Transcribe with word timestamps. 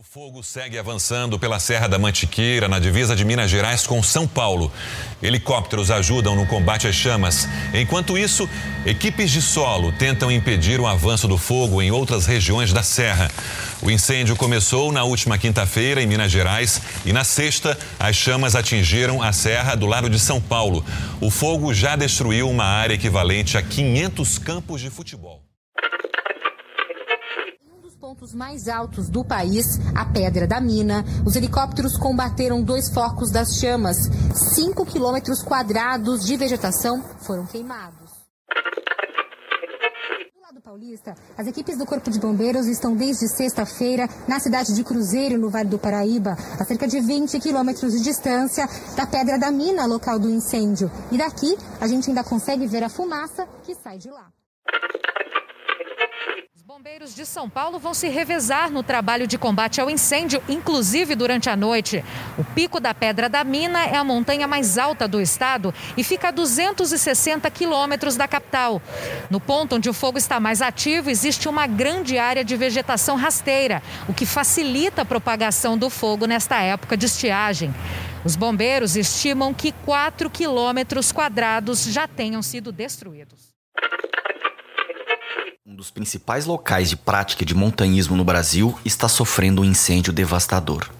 o 0.00 0.02
fogo 0.02 0.42
segue 0.42 0.78
avançando 0.78 1.38
pela 1.38 1.60
Serra 1.60 1.86
da 1.86 1.98
Mantiqueira, 1.98 2.66
na 2.66 2.78
divisa 2.78 3.14
de 3.14 3.22
Minas 3.22 3.50
Gerais 3.50 3.86
com 3.86 4.02
São 4.02 4.26
Paulo. 4.26 4.72
Helicópteros 5.22 5.90
ajudam 5.90 6.34
no 6.34 6.46
combate 6.46 6.88
às 6.88 6.94
chamas. 6.94 7.46
Enquanto 7.74 8.16
isso, 8.16 8.48
equipes 8.86 9.30
de 9.30 9.42
solo 9.42 9.92
tentam 9.92 10.32
impedir 10.32 10.80
o 10.80 10.86
avanço 10.86 11.28
do 11.28 11.36
fogo 11.36 11.82
em 11.82 11.90
outras 11.90 12.24
regiões 12.24 12.72
da 12.72 12.82
serra. 12.82 13.30
O 13.82 13.90
incêndio 13.90 14.34
começou 14.36 14.90
na 14.90 15.04
última 15.04 15.36
quinta-feira 15.36 16.02
em 16.02 16.06
Minas 16.06 16.32
Gerais 16.32 16.80
e 17.04 17.12
na 17.12 17.22
sexta 17.22 17.78
as 17.98 18.16
chamas 18.16 18.56
atingiram 18.56 19.20
a 19.22 19.34
serra 19.34 19.74
do 19.74 19.84
lado 19.84 20.08
de 20.08 20.18
São 20.18 20.40
Paulo. 20.40 20.82
O 21.20 21.30
fogo 21.30 21.74
já 21.74 21.94
destruiu 21.94 22.48
uma 22.48 22.64
área 22.64 22.94
equivalente 22.94 23.58
a 23.58 23.62
500 23.62 24.38
campos 24.38 24.80
de 24.80 24.88
futebol 24.88 25.49
pontos 28.20 28.34
mais 28.34 28.68
altos 28.68 29.08
do 29.08 29.24
país, 29.24 29.64
a 29.94 30.04
Pedra 30.04 30.46
da 30.46 30.60
Mina, 30.60 31.02
os 31.24 31.36
helicópteros 31.36 31.96
combateram 31.96 32.62
dois 32.62 32.92
focos 32.92 33.30
das 33.30 33.58
chamas. 33.58 33.96
Cinco 34.54 34.84
quilômetros 34.84 35.42
quadrados 35.42 36.26
de 36.26 36.36
vegetação 36.36 37.02
foram 37.20 37.46
queimados. 37.46 38.10
Do 40.34 40.42
lado 40.42 40.60
paulista, 40.60 41.14
as 41.38 41.46
equipes 41.46 41.78
do 41.78 41.86
Corpo 41.86 42.10
de 42.10 42.20
Bombeiros 42.20 42.66
estão 42.66 42.94
desde 42.94 43.26
sexta-feira 43.26 44.06
na 44.28 44.38
cidade 44.38 44.74
de 44.74 44.84
Cruzeiro, 44.84 45.38
no 45.38 45.48
Vale 45.48 45.70
do 45.70 45.78
Paraíba, 45.78 46.36
a 46.58 46.64
cerca 46.66 46.86
de 46.86 47.00
20 47.00 47.40
quilômetros 47.40 47.92
de 47.92 48.02
distância 48.02 48.68
da 48.96 49.06
Pedra 49.06 49.38
da 49.38 49.50
Mina, 49.50 49.86
local 49.86 50.18
do 50.18 50.28
incêndio. 50.28 50.90
E 51.10 51.16
daqui, 51.16 51.56
a 51.80 51.86
gente 51.86 52.10
ainda 52.10 52.22
consegue 52.22 52.66
ver 52.66 52.84
a 52.84 52.90
fumaça 52.90 53.48
que 53.64 53.74
sai 53.74 53.96
de 53.96 54.10
lá. 54.10 54.30
Bombeiros 56.80 57.14
de 57.14 57.26
São 57.26 57.46
Paulo 57.46 57.78
vão 57.78 57.92
se 57.92 58.08
revezar 58.08 58.70
no 58.70 58.82
trabalho 58.82 59.26
de 59.26 59.36
combate 59.36 59.82
ao 59.82 59.90
incêndio, 59.90 60.42
inclusive 60.48 61.14
durante 61.14 61.50
a 61.50 61.54
noite. 61.54 62.02
O 62.38 62.42
Pico 62.54 62.80
da 62.80 62.94
Pedra 62.94 63.28
da 63.28 63.44
Mina 63.44 63.84
é 63.84 63.96
a 63.96 64.02
montanha 64.02 64.48
mais 64.48 64.78
alta 64.78 65.06
do 65.06 65.20
estado 65.20 65.74
e 65.94 66.02
fica 66.02 66.28
a 66.28 66.30
260 66.30 67.50
quilômetros 67.50 68.16
da 68.16 68.26
capital. 68.26 68.80
No 69.28 69.38
ponto 69.38 69.76
onde 69.76 69.90
o 69.90 69.92
fogo 69.92 70.16
está 70.16 70.40
mais 70.40 70.62
ativo, 70.62 71.10
existe 71.10 71.50
uma 71.50 71.66
grande 71.66 72.16
área 72.16 72.42
de 72.42 72.56
vegetação 72.56 73.14
rasteira, 73.14 73.82
o 74.08 74.14
que 74.14 74.24
facilita 74.24 75.02
a 75.02 75.04
propagação 75.04 75.76
do 75.76 75.90
fogo 75.90 76.24
nesta 76.24 76.62
época 76.62 76.96
de 76.96 77.04
estiagem. 77.04 77.74
Os 78.24 78.36
bombeiros 78.36 78.96
estimam 78.96 79.52
que 79.52 79.72
4 79.84 80.30
quilômetros 80.30 81.12
quadrados 81.12 81.84
já 81.84 82.08
tenham 82.08 82.40
sido 82.40 82.72
destruídos 82.72 83.50
dos 85.76 85.88
principais 85.88 86.46
locais 86.46 86.88
de 86.90 86.96
prática 86.96 87.44
de 87.44 87.54
montanhismo 87.54 88.16
no 88.16 88.24
Brasil 88.24 88.76
está 88.84 89.08
sofrendo 89.08 89.62
um 89.62 89.64
incêndio 89.64 90.12
devastador. 90.12 90.90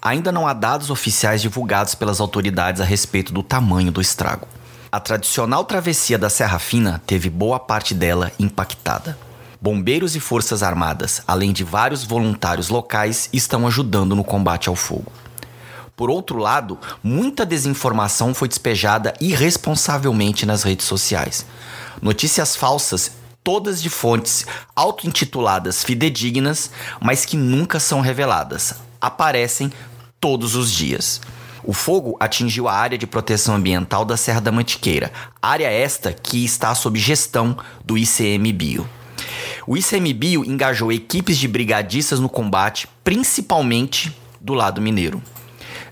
Ainda 0.00 0.30
não 0.30 0.46
há 0.46 0.52
dados 0.52 0.90
oficiais 0.90 1.42
divulgados 1.42 1.96
pelas 1.96 2.20
autoridades 2.20 2.80
a 2.80 2.84
respeito 2.84 3.32
do 3.32 3.42
tamanho 3.42 3.90
do 3.90 4.00
estrago. 4.00 4.46
A 4.92 5.00
tradicional 5.00 5.64
travessia 5.64 6.16
da 6.16 6.30
Serra 6.30 6.60
Fina 6.60 7.02
teve 7.04 7.28
boa 7.28 7.58
parte 7.58 7.94
dela 7.94 8.30
impactada. 8.38 9.18
Bombeiros 9.60 10.14
e 10.14 10.20
Forças 10.20 10.62
Armadas, 10.62 11.22
além 11.26 11.52
de 11.52 11.64
vários 11.64 12.04
voluntários 12.04 12.68
locais, 12.68 13.28
estão 13.32 13.66
ajudando 13.66 14.14
no 14.14 14.22
combate 14.22 14.68
ao 14.68 14.76
fogo. 14.76 15.10
Por 15.96 16.10
outro 16.10 16.38
lado, 16.38 16.78
muita 17.02 17.44
desinformação 17.44 18.34
foi 18.34 18.46
despejada 18.46 19.14
irresponsavelmente 19.20 20.46
nas 20.46 20.62
redes 20.62 20.86
sociais. 20.86 21.44
Notícias 22.00 22.54
falsas 22.56 23.21
todas 23.44 23.82
de 23.82 23.90
fontes 23.90 24.46
auto-intituladas 24.74 25.84
fidedignas, 25.84 26.70
mas 27.00 27.24
que 27.24 27.36
nunca 27.36 27.80
são 27.80 28.00
reveladas. 28.00 28.74
Aparecem 29.00 29.72
todos 30.20 30.54
os 30.54 30.70
dias. 30.70 31.20
O 31.64 31.72
fogo 31.72 32.16
atingiu 32.18 32.66
a 32.66 32.74
área 32.74 32.98
de 32.98 33.06
proteção 33.06 33.54
ambiental 33.54 34.04
da 34.04 34.16
Serra 34.16 34.40
da 34.40 34.50
Mantiqueira, 34.50 35.12
área 35.40 35.70
esta 35.70 36.12
que 36.12 36.44
está 36.44 36.74
sob 36.74 36.98
gestão 36.98 37.56
do 37.84 37.96
ICMBio. 37.96 38.88
O 39.66 39.76
ICMBio 39.76 40.44
engajou 40.44 40.90
equipes 40.90 41.38
de 41.38 41.46
brigadistas 41.46 42.18
no 42.18 42.28
combate, 42.28 42.88
principalmente 43.04 44.16
do 44.40 44.54
lado 44.54 44.80
mineiro. 44.80 45.22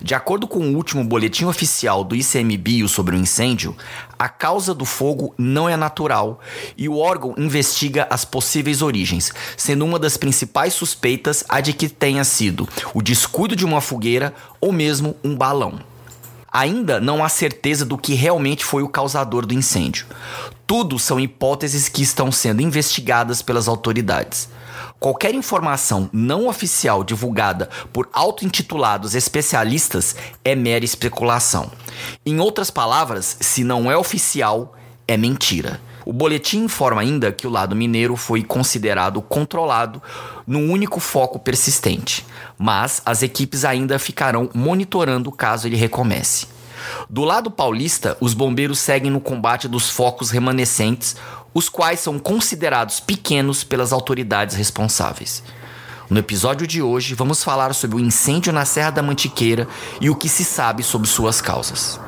De 0.03 0.15
acordo 0.15 0.47
com 0.47 0.59
o 0.59 0.75
último 0.75 1.03
boletim 1.03 1.45
oficial 1.45 2.03
do 2.03 2.15
ICMBio 2.15 2.89
sobre 2.89 3.15
o 3.15 3.19
incêndio, 3.19 3.75
a 4.17 4.27
causa 4.27 4.73
do 4.73 4.83
fogo 4.83 5.33
não 5.37 5.69
é 5.69 5.77
natural 5.77 6.39
e 6.75 6.89
o 6.89 6.97
órgão 6.97 7.35
investiga 7.37 8.07
as 8.09 8.25
possíveis 8.25 8.81
origens, 8.81 9.31
sendo 9.55 9.85
uma 9.85 9.99
das 9.99 10.17
principais 10.17 10.73
suspeitas 10.73 11.43
a 11.47 11.61
de 11.61 11.71
que 11.71 11.87
tenha 11.87 12.23
sido 12.23 12.67
o 12.95 13.01
descuido 13.01 13.55
de 13.55 13.63
uma 13.63 13.79
fogueira 13.79 14.33
ou 14.59 14.71
mesmo 14.71 15.15
um 15.23 15.35
balão. 15.35 15.79
Ainda 16.51 16.99
não 16.99 17.23
há 17.23 17.29
certeza 17.29 17.85
do 17.85 17.97
que 17.97 18.15
realmente 18.15 18.65
foi 18.65 18.81
o 18.81 18.89
causador 18.89 19.45
do 19.45 19.53
incêndio. 19.53 20.07
Tudo 20.65 20.97
são 20.97 21.19
hipóteses 21.19 21.87
que 21.87 22.01
estão 22.01 22.31
sendo 22.31 22.61
investigadas 22.61 23.41
pelas 23.41 23.67
autoridades. 23.67 24.49
Qualquer 25.01 25.33
informação 25.33 26.07
não 26.13 26.47
oficial 26.47 27.03
divulgada 27.03 27.67
por 27.91 28.07
auto-intitulados 28.13 29.15
especialistas 29.15 30.15
é 30.45 30.53
mera 30.53 30.85
especulação. 30.85 31.71
Em 32.23 32.39
outras 32.39 32.69
palavras, 32.69 33.35
se 33.39 33.63
não 33.63 33.89
é 33.89 33.97
oficial, 33.97 34.75
é 35.07 35.17
mentira. 35.17 35.81
O 36.05 36.13
boletim 36.13 36.65
informa 36.65 37.01
ainda 37.01 37.31
que 37.31 37.47
o 37.47 37.49
lado 37.49 37.75
mineiro 37.75 38.15
foi 38.15 38.43
considerado 38.43 39.23
controlado 39.23 39.99
num 40.45 40.71
único 40.71 40.99
foco 40.99 41.39
persistente, 41.39 42.23
mas 42.55 43.01
as 43.03 43.23
equipes 43.23 43.65
ainda 43.65 43.97
ficarão 43.97 44.51
monitorando 44.53 45.31
caso 45.31 45.67
ele 45.67 45.77
recomece. 45.77 46.45
Do 47.09 47.23
lado 47.23 47.49
paulista, 47.49 48.17
os 48.19 48.33
bombeiros 48.33 48.79
seguem 48.79 49.11
no 49.11 49.19
combate 49.19 49.67
dos 49.67 49.89
focos 49.89 50.29
remanescentes, 50.29 51.15
os 51.53 51.69
quais 51.69 51.99
são 51.99 52.17
considerados 52.19 52.99
pequenos 52.99 53.63
pelas 53.63 53.91
autoridades 53.91 54.55
responsáveis. 54.55 55.43
No 56.09 56.19
episódio 56.19 56.67
de 56.67 56.81
hoje, 56.81 57.15
vamos 57.15 57.43
falar 57.43 57.73
sobre 57.73 57.95
o 57.95 57.99
incêndio 57.99 58.51
na 58.51 58.65
Serra 58.65 58.89
da 58.89 59.01
Mantiqueira 59.01 59.67
e 59.99 60.09
o 60.09 60.15
que 60.15 60.27
se 60.27 60.43
sabe 60.43 60.83
sobre 60.83 61.07
suas 61.07 61.41
causas. 61.41 61.99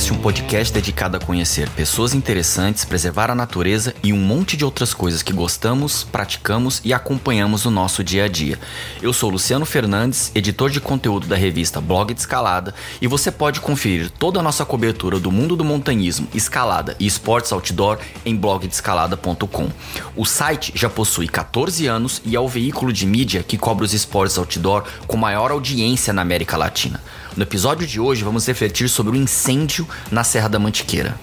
Montanha 0.00 0.10
Cast, 0.10 0.12
um 0.12 0.18
podcast 0.18 0.72
dedicado 0.72 1.16
a 1.16 1.20
conhecer 1.20 1.68
pessoas 1.70 2.14
interessantes, 2.14 2.84
preservar 2.84 3.30
a 3.30 3.34
natureza 3.34 3.94
e 4.02 4.12
um 4.12 4.16
monte 4.16 4.56
de 4.56 4.64
outras 4.64 4.94
coisas 4.94 5.22
que 5.22 5.32
gostamos, 5.32 6.04
praticamos 6.04 6.80
e 6.84 6.94
acompanhamos 6.94 7.64
no 7.64 7.70
nosso 7.70 8.02
dia 8.02 8.24
a 8.24 8.28
dia. 8.28 8.58
Eu 9.02 9.12
sou 9.12 9.30
Luciano 9.30 9.66
Fernandes, 9.66 10.32
editor 10.34 10.70
de 10.70 10.80
conteúdo 10.80 11.26
da 11.26 11.36
revista 11.36 11.80
Blog 11.80 12.14
de 12.14 12.20
Escalada, 12.20 12.74
e 13.00 13.06
você 13.06 13.30
pode 13.30 13.60
conferir 13.60 14.10
toda 14.10 14.40
a 14.40 14.42
nossa 14.42 14.64
cobertura 14.64 15.20
do 15.20 15.30
mundo 15.30 15.54
do 15.54 15.64
montanhismo, 15.64 16.28
escalada 16.32 16.96
e 16.98 17.06
esportes 17.06 17.52
outdoor 17.52 17.98
em 18.24 18.34
blogdescalada.com. 18.34 19.68
O 20.16 20.24
site 20.24 20.72
já 20.74 20.88
possui 20.88 21.28
14 21.28 21.86
anos 21.86 22.22
e 22.24 22.34
é 22.34 22.40
o 22.40 22.48
veículo 22.48 22.92
de 22.92 23.04
mídia 23.06 23.42
que 23.42 23.58
cobre 23.58 23.84
os 23.84 23.92
esportes 23.92 24.38
outdoor 24.38 24.84
com 25.06 25.16
maior 25.16 25.50
audiência 25.50 26.12
na 26.12 26.22
América 26.22 26.56
Latina. 26.56 27.00
No 27.36 27.44
episódio 27.44 27.86
de 27.86 28.00
hoje, 28.00 28.24
vamos 28.24 28.44
refletir 28.46 28.88
sobre 28.88 29.16
o 29.16 29.16
incêndio 29.16 29.86
na 30.10 30.24
Serra 30.24 30.48
da 30.48 30.58
Mantiqueira. 30.58 31.14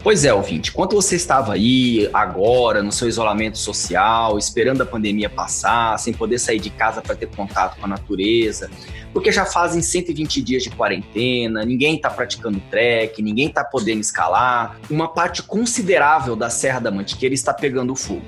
Pois 0.00 0.24
é, 0.24 0.32
ouvinte, 0.32 0.70
enquanto 0.70 0.94
você 0.94 1.16
estava 1.16 1.54
aí, 1.54 2.08
agora, 2.12 2.80
no 2.80 2.92
seu 2.92 3.08
isolamento 3.08 3.58
social, 3.58 4.38
esperando 4.38 4.82
a 4.82 4.86
pandemia 4.86 5.28
passar, 5.28 5.98
sem 5.98 6.14
poder 6.14 6.38
sair 6.38 6.60
de 6.60 6.70
casa 6.70 7.02
para 7.02 7.16
ter 7.16 7.26
contato 7.26 7.76
com 7.80 7.86
a 7.86 7.88
natureza, 7.88 8.70
porque 9.12 9.32
já 9.32 9.44
fazem 9.44 9.82
120 9.82 10.40
dias 10.40 10.62
de 10.62 10.70
quarentena, 10.70 11.64
ninguém 11.64 11.96
está 11.96 12.08
praticando 12.08 12.62
trek, 12.70 13.20
ninguém 13.20 13.48
está 13.48 13.64
podendo 13.64 14.00
escalar, 14.00 14.78
uma 14.88 15.08
parte 15.08 15.42
considerável 15.42 16.36
da 16.36 16.48
Serra 16.48 16.78
da 16.78 16.92
Mantiqueira 16.92 17.34
está 17.34 17.52
pegando 17.52 17.96
fogo. 17.96 18.22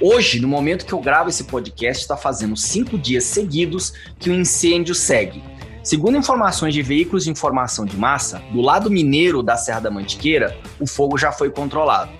Hoje, 0.00 0.40
no 0.40 0.48
momento 0.48 0.84
que 0.84 0.92
eu 0.92 0.98
gravo 0.98 1.28
esse 1.28 1.44
podcast, 1.44 2.02
está 2.02 2.16
fazendo 2.16 2.56
cinco 2.56 2.98
dias 2.98 3.22
seguidos 3.22 3.92
que 4.18 4.28
o 4.28 4.34
incêndio 4.34 4.92
segue 4.92 5.53
Segundo 5.84 6.16
informações 6.16 6.72
de 6.72 6.80
veículos 6.80 7.24
de 7.24 7.30
informação 7.30 7.84
de 7.84 7.94
massa, 7.94 8.42
do 8.50 8.62
lado 8.62 8.90
mineiro 8.90 9.42
da 9.42 9.54
Serra 9.54 9.80
da 9.80 9.90
Mantiqueira, 9.90 10.56
o 10.80 10.86
fogo 10.86 11.18
já 11.18 11.30
foi 11.30 11.50
controlado. 11.50 12.10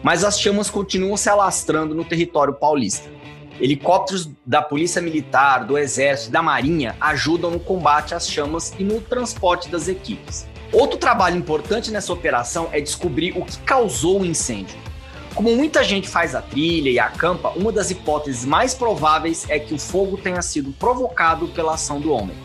Mas 0.00 0.22
as 0.22 0.40
chamas 0.40 0.70
continuam 0.70 1.16
se 1.16 1.28
alastrando 1.28 1.92
no 1.92 2.04
território 2.04 2.54
paulista. 2.54 3.10
Helicópteros 3.60 4.30
da 4.46 4.62
Polícia 4.62 5.02
Militar, 5.02 5.64
do 5.64 5.76
Exército 5.76 6.28
e 6.28 6.32
da 6.32 6.40
Marinha 6.40 6.94
ajudam 7.00 7.50
no 7.50 7.58
combate 7.58 8.14
às 8.14 8.28
chamas 8.28 8.72
e 8.78 8.84
no 8.84 9.00
transporte 9.00 9.68
das 9.68 9.88
equipes. 9.88 10.46
Outro 10.72 10.96
trabalho 10.96 11.36
importante 11.36 11.90
nessa 11.90 12.12
operação 12.12 12.68
é 12.70 12.80
descobrir 12.80 13.36
o 13.36 13.44
que 13.44 13.58
causou 13.58 14.20
o 14.20 14.24
incêndio. 14.24 14.78
Como 15.34 15.56
muita 15.56 15.82
gente 15.82 16.08
faz 16.08 16.36
a 16.36 16.40
trilha 16.40 16.90
e 16.90 17.00
acampa, 17.00 17.48
uma 17.56 17.72
das 17.72 17.90
hipóteses 17.90 18.44
mais 18.44 18.72
prováveis 18.72 19.46
é 19.50 19.58
que 19.58 19.74
o 19.74 19.78
fogo 19.78 20.16
tenha 20.16 20.40
sido 20.42 20.70
provocado 20.70 21.48
pela 21.48 21.74
ação 21.74 22.00
do 22.00 22.12
homem. 22.12 22.36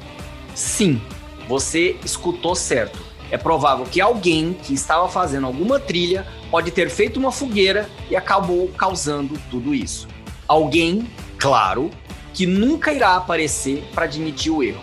Sim, 0.56 1.02
você 1.50 1.98
escutou 2.06 2.56
certo. 2.56 2.98
É 3.30 3.38
provável 3.38 3.86
que 3.86 4.00
alguém 4.00 4.54
que 4.54 4.74
estava 4.74 5.10
fazendo 5.10 5.46
alguma 5.46 5.80
trilha 5.80 6.25
pode 6.50 6.72
ter 6.72 6.90
feito 6.90 7.19
uma 7.19 7.31
fogueira 7.31 7.90
e 8.10 8.16
acabou 8.16 8.69
causando 8.69 9.38
tudo 9.52 9.75
isso. 9.75 10.07
Alguém, 10.48 11.10
claro, 11.38 11.92
que 12.34 12.46
nunca 12.46 12.94
irá 12.94 13.16
aparecer 13.16 13.84
para 13.94 14.06
admitir 14.06 14.52
o 14.52 14.63
erro. 14.63 14.81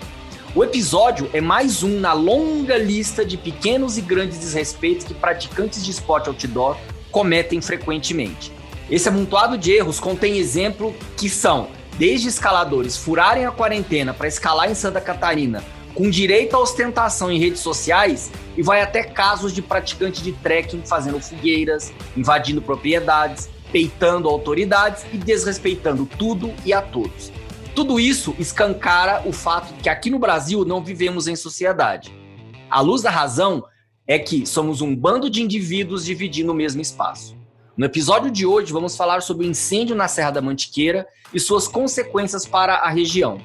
O 0.55 0.63
episódio 0.63 1.31
é 1.33 1.41
mais 1.41 1.83
um 1.83 1.99
na 1.99 2.13
longa 2.13 2.77
lista 2.77 3.25
de 3.25 3.39
pequenos 3.39 3.97
e 3.97 4.03
grandes 4.03 4.39
desrespeitos 4.39 5.07
que 5.07 5.15
praticantes 5.15 5.83
de 5.83 5.91
esporte 5.91 6.29
outdoor 6.29 6.77
cometem 7.11 7.63
frequentemente. 7.63 8.53
Esse 8.91 9.09
amontoado 9.09 9.57
de 9.57 9.73
erros 9.73 9.99
contém 9.99 10.37
exemplos 10.37 10.93
que 11.17 11.31
são 11.31 11.69
desde 12.03 12.27
escaladores 12.27 12.97
furarem 12.97 13.47
a 13.47 13.53
quarentena 13.53 14.13
para 14.13 14.27
escalar 14.27 14.69
em 14.69 14.75
Santa 14.75 15.01
Catarina 15.01 15.63
com 15.95 16.11
direito 16.11 16.57
à 16.57 16.59
ostentação 16.59 17.31
em 17.31 17.39
redes 17.39 17.61
sociais 17.61 18.29
e 18.57 18.63
vai 18.63 18.83
até 18.83 19.05
casos 19.05 19.55
de 19.55 19.63
praticantes 19.63 20.21
de 20.21 20.33
trekking 20.33 20.83
fazendo 20.85 21.21
fogueiras, 21.21 21.93
invadindo 22.17 22.61
propriedades, 22.61 23.49
peitando 23.71 24.29
autoridades 24.29 25.05
e 25.13 25.17
desrespeitando 25.17 26.05
tudo 26.05 26.53
e 26.65 26.73
a 26.73 26.83
todos. 26.83 27.31
Tudo 27.73 28.01
isso 28.01 28.35
escancara 28.37 29.23
o 29.25 29.33
fato 29.33 29.73
que 29.81 29.89
aqui 29.89 30.11
no 30.11 30.19
Brasil 30.19 30.65
não 30.65 30.83
vivemos 30.83 31.29
em 31.29 31.37
sociedade. 31.37 32.13
A 32.69 32.81
luz 32.81 33.03
da 33.03 33.11
razão 33.11 33.65
é 34.09 34.19
que 34.19 34.45
somos 34.45 34.81
um 34.81 34.97
bando 34.97 35.31
de 35.31 35.41
indivíduos 35.41 36.05
dividindo 36.05 36.51
o 36.51 36.57
mesmo 36.57 36.83
espaço. 36.83 37.41
No 37.75 37.87
episódio 37.87 38.31
de 38.31 38.45
hoje, 38.45 38.71
vamos 38.71 38.97
falar 38.97 39.23
sobre 39.23 39.47
o 39.47 39.51
incêndio 39.51 39.97
na 39.97 40.07
Serra 40.07 40.31
da 40.31 40.43
Mantiqueira 40.43 41.07
e 41.33 41.41
suas 41.41 41.67
consequências 41.67 42.45
para 42.45 42.75
a 42.75 42.91
região. 42.91 43.41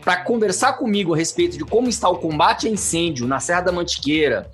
Para 0.00 0.18
conversar 0.18 0.74
comigo 0.74 1.12
a 1.12 1.16
respeito 1.16 1.58
de 1.58 1.64
como 1.64 1.88
está 1.88 2.08
o 2.08 2.18
combate 2.18 2.68
a 2.68 2.70
incêndio 2.70 3.26
na 3.26 3.40
Serra 3.40 3.62
da 3.62 3.72
Mantiqueira, 3.72 4.48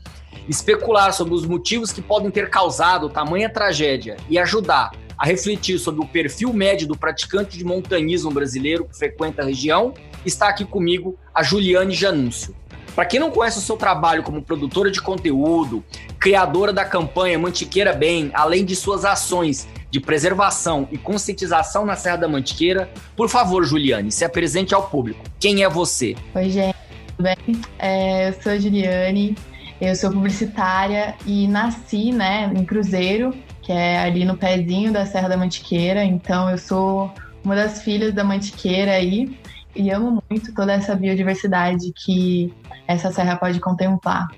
especular 0.48 1.12
sobre 1.12 1.34
os 1.34 1.44
motivos 1.44 1.92
que 1.92 2.00
podem 2.00 2.30
ter 2.30 2.48
causado 2.48 3.10
tamanha 3.10 3.52
tragédia 3.52 4.16
e 4.26 4.38
ajudar 4.38 4.92
a 5.18 5.26
refletir 5.26 5.78
sobre 5.78 6.02
o 6.02 6.08
perfil 6.08 6.50
médio 6.54 6.88
do 6.88 6.96
praticante 6.96 7.58
de 7.58 7.64
montanhismo 7.64 8.30
brasileiro 8.30 8.86
que 8.86 8.96
frequenta 8.96 9.42
a 9.42 9.44
região, 9.44 9.92
está 10.24 10.48
aqui 10.48 10.64
comigo 10.64 11.18
a 11.34 11.42
Juliane 11.42 11.92
Janúncio. 11.92 12.56
Para 13.00 13.06
quem 13.06 13.18
não 13.18 13.30
conhece 13.30 13.56
o 13.56 13.62
seu 13.62 13.78
trabalho 13.78 14.22
como 14.22 14.42
produtora 14.42 14.90
de 14.90 15.00
conteúdo, 15.00 15.82
criadora 16.18 16.70
da 16.70 16.84
campanha 16.84 17.38
Mantiqueira 17.38 17.94
Bem, 17.94 18.30
além 18.34 18.62
de 18.62 18.76
suas 18.76 19.06
ações 19.06 19.66
de 19.90 19.98
preservação 19.98 20.86
e 20.92 20.98
conscientização 20.98 21.86
na 21.86 21.96
Serra 21.96 22.16
da 22.16 22.28
Mantiqueira, 22.28 22.90
por 23.16 23.30
favor, 23.30 23.64
Juliane, 23.64 24.12
se 24.12 24.22
apresente 24.22 24.74
ao 24.74 24.82
público. 24.90 25.24
Quem 25.38 25.62
é 25.62 25.68
você? 25.70 26.14
Oi, 26.34 26.50
gente. 26.50 26.76
Tudo 27.16 27.22
bem? 27.22 27.62
É, 27.78 28.28
eu 28.28 28.34
sou 28.34 28.52
a 28.52 28.58
Juliane, 28.58 29.34
eu 29.80 29.96
sou 29.96 30.10
publicitária 30.10 31.14
e 31.24 31.48
nasci 31.48 32.12
né, 32.12 32.52
em 32.54 32.66
Cruzeiro, 32.66 33.34
que 33.62 33.72
é 33.72 33.98
ali 34.00 34.26
no 34.26 34.36
pezinho 34.36 34.92
da 34.92 35.06
Serra 35.06 35.30
da 35.30 35.38
Mantiqueira. 35.38 36.04
Então, 36.04 36.50
eu 36.50 36.58
sou 36.58 37.10
uma 37.42 37.56
das 37.56 37.80
filhas 37.80 38.12
da 38.12 38.22
Mantiqueira 38.22 38.92
aí 38.92 39.34
e 39.74 39.90
amo 39.90 40.22
muito 40.28 40.52
toda 40.54 40.72
essa 40.72 40.94
biodiversidade 40.94 41.92
que 41.94 42.52
essa 42.90 43.12
serra 43.12 43.36
pode 43.36 43.60
contemplar. 43.60 44.28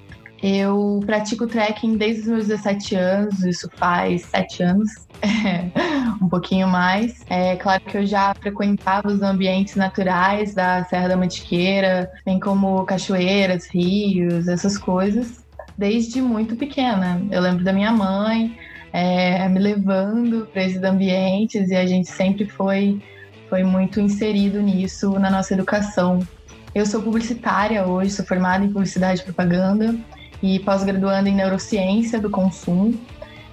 Eu 0.43 1.00
pratico 1.06 1.46
trekking 1.46 1.96
desde 1.96 2.22
os 2.22 2.26
meus 2.26 2.46
17 2.49 2.96
anos, 2.96 3.44
isso 3.44 3.70
faz 3.76 4.22
7 4.22 4.62
anos, 4.64 4.90
um 6.20 6.28
pouquinho 6.28 6.66
mais. 6.66 7.25
É 7.31 7.54
claro 7.54 7.81
que 7.84 7.96
eu 7.96 8.04
já 8.04 8.34
frequentava 8.34 9.06
os 9.06 9.22
ambientes 9.22 9.76
naturais 9.76 10.52
da 10.52 10.84
Serra 10.84 11.08
da 11.08 11.16
Mantiqueira, 11.16 12.10
bem 12.26 12.40
como 12.40 12.84
cachoeiras, 12.84 13.69
rios, 13.69 14.49
essas 14.49 14.76
coisas, 14.76 15.44
desde 15.78 16.20
muito 16.20 16.56
pequena. 16.56 17.22
Eu 17.31 17.40
lembro 17.40 17.62
da 17.62 17.72
minha 17.72 17.93
mãe 17.93 18.58
é, 18.93 19.49
me 19.49 19.60
levando 19.60 20.49
para 20.52 20.64
esses 20.64 20.82
ambientes 20.82 21.70
e 21.70 21.76
a 21.76 21.87
gente 21.87 22.10
sempre 22.10 22.46
foi 22.46 23.00
foi 23.49 23.62
muito 23.62 24.00
inserido 24.00 24.62
nisso 24.62 25.10
na 25.19 25.31
nossa 25.31 25.52
educação. 25.52 26.20
Eu 26.74 26.86
sou 26.86 27.02
publicitária 27.02 27.86
hoje, 27.86 28.12
sou 28.12 28.24
formada 28.24 28.64
em 28.64 28.72
publicidade 28.72 29.20
e 29.20 29.24
propaganda 29.24 29.94
e 30.42 30.58
pós-graduanda 30.60 31.28
em 31.28 31.34
neurociência 31.34 32.19
do 32.19 32.30
consumo, 32.30 32.98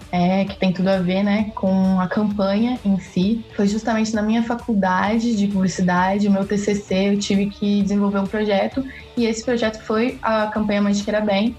é, 0.10 0.46
que 0.46 0.58
tem 0.58 0.72
tudo 0.72 0.88
a 0.88 1.00
ver 1.00 1.22
né, 1.22 1.52
com 1.54 2.00
a 2.00 2.08
campanha 2.08 2.80
em 2.86 2.98
si. 2.98 3.44
Foi 3.58 3.68
justamente 3.68 4.16
na 4.16 4.22
minha 4.22 4.42
faculdade 4.42 5.36
de 5.36 5.48
publicidade, 5.48 6.30
o 6.30 6.32
meu 6.32 6.46
TCC, 6.48 7.10
eu 7.10 7.20
tive 7.20 7.48
que 7.48 7.82
desenvolver 7.82 8.20
um 8.20 8.26
projeto 8.26 8.86
e 9.18 9.26
esse 9.26 9.44
projeto 9.44 9.84
foi 9.84 10.18
a 10.22 10.48
campanha 10.48 10.82
Mantiqueira 10.82 11.20
Bem. 11.20 11.58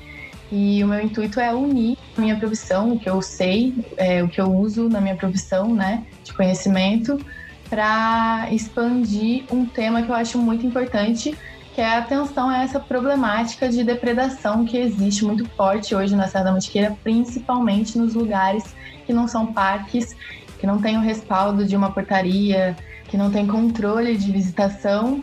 E 0.51 0.83
o 0.83 0.89
meu 0.89 1.01
intuito 1.01 1.39
é 1.39 1.55
unir 1.55 1.97
a 2.17 2.21
minha 2.21 2.37
profissão, 2.37 2.95
o 2.95 2.99
que 2.99 3.09
eu 3.09 3.21
sei, 3.21 3.75
é, 3.99 4.23
o 4.23 4.29
que 4.29 4.41
eu 4.41 4.51
uso 4.51 4.89
na 4.89 5.01
minha 5.01 5.15
profissão 5.15 5.75
né, 5.75 6.05
de 6.25 6.33
conhecimento, 6.33 7.21
para 7.69 8.49
expandir 8.51 9.45
um 9.49 9.65
tema 9.65 10.03
que 10.03 10.11
eu 10.11 10.15
acho 10.15 10.39
muito 10.39 10.67
importante, 10.67 11.39
que 11.75 11.81
é 11.81 11.97
atenção 11.97 12.49
a 12.49 12.63
essa 12.63 12.81
problemática 12.81 13.69
de 13.69 13.85
depredação 13.85 14.65
que 14.65 14.77
existe 14.77 15.25
muito 15.25 15.49
forte 15.51 15.95
hoje 15.95 16.17
na 16.17 16.27
Serra 16.27 16.45
da 16.45 16.53
Mantiqueira, 16.53 16.97
principalmente 17.03 17.97
nos 17.97 18.15
lugares 18.15 18.75
que 19.07 19.13
não 19.13 19.29
são 19.29 19.53
parques, 19.53 20.17
que 20.59 20.67
não 20.67 20.81
tem 20.81 20.97
o 20.97 21.01
respaldo 21.01 21.65
de 21.65 21.77
uma 21.77 21.91
portaria, 21.91 22.77
que 23.05 23.17
não 23.17 23.31
tem 23.31 23.47
controle 23.47 24.17
de 24.17 24.31
visitação 24.31 25.23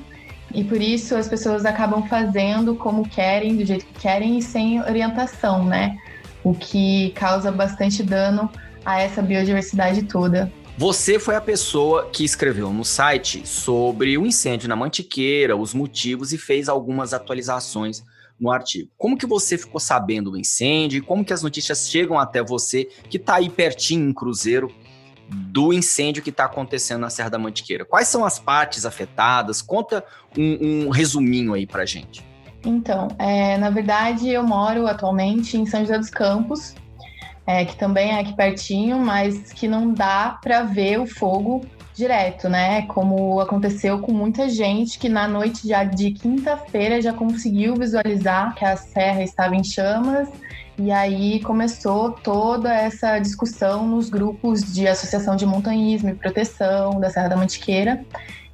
e 0.54 0.64
por 0.64 0.82
isso 0.82 1.16
as 1.16 1.28
pessoas 1.28 1.66
acabam 1.66 2.08
fazendo 2.08 2.76
como 2.76 3.08
querem, 3.08 3.58
do 3.58 3.66
jeito 3.66 3.86
que 3.86 4.00
querem 4.00 4.38
e 4.38 4.42
sem 4.42 4.82
orientação, 4.82 5.66
né? 5.66 5.98
O 6.44 6.54
que 6.54 7.12
causa 7.12 7.52
bastante 7.52 8.02
dano 8.02 8.50
a 8.86 9.02
essa 9.02 9.22
biodiversidade 9.22 10.04
toda. 10.04 10.52
Você 10.78 11.18
foi 11.18 11.36
a 11.36 11.42
pessoa 11.42 12.08
que 12.14 12.24
escreveu 12.24 12.72
no 12.72 12.86
site 12.86 13.48
sobre 13.48 14.16
o 14.16 14.28
incêndio 14.28 14.70
na 14.70 14.76
Mantiqueira, 14.76 15.58
os 15.58 15.74
motivos 15.74 16.32
e 16.34 16.38
fez 16.38 16.70
algumas 16.70 17.16
atualizações 17.16 18.04
no 18.40 18.52
artigo. 18.52 18.88
Como 18.96 19.18
que 19.18 19.26
você 19.26 19.58
ficou 19.58 19.80
sabendo 19.80 20.30
do 20.30 20.38
incêndio 20.38 21.00
e 21.00 21.02
como 21.02 21.26
que 21.26 21.34
as 21.34 21.42
notícias 21.42 21.90
chegam 21.90 22.20
até 22.20 22.44
você 22.44 22.86
que 23.10 23.18
está 23.18 23.38
aí 23.38 23.50
pertinho 23.50 24.08
em 24.08 24.14
Cruzeiro 24.14 24.72
do 25.28 25.74
incêndio 25.74 26.22
que 26.22 26.30
está 26.30 26.46
acontecendo 26.46 27.02
na 27.02 27.10
Serra 27.10 27.30
da 27.30 27.40
Mantiqueira? 27.40 27.84
Quais 27.84 28.08
são 28.08 28.24
as 28.24 28.38
partes 28.38 28.86
afetadas? 28.86 29.64
Conta 29.64 30.06
um, 30.38 30.86
um 30.86 30.90
resuminho 30.90 31.56
aí 31.56 31.66
para 31.66 31.88
gente. 31.88 32.24
Então, 32.64 33.08
é, 33.18 33.58
na 33.58 33.72
verdade, 33.72 34.30
eu 34.30 34.44
moro 34.44 34.86
atualmente 34.86 35.58
em 35.58 35.66
São 35.66 35.80
José 35.80 35.98
dos 35.98 36.12
Campos, 36.12 36.76
é, 37.48 37.64
que 37.64 37.78
também 37.78 38.12
é 38.12 38.20
aqui 38.20 38.36
pertinho, 38.36 39.00
mas 39.00 39.54
que 39.54 39.70
não 39.70 39.94
dá 39.94 40.38
para 40.44 40.64
ver 40.64 41.00
o 41.00 41.08
fogo 41.08 41.66
direto, 41.96 42.50
né? 42.50 42.82
Como 42.84 43.40
aconteceu 43.40 44.00
com 44.00 44.12
muita 44.12 44.50
gente 44.50 45.00
que 45.00 45.08
na 45.08 45.30
noite 45.30 45.66
já 45.66 45.86
de 45.86 46.12
quinta-feira 46.12 47.02
já 47.02 47.14
conseguiu 47.14 47.76
visualizar 47.76 48.54
que 48.54 48.66
a 48.66 48.76
serra 48.76 49.24
estava 49.24 49.56
em 49.56 49.64
chamas. 49.64 50.28
E 50.78 50.92
aí 50.92 51.40
começou 51.40 52.12
toda 52.12 52.72
essa 52.72 53.18
discussão 53.18 53.88
nos 53.88 54.10
grupos 54.10 54.62
de 54.74 54.86
associação 54.86 55.36
de 55.36 55.46
montanhismo 55.46 56.10
e 56.10 56.14
proteção 56.14 57.00
da 57.00 57.10
Serra 57.10 57.30
da 57.30 57.38
Mantiqueira 57.38 58.06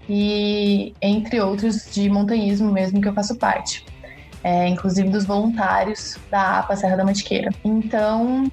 e 0.08 0.94
entre 1.02 1.42
outros 1.42 1.92
de 1.92 2.10
montanhismo 2.10 2.72
mesmo 2.72 3.02
que 3.02 3.10
eu 3.10 3.14
faço 3.14 3.36
parte. 3.36 3.86
É, 4.42 4.68
inclusive 4.68 5.10
dos 5.10 5.26
voluntários 5.26 6.18
da 6.30 6.60
APA 6.60 6.76
Serra 6.78 6.96
da 6.96 7.04
Mantiqueira. 7.04 7.50
Então, 7.64 8.50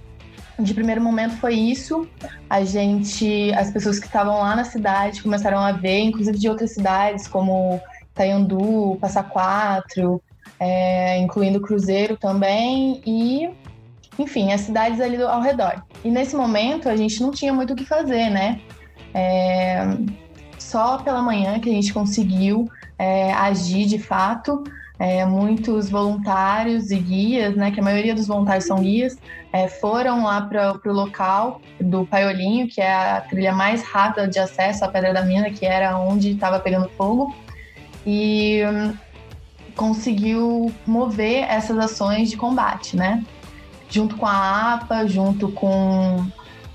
de 0.63 0.75
primeiro 0.75 1.01
momento 1.01 1.37
foi 1.37 1.55
isso. 1.55 2.09
A 2.49 2.65
gente, 2.65 3.53
as 3.55 3.71
pessoas 3.71 3.99
que 3.99 4.07
estavam 4.07 4.39
lá 4.39 4.55
na 4.55 4.65
cidade 4.65 5.23
começaram 5.23 5.59
a 5.59 5.73
ver, 5.73 6.01
inclusive 6.01 6.39
de 6.39 6.49
outras 6.49 6.73
cidades 6.73 7.27
como 7.27 7.81
Taiandu, 8.15 8.97
Passa 9.01 9.23
Quatro, 9.23 10.23
é, 10.59 11.19
incluindo 11.19 11.61
Cruzeiro 11.61 12.17
também 12.17 13.01
e, 13.07 13.51
enfim, 14.19 14.53
as 14.53 14.63
cidades 14.63 15.01
ali 15.01 15.21
ao 15.23 15.41
redor. 15.41 15.83
E 16.05 16.11
nesse 16.11 16.37
momento 16.37 16.89
a 16.89 16.97
gente 16.97 17.23
não 17.23 17.31
tinha 17.31 17.53
muito 17.53 17.73
o 17.73 17.77
que 17.77 17.85
fazer, 17.85 18.31
né? 18.31 18.61
É, 19.15 19.83
só 20.59 20.99
pela 20.99 21.23
manhã 21.23 21.59
que 21.59 21.69
a 21.69 21.73
gente 21.73 21.93
conseguiu 21.93 22.71
é, 22.99 23.33
agir 23.33 23.87
de 23.87 23.99
fato 23.99 24.63
é, 25.01 25.25
muitos 25.25 25.89
voluntários 25.89 26.91
e 26.91 26.99
guias, 26.99 27.57
né, 27.57 27.71
que 27.71 27.81
a 27.81 27.83
maioria 27.83 28.15
dos 28.15 28.27
voluntários 28.27 28.67
são 28.67 28.79
guias, 28.79 29.17
é, 29.53 29.69
foram 29.69 30.25
lá 30.25 30.41
para 30.43 30.81
o 30.85 30.93
local 30.93 31.61
do 31.81 32.07
Paiolinho, 32.07 32.69
que 32.69 32.81
é 32.81 32.93
a 32.93 33.21
trilha 33.21 33.53
mais 33.53 33.83
rápida 33.83 34.29
de 34.29 34.39
acesso 34.39 34.85
à 34.85 34.89
Pedra 34.89 35.13
da 35.13 35.23
Mina, 35.23 35.51
que 35.51 35.67
era 35.67 35.99
onde 35.99 36.33
estava 36.33 36.61
pegando 36.61 36.89
fogo, 36.91 37.35
e 38.07 38.63
hum, 38.65 38.95
conseguiu 39.75 40.73
mover 40.87 41.45
essas 41.49 41.79
ações 41.79 42.31
de 42.31 42.37
combate, 42.37 42.97
né? 42.97 43.25
Junto 43.89 44.17
com 44.17 44.27
a 44.27 44.75
APA, 44.75 45.07
junto 45.07 45.51
com 45.51 46.25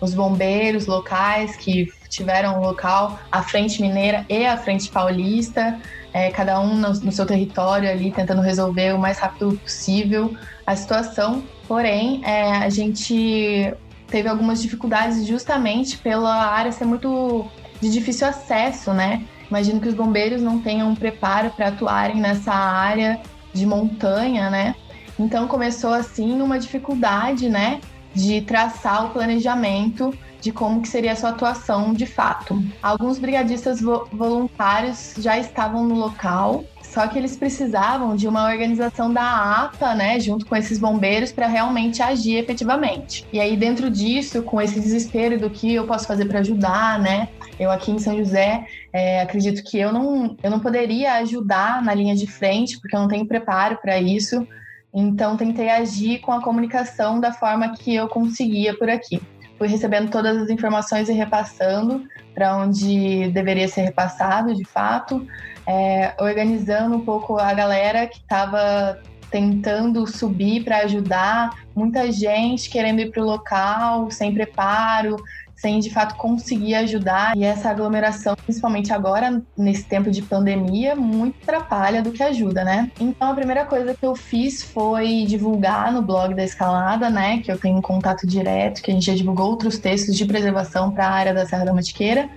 os 0.02 0.14
bombeiros 0.14 0.86
locais 0.86 1.56
que 1.56 1.88
tiveram 2.10 2.60
o 2.60 2.62
local, 2.62 3.20
a 3.32 3.42
Frente 3.42 3.82
Mineira 3.82 4.26
e 4.30 4.46
a 4.46 4.58
Frente 4.58 4.90
Paulista, 4.90 5.80
é, 6.14 6.30
cada 6.30 6.60
um 6.60 6.76
no, 6.76 6.94
no, 6.94 7.12
seu 7.12 7.26
território 7.26 7.90
ali 7.90 8.12
tentando 8.12 8.42
resolver 8.42 8.94
o 8.94 9.00
mais 9.00 9.20
rápido 9.20 9.58
possível 9.58 10.34
a 10.66 10.76
situação. 10.76 11.44
Porém, 11.68 12.22
é, 12.24 12.58
a 12.58 12.70
gente 12.70 13.74
teve 14.08 14.30
algumas 14.30 14.62
dificuldades 14.62 15.26
justamente 15.26 15.98
pela 15.98 16.46
área 16.46 16.72
ser 16.72 16.86
muito 16.86 17.46
de 17.82 17.92
difícil 17.92 18.28
acesso, 18.28 18.94
né? 18.94 19.26
Imagino 19.50 19.80
que 19.80 19.88
os 19.88 19.94
bombeiros 19.94 20.42
não 20.42 20.60
tenham 20.60 20.94
preparo 20.96 21.50
para 21.52 21.68
atuarem 21.68 22.18
nessa 22.18 22.54
área 22.54 23.20
de 23.54 23.66
montanha, 23.66 24.50
né? 24.50 24.76
Então 25.18 25.48
começou 25.48 25.94
assim 25.94 26.42
uma 26.42 26.60
dificuldade, 26.60 27.48
né, 27.50 27.80
de 28.14 28.42
traçar 28.42 29.06
o 29.06 29.10
planejamento 29.10 30.14
de 30.42 30.52
como 30.52 30.82
que 30.82 30.88
seria 30.88 31.14
a 31.14 31.16
sua 31.16 31.30
atuação 31.30 31.94
de 31.94 32.06
fato. 32.06 32.62
Alguns 32.82 33.18
brigadistas 33.18 33.82
vo 33.82 34.08
voluntários 34.12 35.16
já 35.18 35.40
estavam 35.40 35.84
no 35.86 35.96
local, 35.96 36.64
só 36.96 37.10
que 37.10 37.20
eles 37.20 37.36
precisavam 37.36 38.16
de 38.16 38.26
uma 38.26 38.50
organização 38.50 39.12
da 39.12 39.66
APA, 39.66 39.94
né, 39.94 40.18
junto 40.18 40.46
com 40.46 40.56
esses 40.56 40.80
bombeiros, 40.80 41.30
para 41.30 41.46
realmente 41.46 42.02
agir 42.02 42.38
efetivamente. 42.38 43.28
E 43.34 43.40
aí, 43.40 43.58
dentro 43.58 43.90
disso, 43.90 44.42
com 44.42 44.62
esse 44.62 44.80
desespero 44.80 45.38
do 45.38 45.50
que 45.50 45.76
eu 45.76 45.86
posso 45.86 46.08
fazer 46.08 46.24
para 46.24 46.40
ajudar, 46.40 46.98
né, 46.98 47.28
eu 47.60 47.70
aqui 47.70 47.92
em 47.92 48.00
São 48.00 48.18
José, 48.18 48.66
é, 48.94 49.20
acredito 49.20 49.62
que 49.70 49.78
eu 49.78 49.92
não, 49.92 50.38
eu 50.42 50.50
não 50.50 50.62
poderia 50.62 51.16
ajudar 51.16 51.84
na 51.84 51.94
linha 51.94 52.16
de 52.16 52.28
frente, 52.28 52.80
porque 52.80 52.96
eu 52.96 53.02
não 53.02 53.10
tenho 53.10 53.28
preparo 53.28 53.78
para 53.82 54.00
isso. 54.00 54.48
Então, 54.94 55.36
tentei 55.36 55.68
agir 55.68 56.20
com 56.20 56.32
a 56.32 56.42
comunicação 56.42 57.20
da 57.20 57.34
forma 57.34 57.76
que 57.76 57.94
eu 57.94 58.08
conseguia 58.08 58.74
por 58.74 58.90
aqui 58.90 59.22
fui 59.58 59.68
recebendo 59.68 60.10
todas 60.10 60.38
as 60.38 60.50
informações 60.50 61.10
e 61.10 61.14
repassando 61.14 62.08
para 62.34 62.58
onde 62.58 63.30
deveria 63.30 63.68
ser 63.68 63.82
repassado, 63.82 64.54
de 64.54 64.66
fato, 64.66 65.26
é, 65.66 66.14
organizando 66.20 66.96
um 66.96 67.06
pouco 67.06 67.38
a 67.38 67.54
galera 67.54 68.06
que 68.08 68.18
estava 68.18 69.02
tentando 69.32 70.06
subir 70.06 70.64
para 70.64 70.80
ajudar, 70.80 71.50
muita 71.76 72.12
gente 72.12 72.70
querendo 72.70 73.00
ir 73.02 73.12
para 73.12 73.22
o 73.22 73.26
local 73.26 74.12
sem 74.12 74.34
preparo, 74.34 75.18
sem 75.56 75.80
de 75.80 75.90
fato 75.90 76.16
conseguir 76.16 76.76
ajudar. 76.76 77.36
E 77.36 77.44
essa 77.44 77.70
aglomeração, 77.70 78.36
principalmente 78.36 78.92
agora, 78.92 79.42
nesse 79.58 79.86
tempo 79.86 80.12
de 80.12 80.22
pandemia, 80.22 80.96
muito 80.96 81.36
atrapalha 81.44 82.02
do 82.02 82.12
que 82.12 82.22
ajuda, 82.22 82.64
né? 82.64 82.92
Então 83.00 83.32
a 83.32 83.34
primeira 83.34 83.66
coisa 83.66 83.94
que 83.94 84.06
eu 84.06 84.16
fiz 84.16 84.62
foi 84.62 85.26
divulgar 85.26 85.92
no 85.92 86.02
blog 86.02 86.34
da 86.34 86.44
escalada, 86.44 87.10
né? 87.10 87.40
Que 87.40 87.52
eu 87.52 87.58
tenho 87.58 87.78
um 87.78 87.82
contato 87.82 88.28
direto, 88.28 88.82
que 88.82 88.92
a 88.92 88.94
gente 88.94 89.06
já 89.06 89.16
divulgou 89.16 89.50
outros 89.50 89.78
textos 89.78 90.16
de 90.16 90.26
preservação 90.26 90.92
para 90.92 91.08
a 91.08 91.12
área 91.12 91.34
da 91.34 91.46
Serra 91.46 91.66
da 91.66 91.74
Mantiqueira. 91.74 92.30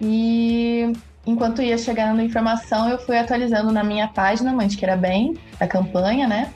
E 0.00 0.92
enquanto 1.26 1.62
ia 1.62 1.76
chegando 1.78 2.22
informação, 2.22 2.88
eu 2.88 2.98
fui 2.98 3.18
atualizando 3.18 3.72
na 3.72 3.82
minha 3.82 4.08
página 4.08 4.52
Mantiqueira 4.52 4.96
Bem, 4.96 5.36
da 5.58 5.66
campanha, 5.66 6.28
né? 6.28 6.52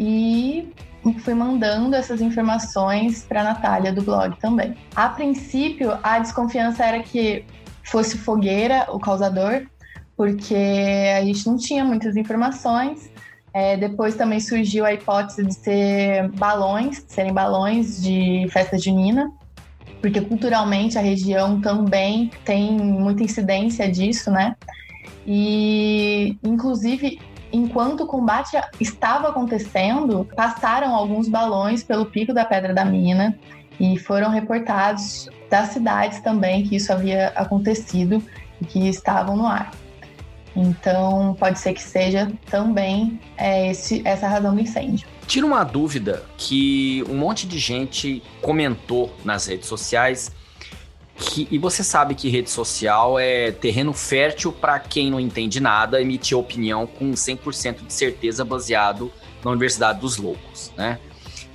E 0.00 0.72
fui 1.18 1.34
mandando 1.34 1.96
essas 1.96 2.20
informações 2.20 3.24
para 3.24 3.40
a 3.40 3.44
Natália 3.44 3.92
do 3.92 4.02
blog 4.02 4.38
também. 4.38 4.76
A 4.94 5.08
princípio, 5.08 5.98
a 6.02 6.18
desconfiança 6.18 6.84
era 6.84 7.02
que 7.02 7.44
fosse 7.82 8.16
fogueira 8.16 8.86
o 8.90 9.00
causador, 9.00 9.66
porque 10.16 10.54
a 11.16 11.24
gente 11.24 11.46
não 11.46 11.56
tinha 11.56 11.84
muitas 11.84 12.16
informações. 12.16 13.10
É, 13.54 13.76
depois 13.76 14.14
também 14.14 14.40
surgiu 14.40 14.86
a 14.86 14.94
hipótese 14.94 15.44
de 15.44 15.54
ser 15.54 16.28
balões, 16.30 17.04
de 17.04 17.12
serem 17.12 17.34
balões 17.34 18.02
de 18.02 18.46
festa 18.50 18.78
junina, 18.78 19.30
porque 20.00 20.20
culturalmente 20.20 20.96
a 20.96 21.02
região 21.02 21.60
também 21.60 22.30
tem 22.44 22.72
muita 22.72 23.22
incidência 23.22 23.90
disso, 23.90 24.30
né? 24.30 24.56
E, 25.26 26.38
inclusive, 26.42 27.20
enquanto 27.52 28.04
o 28.04 28.06
combate 28.06 28.56
estava 28.80 29.28
acontecendo, 29.28 30.26
passaram 30.34 30.94
alguns 30.94 31.28
balões 31.28 31.82
pelo 31.82 32.06
pico 32.06 32.32
da 32.32 32.44
Pedra 32.44 32.72
da 32.72 32.84
Mina 32.84 33.38
e 33.78 33.98
foram 33.98 34.30
reportados 34.30 35.28
das 35.50 35.70
cidades 35.70 36.20
também 36.20 36.64
que 36.64 36.76
isso 36.76 36.92
havia 36.92 37.28
acontecido 37.28 38.22
e 38.60 38.64
que 38.64 38.88
estavam 38.88 39.36
no 39.36 39.46
ar. 39.46 39.70
Então, 40.54 41.34
pode 41.38 41.58
ser 41.58 41.72
que 41.72 41.82
seja 41.82 42.30
também 42.50 43.18
é, 43.36 43.70
esse, 43.70 44.02
essa 44.04 44.28
razão 44.28 44.54
do 44.54 44.60
incêndio. 44.60 45.08
Tira 45.26 45.46
uma 45.46 45.64
dúvida 45.64 46.22
que 46.36 47.02
um 47.08 47.16
monte 47.16 47.46
de 47.46 47.58
gente 47.58 48.22
comentou 48.42 49.14
nas 49.24 49.46
redes 49.46 49.66
sociais 49.66 50.30
que, 51.16 51.46
e 51.50 51.58
você 51.58 51.84
sabe 51.84 52.14
que 52.14 52.28
rede 52.28 52.50
social 52.50 53.18
é 53.18 53.52
terreno 53.52 53.92
fértil 53.92 54.52
para 54.52 54.78
quem 54.78 55.10
não 55.10 55.20
entende 55.20 55.60
nada 55.60 56.00
emitir 56.00 56.36
opinião 56.36 56.86
com 56.86 57.12
100% 57.12 57.86
de 57.86 57.92
certeza 57.92 58.44
baseado 58.44 59.12
na 59.44 59.50
Universidade 59.50 60.00
dos 60.00 60.16
Loucos, 60.16 60.72
né? 60.76 60.98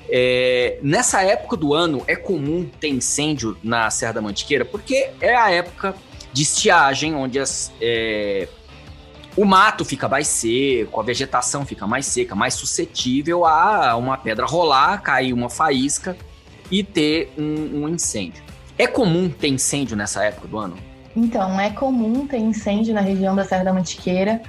É, 0.10 0.80
nessa 0.82 1.22
época 1.22 1.58
do 1.58 1.74
ano 1.74 2.02
é 2.08 2.16
comum 2.16 2.70
ter 2.80 2.88
incêndio 2.88 3.58
na 3.62 3.90
Serra 3.90 4.14
da 4.14 4.22
Mantiqueira, 4.22 4.64
porque 4.64 5.10
é 5.20 5.36
a 5.36 5.52
época 5.52 5.96
de 6.32 6.44
estiagem, 6.44 7.14
onde 7.14 7.40
as, 7.40 7.74
é, 7.82 8.48
o 9.36 9.44
mato 9.44 9.84
fica 9.84 10.08
mais 10.08 10.28
seco, 10.28 11.00
a 11.00 11.04
vegetação 11.04 11.66
fica 11.66 11.86
mais 11.86 12.06
seca, 12.06 12.36
mais 12.36 12.54
suscetível 12.54 13.46
a 13.46 13.96
uma 13.98 14.18
pedra 14.18 14.46
rolar, 14.46 15.02
cair 15.02 15.34
uma 15.34 15.50
faísca 15.50 16.16
e 16.72 16.84
ter 16.84 17.34
um, 17.38 17.84
um 17.84 17.90
incêndio. 17.90 18.47
É 18.78 18.86
comum 18.86 19.28
ter 19.28 19.48
incêndio 19.48 19.98
nessa 19.98 20.24
época 20.24 20.48
do 20.48 20.58
ano? 20.58 20.78
Então, 21.16 21.60
é 21.60 21.72
comum 21.72 22.28
ter 22.28 22.38
incêndio 22.38 22.94
na 22.94 23.02
região 23.02 23.36
da 23.36 23.44
Serra 23.44 23.64
da 23.64 23.74
Mantiqueira, 23.74 24.40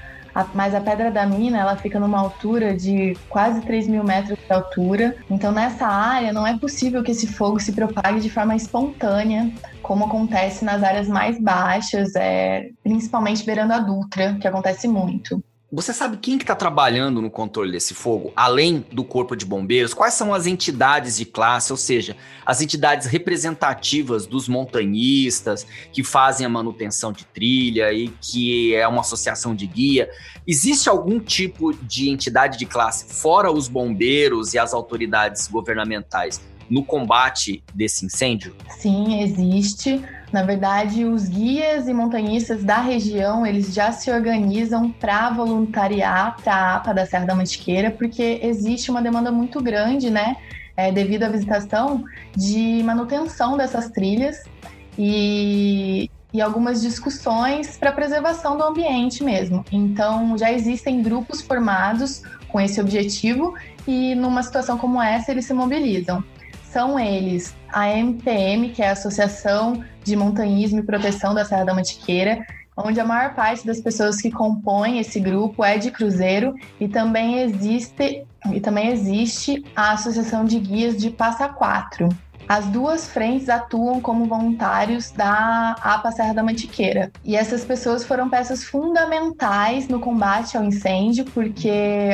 mas 0.54 0.74
a 0.74 0.80
Pedra 0.82 1.10
da 1.10 1.24
Mina 1.24 1.58
ela 1.58 1.76
fica 1.76 1.98
numa 1.98 2.18
altura 2.18 2.76
de 2.76 3.16
quase 3.30 3.62
3 3.62 3.88
mil 3.88 4.04
metros 4.04 4.38
de 4.38 4.52
altura. 4.52 5.16
Então, 5.30 5.50
nessa 5.50 5.86
área, 5.86 6.30
não 6.30 6.46
é 6.46 6.58
possível 6.58 7.02
que 7.02 7.10
esse 7.10 7.26
fogo 7.26 7.58
se 7.58 7.72
propague 7.72 8.20
de 8.20 8.28
forma 8.28 8.54
espontânea, 8.54 9.50
como 9.80 10.04
acontece 10.04 10.62
nas 10.62 10.82
áreas 10.82 11.08
mais 11.08 11.40
baixas, 11.40 12.14
é, 12.14 12.68
principalmente 12.82 13.46
beirando 13.46 13.72
a 13.72 13.78
Dutra, 13.78 14.34
que 14.38 14.46
acontece 14.46 14.86
muito. 14.86 15.42
Você 15.70 15.92
sabe 15.92 16.16
quem 16.16 16.38
que 16.38 16.44
está 16.44 16.54
trabalhando 16.54 17.20
no 17.20 17.30
controle 17.30 17.70
desse 17.70 17.92
fogo, 17.92 18.32
além 18.34 18.86
do 18.90 19.04
corpo 19.04 19.36
de 19.36 19.44
bombeiros? 19.44 19.92
Quais 19.92 20.14
são 20.14 20.32
as 20.32 20.46
entidades 20.46 21.18
de 21.18 21.26
classe, 21.26 21.70
ou 21.70 21.76
seja, 21.76 22.16
as 22.46 22.62
entidades 22.62 23.06
representativas 23.06 24.26
dos 24.26 24.48
montanhistas 24.48 25.66
que 25.92 26.02
fazem 26.02 26.46
a 26.46 26.48
manutenção 26.48 27.12
de 27.12 27.26
trilha 27.26 27.92
e 27.92 28.08
que 28.08 28.74
é 28.74 28.88
uma 28.88 29.02
associação 29.02 29.54
de 29.54 29.66
guia? 29.66 30.08
Existe 30.46 30.88
algum 30.88 31.20
tipo 31.20 31.74
de 31.74 32.08
entidade 32.08 32.56
de 32.56 32.64
classe 32.64 33.12
fora 33.12 33.52
os 33.52 33.68
bombeiros 33.68 34.54
e 34.54 34.58
as 34.58 34.72
autoridades 34.72 35.48
governamentais 35.48 36.40
no 36.70 36.84
combate 36.84 37.62
desse 37.74 38.04
incêndio? 38.04 38.54
Sim, 38.68 39.22
existe. 39.22 40.02
Na 40.32 40.42
verdade, 40.42 41.04
os 41.04 41.26
guias 41.26 41.88
e 41.88 41.94
montanhistas 41.94 42.62
da 42.62 42.80
região, 42.80 43.46
eles 43.46 43.72
já 43.72 43.92
se 43.92 44.10
organizam 44.10 44.90
para 44.90 45.30
voluntariar 45.30 46.36
para 46.42 46.54
a 46.54 46.76
APA 46.76 46.92
da 46.92 47.06
Serra 47.06 47.24
da 47.24 47.34
Mantiqueira, 47.34 47.90
porque 47.90 48.40
existe 48.42 48.90
uma 48.90 49.00
demanda 49.00 49.32
muito 49.32 49.62
grande, 49.62 50.10
né, 50.10 50.36
é, 50.76 50.92
devido 50.92 51.24
à 51.24 51.28
visitação, 51.28 52.04
de 52.36 52.82
manutenção 52.84 53.56
dessas 53.56 53.88
trilhas 53.88 54.44
e, 54.98 56.10
e 56.30 56.42
algumas 56.42 56.82
discussões 56.82 57.78
para 57.78 57.90
preservação 57.90 58.58
do 58.58 58.64
ambiente 58.64 59.24
mesmo. 59.24 59.64
Então, 59.72 60.36
já 60.36 60.52
existem 60.52 61.02
grupos 61.02 61.40
formados 61.40 62.22
com 62.48 62.60
esse 62.60 62.78
objetivo 62.80 63.54
e 63.86 64.14
numa 64.14 64.42
situação 64.42 64.76
como 64.76 65.00
essa, 65.00 65.30
eles 65.30 65.46
se 65.46 65.54
mobilizam 65.54 66.22
são 66.72 66.98
eles 66.98 67.54
a 67.72 67.88
MPM, 67.90 68.70
que 68.70 68.82
é 68.82 68.88
a 68.88 68.92
Associação 68.92 69.82
de 70.04 70.16
Montanhismo 70.16 70.80
e 70.80 70.82
Proteção 70.82 71.34
da 71.34 71.44
Serra 71.44 71.64
da 71.64 71.74
Mantiqueira, 71.74 72.44
onde 72.76 73.00
a 73.00 73.04
maior 73.04 73.34
parte 73.34 73.66
das 73.66 73.80
pessoas 73.80 74.20
que 74.20 74.30
compõem 74.30 74.98
esse 74.98 75.18
grupo 75.18 75.64
é 75.64 75.78
de 75.78 75.90
cruzeiro 75.90 76.54
e 76.78 76.88
também 76.88 77.40
existe 77.40 78.24
e 78.52 78.60
também 78.60 78.88
existe 78.88 79.64
a 79.74 79.92
Associação 79.92 80.44
de 80.44 80.60
Guias 80.60 80.96
de 80.96 81.10
Passa 81.10 81.48
Quatro. 81.48 82.08
As 82.48 82.64
duas 82.66 83.08
frentes 83.08 83.48
atuam 83.50 84.00
como 84.00 84.24
voluntários 84.24 85.10
da 85.10 85.76
APA 85.82 86.10
Serra 86.12 86.32
da 86.32 86.42
Mantiqueira. 86.42 87.12
E 87.22 87.36
essas 87.36 87.62
pessoas 87.62 88.04
foram 88.04 88.30
peças 88.30 88.64
fundamentais 88.64 89.86
no 89.86 90.00
combate 90.00 90.56
ao 90.56 90.64
incêndio, 90.64 91.26
porque 91.26 92.10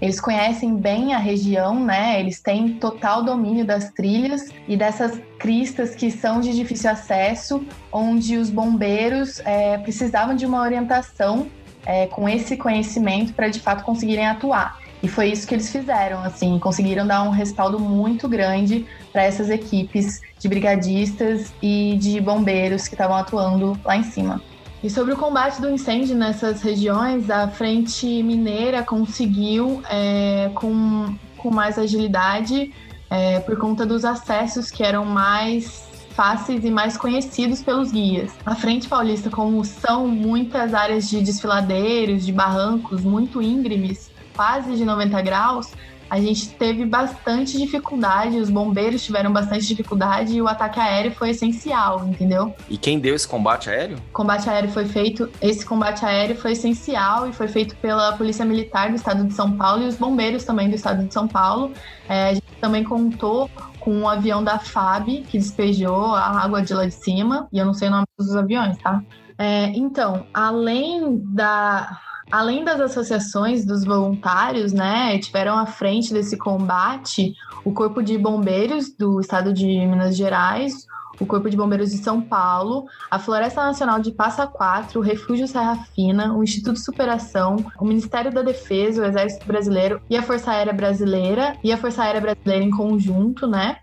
eles 0.00 0.20
conhecem 0.20 0.76
bem 0.76 1.14
a 1.14 1.18
região, 1.18 1.82
né? 1.82 2.20
Eles 2.20 2.40
têm 2.40 2.74
total 2.74 3.24
domínio 3.24 3.64
das 3.64 3.90
trilhas 3.90 4.48
e 4.68 4.76
dessas 4.76 5.18
cristas 5.38 5.94
que 5.94 6.10
são 6.10 6.40
de 6.40 6.54
difícil 6.54 6.90
acesso, 6.90 7.64
onde 7.90 8.36
os 8.36 8.50
bombeiros 8.50 9.40
é, 9.44 9.78
precisavam 9.78 10.34
de 10.34 10.44
uma 10.44 10.60
orientação 10.60 11.46
é, 11.84 12.06
com 12.06 12.28
esse 12.28 12.56
conhecimento 12.56 13.32
para 13.32 13.48
de 13.48 13.60
fato 13.60 13.84
conseguirem 13.84 14.26
atuar. 14.26 14.78
E 15.02 15.08
foi 15.08 15.30
isso 15.30 15.46
que 15.46 15.54
eles 15.54 15.70
fizeram, 15.70 16.22
assim, 16.22 16.58
conseguiram 16.58 17.06
dar 17.06 17.22
um 17.22 17.30
respaldo 17.30 17.78
muito 17.78 18.28
grande 18.28 18.86
para 19.12 19.22
essas 19.22 19.50
equipes 19.50 20.20
de 20.38 20.48
brigadistas 20.48 21.52
e 21.62 21.96
de 22.00 22.20
bombeiros 22.20 22.88
que 22.88 22.94
estavam 22.94 23.16
atuando 23.16 23.78
lá 23.84 23.96
em 23.96 24.02
cima. 24.02 24.42
E 24.86 24.90
sobre 24.90 25.12
o 25.12 25.16
combate 25.16 25.60
do 25.60 25.68
incêndio 25.68 26.14
nessas 26.14 26.62
regiões, 26.62 27.28
a 27.28 27.48
Frente 27.48 28.22
Mineira 28.22 28.84
conseguiu, 28.84 29.82
é, 29.90 30.48
com, 30.54 31.12
com 31.36 31.50
mais 31.50 31.76
agilidade, 31.76 32.72
é, 33.10 33.40
por 33.40 33.58
conta 33.58 33.84
dos 33.84 34.04
acessos 34.04 34.70
que 34.70 34.84
eram 34.84 35.04
mais 35.04 35.88
fáceis 36.10 36.64
e 36.64 36.70
mais 36.70 36.96
conhecidos 36.96 37.64
pelos 37.64 37.90
guias. 37.90 38.32
A 38.46 38.54
Frente 38.54 38.88
Paulista, 38.88 39.28
como 39.28 39.64
são 39.64 40.06
muitas 40.06 40.72
áreas 40.72 41.10
de 41.10 41.20
desfiladeiros, 41.20 42.24
de 42.24 42.30
barrancos 42.30 43.02
muito 43.02 43.42
íngremes, 43.42 44.08
quase 44.36 44.76
de 44.76 44.84
90 44.84 45.20
graus, 45.20 45.72
a 46.08 46.20
gente 46.20 46.50
teve 46.50 46.84
bastante 46.84 47.58
dificuldade, 47.58 48.38
os 48.38 48.48
bombeiros 48.48 49.04
tiveram 49.04 49.32
bastante 49.32 49.66
dificuldade 49.66 50.36
e 50.36 50.42
o 50.42 50.48
ataque 50.48 50.78
aéreo 50.78 51.12
foi 51.12 51.30
essencial, 51.30 52.06
entendeu? 52.06 52.54
E 52.68 52.78
quem 52.78 52.98
deu 52.98 53.14
esse 53.14 53.26
combate 53.26 53.68
aéreo? 53.68 53.96
O 53.96 54.12
combate 54.12 54.48
aéreo 54.48 54.70
foi 54.70 54.86
feito, 54.86 55.30
esse 55.40 55.64
combate 55.64 56.04
aéreo 56.04 56.36
foi 56.36 56.52
essencial 56.52 57.28
e 57.28 57.32
foi 57.32 57.48
feito 57.48 57.76
pela 57.76 58.12
Polícia 58.12 58.44
Militar 58.44 58.90
do 58.90 58.96
Estado 58.96 59.24
de 59.24 59.34
São 59.34 59.56
Paulo 59.56 59.82
e 59.82 59.86
os 59.86 59.96
bombeiros 59.96 60.44
também 60.44 60.68
do 60.68 60.76
Estado 60.76 61.04
de 61.04 61.12
São 61.12 61.26
Paulo. 61.26 61.72
É, 62.08 62.28
a 62.28 62.34
gente 62.34 62.46
também 62.60 62.84
contou 62.84 63.50
com 63.80 63.92
um 63.92 64.08
avião 64.08 64.42
da 64.42 64.58
FAB 64.58 65.22
que 65.28 65.38
despejou 65.38 66.14
a 66.14 66.42
água 66.42 66.62
de 66.62 66.74
lá 66.74 66.86
de 66.86 66.94
cima, 66.94 67.48
e 67.52 67.58
eu 67.58 67.66
não 67.66 67.74
sei 67.74 67.88
o 67.88 67.90
nome 67.90 68.06
dos 68.18 68.34
aviões, 68.34 68.76
tá? 68.78 69.02
É, 69.38 69.66
então, 69.68 70.26
além 70.32 71.18
da 71.18 71.98
além 72.30 72.64
das 72.64 72.80
associações 72.80 73.64
dos 73.64 73.84
voluntários, 73.84 74.72
né, 74.72 75.18
tiveram 75.18 75.56
à 75.56 75.66
frente 75.66 76.12
desse 76.12 76.36
combate 76.36 77.34
o 77.64 77.72
Corpo 77.72 78.02
de 78.02 78.16
Bombeiros 78.18 78.90
do 78.96 79.20
Estado 79.20 79.52
de 79.52 79.66
Minas 79.66 80.16
Gerais, 80.16 80.86
o 81.18 81.26
Corpo 81.26 81.48
de 81.48 81.56
Bombeiros 81.56 81.90
de 81.90 81.98
São 81.98 82.20
Paulo, 82.20 82.84
a 83.10 83.18
Floresta 83.18 83.64
Nacional 83.64 84.00
de 84.00 84.12
Passa 84.12 84.46
Quatro, 84.46 85.00
o 85.00 85.02
Refúgio 85.02 85.48
Serra 85.48 85.76
Fina, 85.94 86.34
o 86.34 86.42
Instituto 86.42 86.78
Superação, 86.78 87.56
o 87.78 87.84
Ministério 87.86 88.30
da 88.30 88.42
Defesa, 88.42 89.02
o 89.02 89.06
Exército 89.06 89.46
Brasileiro 89.46 90.00
e 90.10 90.16
a 90.16 90.22
Força 90.22 90.52
Aérea 90.52 90.72
Brasileira, 90.72 91.56
e 91.64 91.72
a 91.72 91.76
Força 91.76 92.02
Aérea 92.02 92.20
Brasileira 92.20 92.64
em 92.64 92.70
conjunto, 92.70 93.46
né? 93.46 93.78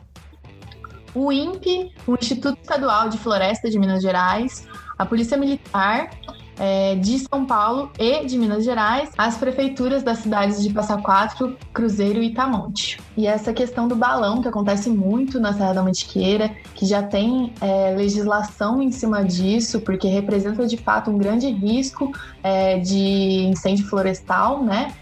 O 1.16 1.32
INPE, 1.32 1.92
o 2.08 2.16
Instituto 2.16 2.60
Estadual 2.62 3.10
de 3.10 3.18
Floresta 3.18 3.70
de 3.70 3.78
Minas 3.80 4.02
Gerais, 4.02 4.68
a 4.98 5.06
Polícia 5.06 5.38
Militar, 5.38 6.10
é, 6.57 6.95
de 6.95 7.19
São 7.19 7.45
Paulo 7.45 7.91
e 7.98 8.25
de 8.25 8.38
Minas 8.38 8.63
Gerais, 8.63 9.10
as 9.17 9.38
prefeituras 9.38 10.03
das 10.03 10.19
cidades 10.19 10.62
de 10.62 10.72
Passa 10.72 10.98
Quatro, 10.98 11.57
Cruzeiro 11.74 12.22
e 12.22 12.27
Itamonte. 12.27 13.00
E 13.17 13.27
essa 13.27 13.53
questão 13.53 13.88
do 13.88 13.95
balão, 13.95 14.41
que 14.41 14.48
acontece 14.48 14.89
muito 14.89 15.39
na 15.39 15.53
Serra 15.53 15.74
da 15.74 15.83
Mantiqueira, 15.83 16.50
que 16.75 16.86
já 16.86 17.01
tem 17.03 17.53
é, 17.62 17.93
legislação 17.95 18.81
em 18.81 18.91
cima 18.91 19.24
disso, 19.24 19.81
porque 19.81 20.07
representa 20.07 20.65
de 20.65 20.77
fato 20.77 21.10
um 21.12 21.17
grande 21.17 21.50
risco 21.50 22.12
é, 22.43 22.79
de 22.79 23.45
incêndio 23.45 23.86
florestal, 23.88 24.63
né? 24.63 24.93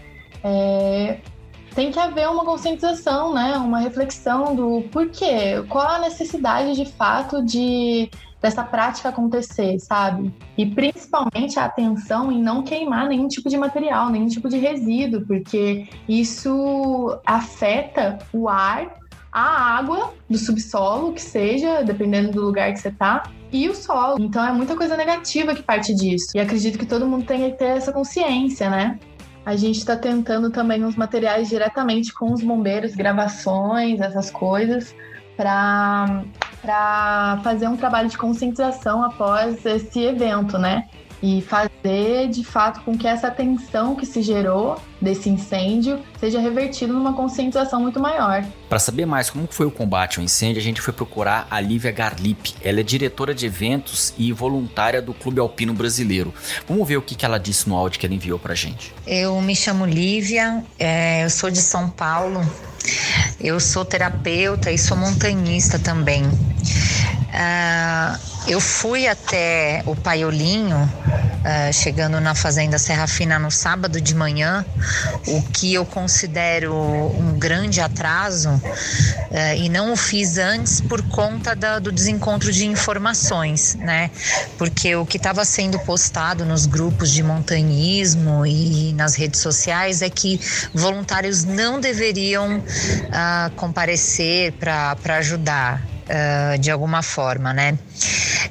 É, 0.44 1.18
tem 1.74 1.90
que 1.90 1.98
haver 1.98 2.28
uma 2.28 2.44
conscientização, 2.44 3.32
né? 3.32 3.56
Uma 3.56 3.78
reflexão 3.78 4.54
do 4.54 4.82
porquê, 4.90 5.62
qual 5.68 5.86
a 5.88 5.98
necessidade 5.98 6.74
de 6.74 6.84
fato 6.92 7.42
de 7.42 8.10
dessa 8.42 8.64
prática 8.64 9.08
acontecer, 9.08 9.78
sabe? 9.78 10.34
E 10.58 10.66
principalmente 10.66 11.58
a 11.58 11.66
atenção 11.66 12.32
em 12.32 12.42
não 12.42 12.64
queimar 12.64 13.08
nenhum 13.08 13.28
tipo 13.28 13.48
de 13.48 13.56
material, 13.56 14.10
nenhum 14.10 14.26
tipo 14.26 14.48
de 14.48 14.58
resíduo, 14.58 15.24
porque 15.24 15.88
isso 16.08 17.16
afeta 17.24 18.18
o 18.32 18.48
ar, 18.48 19.00
a 19.30 19.76
água 19.78 20.12
do 20.28 20.36
subsolo, 20.36 21.12
que 21.12 21.22
seja, 21.22 21.82
dependendo 21.82 22.32
do 22.32 22.42
lugar 22.42 22.72
que 22.72 22.80
você 22.80 22.90
tá, 22.90 23.22
e 23.52 23.68
o 23.68 23.74
solo. 23.74 24.16
Então 24.18 24.44
é 24.44 24.52
muita 24.52 24.76
coisa 24.76 24.96
negativa 24.96 25.54
que 25.54 25.62
parte 25.62 25.94
disso. 25.94 26.32
E 26.34 26.40
acredito 26.40 26.78
que 26.78 26.86
todo 26.86 27.06
mundo 27.06 27.24
tem 27.24 27.50
que 27.50 27.56
ter 27.56 27.76
essa 27.76 27.92
consciência, 27.92 28.68
né? 28.68 28.98
A 29.44 29.56
gente 29.56 29.78
está 29.78 29.96
tentando 29.96 30.50
também 30.50 30.84
uns 30.84 30.96
materiais 30.96 31.48
diretamente 31.48 32.12
com 32.12 32.32
os 32.32 32.42
bombeiros, 32.42 32.94
gravações, 32.94 34.00
essas 34.00 34.30
coisas, 34.30 34.94
para 35.36 36.26
fazer 37.42 37.68
um 37.68 37.76
trabalho 37.76 38.08
de 38.08 38.16
conscientização 38.18 39.04
após 39.04 39.64
esse 39.64 40.00
evento, 40.00 40.58
né? 40.58 40.84
E 41.22 41.40
fazer 41.40 42.28
de 42.28 42.42
fato 42.42 42.80
com 42.80 42.98
que 42.98 43.06
essa 43.06 43.30
tensão 43.30 43.94
que 43.94 44.04
se 44.04 44.22
gerou 44.22 44.76
desse 45.00 45.28
incêndio 45.28 46.00
seja 46.18 46.40
revertida 46.40 46.92
numa 46.92 47.12
conscientização 47.12 47.80
muito 47.80 48.00
maior. 48.00 48.44
Para 48.68 48.78
saber 48.78 49.06
mais 49.06 49.30
como 49.30 49.46
foi 49.50 49.66
o 49.66 49.70
combate 49.70 50.18
ao 50.18 50.24
incêndio, 50.24 50.60
a 50.60 50.62
gente 50.62 50.80
foi 50.80 50.92
procurar 50.92 51.46
a 51.50 51.60
Lívia 51.60 51.92
Garlip. 51.92 52.54
Ela 52.62 52.80
é 52.80 52.82
diretora 52.82 53.34
de 53.34 53.46
eventos 53.46 54.12
e 54.18 54.32
voluntária 54.32 55.00
do 55.00 55.14
Clube 55.14 55.40
Alpino 55.40 55.72
Brasileiro. 55.72 56.34
Vamos 56.68 56.86
ver 56.86 56.96
o 56.96 57.02
que 57.02 57.24
ela 57.24 57.38
disse 57.38 57.68
no 57.68 57.76
áudio 57.76 58.00
que 58.00 58.06
ela 58.06 58.14
enviou 58.14 58.38
para 58.38 58.54
gente. 58.54 58.92
Eu 59.06 59.40
me 59.40 59.54
chamo 59.54 59.86
Lívia, 59.86 60.64
é, 60.78 61.24
eu 61.24 61.30
sou 61.30 61.50
de 61.50 61.58
São 61.58 61.88
Paulo, 61.88 62.40
eu 63.40 63.60
sou 63.60 63.84
terapeuta 63.84 64.70
e 64.70 64.78
sou 64.78 64.96
montanhista 64.96 65.78
também. 65.78 66.24
Uh, 66.24 68.31
eu 68.46 68.60
fui 68.60 69.06
até 69.06 69.82
o 69.86 69.94
Paiolinho, 69.94 70.78
uh, 70.78 71.72
chegando 71.72 72.20
na 72.20 72.34
Fazenda 72.34 72.78
Serra 72.78 73.06
Fina 73.06 73.38
no 73.38 73.50
sábado 73.50 74.00
de 74.00 74.14
manhã, 74.14 74.64
o 75.26 75.42
que 75.42 75.72
eu 75.72 75.86
considero 75.86 76.74
um 76.74 77.38
grande 77.38 77.80
atraso, 77.80 78.50
uh, 78.50 79.56
e 79.56 79.68
não 79.68 79.92
o 79.92 79.96
fiz 79.96 80.38
antes 80.38 80.80
por 80.80 81.02
conta 81.08 81.54
da, 81.54 81.78
do 81.78 81.92
desencontro 81.92 82.52
de 82.52 82.66
informações, 82.66 83.76
né? 83.76 84.10
Porque 84.58 84.96
o 84.96 85.06
que 85.06 85.18
estava 85.18 85.44
sendo 85.44 85.78
postado 85.80 86.44
nos 86.44 86.66
grupos 86.66 87.10
de 87.10 87.22
montanhismo 87.22 88.44
e 88.44 88.92
nas 88.94 89.14
redes 89.14 89.40
sociais 89.40 90.02
é 90.02 90.10
que 90.10 90.40
voluntários 90.74 91.44
não 91.44 91.80
deveriam 91.80 92.58
uh, 92.58 93.50
comparecer 93.54 94.52
para 94.52 94.96
ajudar 95.18 95.91
uh, 96.08 96.58
de 96.58 96.70
alguma 96.70 97.02
forma, 97.02 97.52
né? 97.52 97.78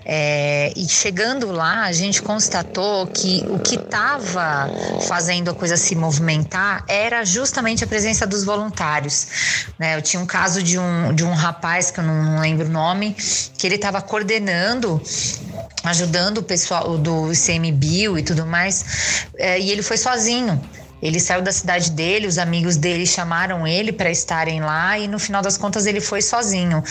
É, 0.06 0.74
e 0.76 0.88
chegando 0.88 1.52
lá, 1.52 1.84
a 1.84 1.92
gente 1.92 2.22
constatou 2.22 3.08
que 3.08 3.46
o 3.50 3.60
que 3.60 3.76
estava 3.76 4.70
fazendo 5.08 5.52
a 5.52 5.54
coisa 5.54 5.78
se 5.78 5.96
movimentar 5.96 6.84
era 6.88 7.24
justamente 7.24 7.84
a 7.84 7.88
presença 7.88 8.26
dos 8.26 8.44
voluntários. 8.44 9.28
Né? 9.78 9.96
Eu 9.96 10.02
tinha 10.02 10.22
um 10.22 10.26
caso 10.26 10.64
de 10.64 10.80
um, 10.80 11.14
de 11.14 11.24
um 11.24 11.34
rapaz, 11.34 11.92
que 11.92 12.00
eu 12.00 12.04
não 12.04 12.40
lembro 12.40 12.68
o 12.68 12.70
nome, 12.70 13.16
que 13.58 13.68
ele 13.68 13.76
estava 13.76 14.02
coordenando 14.02 15.02
ajudando 15.84 16.40
o 16.40 16.44
pessoal 16.44 16.98
do 16.98 17.32
ICMBio 17.32 18.18
e 18.18 18.24
tudo 18.24 18.46
mais, 18.46 19.26
é, 19.38 19.60
e 19.60 19.72
ele 19.72 19.82
foi 19.82 19.98
sozinho. 19.98 20.62
Ele 21.02 21.20
saiu 21.20 21.42
da 21.42 21.52
cidade 21.52 21.92
dele, 21.92 22.28
os 22.28 22.38
amigos 22.38 22.78
dele 22.78 23.06
chamaram 23.06 23.68
ele 23.68 23.92
para 23.92 24.12
estarem 24.12 24.62
lá 24.62 25.00
e 25.00 25.08
no 25.08 25.18
final 25.18 25.42
das 25.42 25.58
contas 25.58 25.86
ele 25.86 26.00
foi 26.00 26.22
sozinho. 26.22 26.84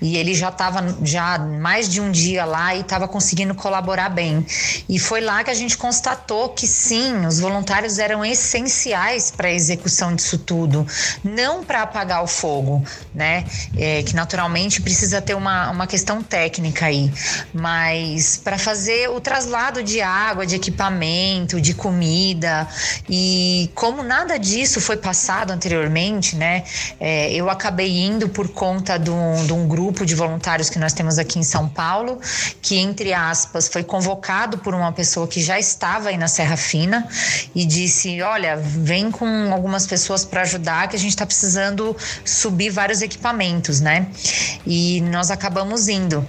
E 0.00 0.16
ele 0.16 0.34
já 0.34 0.48
estava 0.48 0.96
já 1.02 1.38
mais 1.38 1.88
de 1.88 2.00
um 2.00 2.10
dia 2.10 2.44
lá 2.44 2.74
e 2.74 2.80
estava 2.80 3.06
conseguindo 3.06 3.54
colaborar 3.54 4.08
bem. 4.08 4.44
E 4.88 4.98
foi 4.98 5.20
lá 5.20 5.44
que 5.44 5.50
a 5.50 5.54
gente 5.54 5.76
constatou 5.76 6.48
que 6.50 6.66
sim, 6.66 7.26
os 7.26 7.40
voluntários 7.40 7.98
eram 7.98 8.24
essenciais 8.24 9.30
para 9.30 9.48
a 9.48 9.52
execução 9.52 10.14
disso 10.14 10.38
tudo, 10.38 10.86
não 11.22 11.62
para 11.62 11.82
apagar 11.82 12.22
o 12.22 12.26
fogo, 12.26 12.82
né? 13.14 13.44
É, 13.76 14.02
que 14.02 14.14
naturalmente 14.14 14.80
precisa 14.80 15.20
ter 15.20 15.34
uma, 15.34 15.70
uma 15.70 15.86
questão 15.86 16.22
técnica 16.22 16.86
aí, 16.86 17.12
mas 17.52 18.36
para 18.42 18.56
fazer 18.56 19.10
o 19.10 19.20
traslado 19.20 19.82
de 19.82 20.00
água, 20.00 20.46
de 20.46 20.54
equipamento, 20.54 21.60
de 21.60 21.74
comida 21.74 22.66
e 23.08 23.57
E 23.58 23.66
como 23.74 24.04
nada 24.04 24.38
disso 24.38 24.80
foi 24.80 24.96
passado 24.96 25.50
anteriormente, 25.50 26.36
né, 26.36 26.62
é, 27.00 27.32
eu 27.32 27.50
acabei 27.50 27.98
indo 27.98 28.28
por 28.28 28.48
conta 28.50 28.96
de 28.96 29.10
um, 29.10 29.44
de 29.44 29.52
um 29.52 29.66
grupo 29.66 30.06
de 30.06 30.14
voluntários 30.14 30.70
que 30.70 30.78
nós 30.78 30.92
temos 30.92 31.18
aqui 31.18 31.40
em 31.40 31.42
São 31.42 31.68
Paulo, 31.68 32.20
que, 32.62 32.78
entre 32.78 33.12
aspas, 33.12 33.66
foi 33.66 33.82
convocado 33.82 34.58
por 34.58 34.74
uma 34.74 34.92
pessoa 34.92 35.26
que 35.26 35.40
já 35.40 35.58
estava 35.58 36.10
aí 36.10 36.16
na 36.16 36.28
Serra 36.28 36.56
Fina 36.56 37.08
e 37.52 37.66
disse: 37.66 38.22
Olha, 38.22 38.56
vem 38.56 39.10
com 39.10 39.52
algumas 39.52 39.88
pessoas 39.88 40.24
para 40.24 40.42
ajudar, 40.42 40.88
que 40.88 40.94
a 40.94 40.98
gente 40.98 41.10
está 41.10 41.26
precisando 41.26 41.96
subir 42.24 42.70
vários 42.70 43.02
equipamentos, 43.02 43.80
né? 43.80 44.06
E 44.64 45.00
nós 45.00 45.32
acabamos 45.32 45.88
indo. 45.88 46.24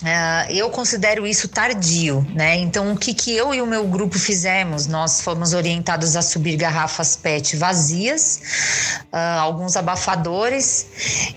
Uh, 0.00 0.52
eu 0.52 0.70
considero 0.70 1.26
isso 1.26 1.48
tardio, 1.48 2.24
né? 2.32 2.56
Então, 2.56 2.92
o 2.92 2.96
que, 2.96 3.12
que 3.12 3.34
eu 3.34 3.52
e 3.52 3.60
o 3.60 3.66
meu 3.66 3.84
grupo 3.88 4.16
fizemos? 4.16 4.86
Nós 4.86 5.20
fomos 5.20 5.54
orientados 5.54 6.14
a 6.14 6.22
subir 6.22 6.56
garrafas 6.56 7.16
PET 7.16 7.56
vazias, 7.56 8.40
uh, 9.12 9.40
alguns 9.40 9.74
abafadores, 9.74 10.86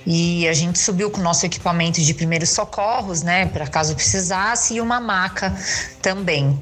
e 0.06 0.48
a 0.48 0.54
gente 0.54 0.78
subiu 0.78 1.10
com 1.10 1.20
o 1.20 1.24
nosso 1.24 1.44
equipamento 1.44 2.00
de 2.02 2.14
primeiros 2.14 2.52
socorros, 2.52 3.24
né? 3.24 3.48
Para 3.48 3.66
caso 3.66 3.96
precisasse, 3.96 4.76
e 4.76 4.82
uma 4.82 5.00
maca 5.00 5.58
também. 6.00 6.62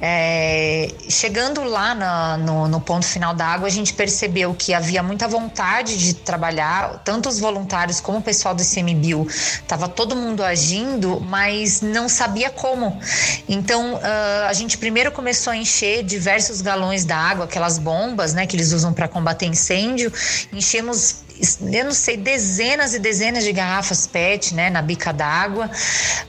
É, 0.00 0.92
chegando 1.08 1.64
lá 1.64 1.92
na, 1.92 2.36
no, 2.36 2.68
no 2.68 2.80
ponto 2.80 3.04
final 3.04 3.34
da 3.34 3.46
água, 3.46 3.66
a 3.66 3.70
gente 3.70 3.94
percebeu 3.94 4.54
que 4.54 4.72
havia 4.72 5.02
muita 5.02 5.26
vontade 5.26 5.98
de 5.98 6.14
trabalhar, 6.14 7.02
tanto 7.04 7.28
os 7.28 7.40
voluntários 7.40 8.00
como 8.00 8.18
o 8.18 8.22
pessoal 8.22 8.54
do 8.54 8.62
ICMBio, 8.62 9.26
estava 9.28 9.88
todo 9.88 10.14
mundo 10.14 10.44
agindo 10.44 11.20
mas 11.32 11.80
não 11.80 12.10
sabia 12.10 12.50
como. 12.50 13.00
Então, 13.48 13.94
uh, 13.94 14.46
a 14.46 14.52
gente 14.52 14.76
primeiro 14.76 15.10
começou 15.10 15.50
a 15.50 15.56
encher 15.56 16.04
diversos 16.04 16.60
galões 16.60 17.06
d'água, 17.06 17.46
aquelas 17.46 17.78
bombas, 17.78 18.34
né, 18.34 18.46
que 18.46 18.54
eles 18.54 18.70
usam 18.70 18.92
para 18.92 19.08
combater 19.08 19.46
incêndio. 19.46 20.12
Enchemos 20.52 21.22
eu 21.60 21.84
não 21.84 21.92
sei, 21.92 22.16
dezenas 22.16 22.94
e 22.94 22.98
dezenas 22.98 23.42
de 23.42 23.52
garrafas 23.52 24.06
PET, 24.06 24.54
né, 24.54 24.70
na 24.70 24.80
bica 24.80 25.12
d'água. 25.12 25.70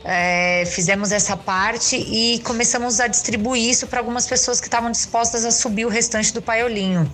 É, 0.04 0.66
fizemos 0.66 1.12
essa 1.12 1.38
parte 1.38 1.96
e 1.96 2.40
começamos 2.40 3.00
a 3.00 3.08
distribuir 3.08 3.70
isso 3.70 3.88
para 3.88 4.00
algumas 4.00 4.26
pessoas 4.26 4.60
que 4.60 4.68
estavam 4.68 4.90
dispostas 4.92 5.46
a 5.46 5.52
subir 5.52 5.86
o 5.86 5.90
restante 5.90 6.34
do 6.34 6.42
paiolinho. 6.42 7.12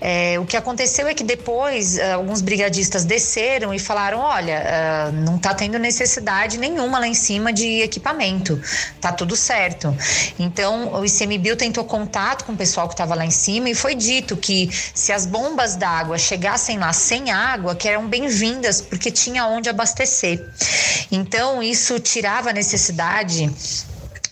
É, 0.00 0.38
o 0.38 0.46
que 0.46 0.56
aconteceu 0.56 1.08
é 1.08 1.14
que 1.14 1.24
depois 1.24 1.98
eh, 1.98 2.12
alguns 2.12 2.40
brigadistas 2.40 3.04
desceram 3.04 3.74
e 3.74 3.78
falaram: 3.78 4.20
olha, 4.20 4.62
uh, 5.08 5.12
não 5.12 5.36
está 5.36 5.52
tendo 5.54 5.78
necessidade 5.78 6.56
nenhuma 6.56 7.00
lá 7.00 7.08
em 7.08 7.14
cima 7.14 7.52
de 7.52 7.80
equipamento, 7.80 8.60
tá 9.00 9.12
tudo 9.12 9.34
certo. 9.34 9.96
Então 10.38 10.92
o 10.94 11.04
ICMBio 11.04 11.56
tentou 11.56 11.84
contato 11.84 12.44
com 12.44 12.52
o 12.52 12.56
pessoal 12.56 12.86
que 12.86 12.94
estava 12.94 13.14
lá 13.14 13.26
em 13.26 13.30
cima 13.30 13.68
e 13.70 13.74
foi 13.74 13.94
dito 13.94 14.36
que 14.36 14.70
se 14.94 15.12
as 15.12 15.26
bombas 15.26 15.74
d'água 15.74 16.16
chegassem 16.16 16.78
lá 16.78 16.92
sem 17.08 17.30
água, 17.30 17.74
que 17.74 17.88
eram 17.88 18.06
bem-vindas, 18.06 18.82
porque 18.82 19.10
tinha 19.10 19.46
onde 19.46 19.70
abastecer. 19.70 20.46
Então, 21.10 21.62
isso 21.62 21.98
tirava 21.98 22.50
a 22.50 22.52
necessidade 22.52 23.50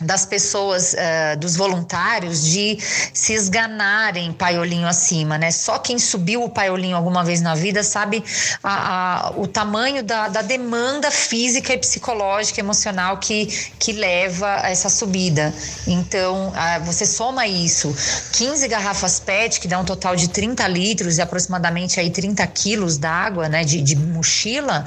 das 0.06 0.24
pessoas, 0.24 0.94
uh, 0.94 1.36
dos 1.38 1.56
voluntários, 1.56 2.42
de 2.44 2.78
se 3.12 3.34
esganarem 3.34 4.32
paiolinho 4.32 4.86
acima, 4.86 5.36
né? 5.36 5.50
Só 5.50 5.78
quem 5.78 5.98
subiu 5.98 6.44
o 6.44 6.48
paiolinho 6.48 6.96
alguma 6.96 7.24
vez 7.24 7.40
na 7.40 7.54
vida 7.54 7.82
sabe 7.82 8.24
a, 8.62 9.28
a, 9.28 9.30
o 9.36 9.46
tamanho 9.46 10.02
da, 10.02 10.28
da, 10.28 10.42
demanda 10.42 11.10
física 11.10 11.72
e 11.72 11.78
psicológica, 11.78 12.60
emocional 12.60 13.18
que, 13.18 13.46
que 13.78 13.92
leva 13.92 14.60
a 14.62 14.70
essa 14.70 14.88
subida. 14.88 15.52
Então, 15.86 16.48
uh, 16.48 16.84
você 16.84 17.04
soma 17.04 17.46
isso, 17.46 17.94
15 18.32 18.68
garrafas 18.68 19.20
PET, 19.20 19.60
que 19.60 19.68
dá 19.68 19.78
um 19.78 19.84
total 19.84 20.14
de 20.14 20.28
30 20.28 20.66
litros 20.68 21.18
e 21.18 21.22
aproximadamente 21.22 21.98
aí 21.98 22.10
30 22.10 22.46
quilos 22.48 22.96
d'água, 22.96 23.48
né, 23.48 23.64
de, 23.64 23.82
de 23.82 23.96
mochila, 23.96 24.84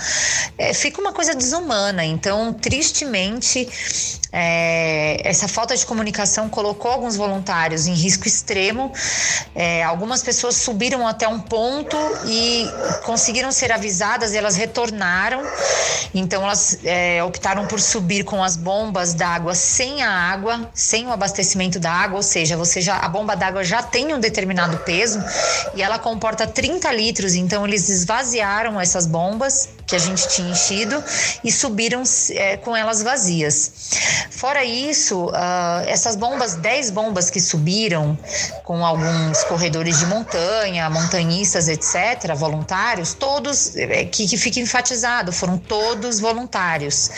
é, 0.58 0.74
fica 0.74 1.02
uma 1.02 1.12
coisa 1.12 1.36
desumana. 1.36 2.06
Então, 2.06 2.54
tristemente, 2.54 3.68
é, 4.32 5.28
essa 5.28 5.48
falta 5.48 5.76
de 5.76 5.86
comunicação 5.86 6.50
colocou 6.50 6.92
alguns 6.92 7.16
voluntários 7.16 7.88
em 7.88 7.94
risco 7.94 8.28
extremo. 8.28 8.92
É, 9.56 9.84
algumas 9.84 10.22
pessoas 10.22 10.56
subiram 10.56 11.08
até 11.08 11.28
um 11.28 11.40
ponto 11.40 11.98
e 12.26 12.66
conseguiram 13.04 13.52
ser 13.52 13.72
avisadas, 13.72 14.36
elas 14.36 14.56
retornaram. 14.56 15.42
Então, 16.14 16.44
elas 16.44 16.80
é, 16.84 17.24
optaram 17.24 17.68
por 17.68 17.80
subir 17.80 18.24
com 18.24 18.44
as 18.44 18.56
bombas 18.56 19.14
d'água 19.14 19.54
sem 19.54 20.02
a 20.02 20.12
água, 20.12 20.70
sem 20.74 21.06
o 21.08 21.12
abastecimento 21.12 21.80
da 21.80 21.92
água, 21.92 22.18
ou 22.18 22.24
seja, 22.24 22.58
você 22.58 22.82
já 22.82 22.98
a 22.98 23.08
bomba 23.08 23.36
d'água 23.36 23.64
já 23.64 23.82
tem 23.84 24.14
um 24.14 24.20
determinado 24.20 24.78
peso 24.80 25.24
e 25.76 25.82
ela 25.82 26.00
comporta 26.00 26.48
30 26.48 26.92
litros. 26.92 27.36
Então, 27.36 27.66
eles 27.66 27.90
esvaziaram 27.90 28.80
essas 28.80 29.06
bombas 29.06 29.70
que 29.86 29.96
a 29.96 30.00
gente 30.00 30.28
tinha 30.30 30.52
enchido 30.52 31.04
e 31.44 31.52
subiram 31.52 32.04
é, 32.32 32.58
com 32.58 32.76
elas 32.76 33.02
vazias. 33.02 33.72
Fora 34.30 34.64
isso, 34.64 35.26
uh, 35.26 35.84
essas 35.88 36.16
bombas, 36.16 36.56
10 36.56 36.92
bombas 36.92 37.30
que 37.30 37.42
subiram 37.42 38.18
com 38.64 38.86
alguns 38.86 39.44
corredores 39.46 40.00
de 40.00 40.06
montanha, 40.06 40.90
montanhistas, 40.90 41.68
etc., 41.68 42.36
voluntários, 42.36 43.14
todos, 43.14 43.76
é, 43.76 44.06
que, 44.06 44.28
que 44.28 44.38
fica 44.38 44.60
enfatizado, 44.60 45.32
foram 45.32 45.58
todos 45.58 45.99
voluntários. 46.20 47.10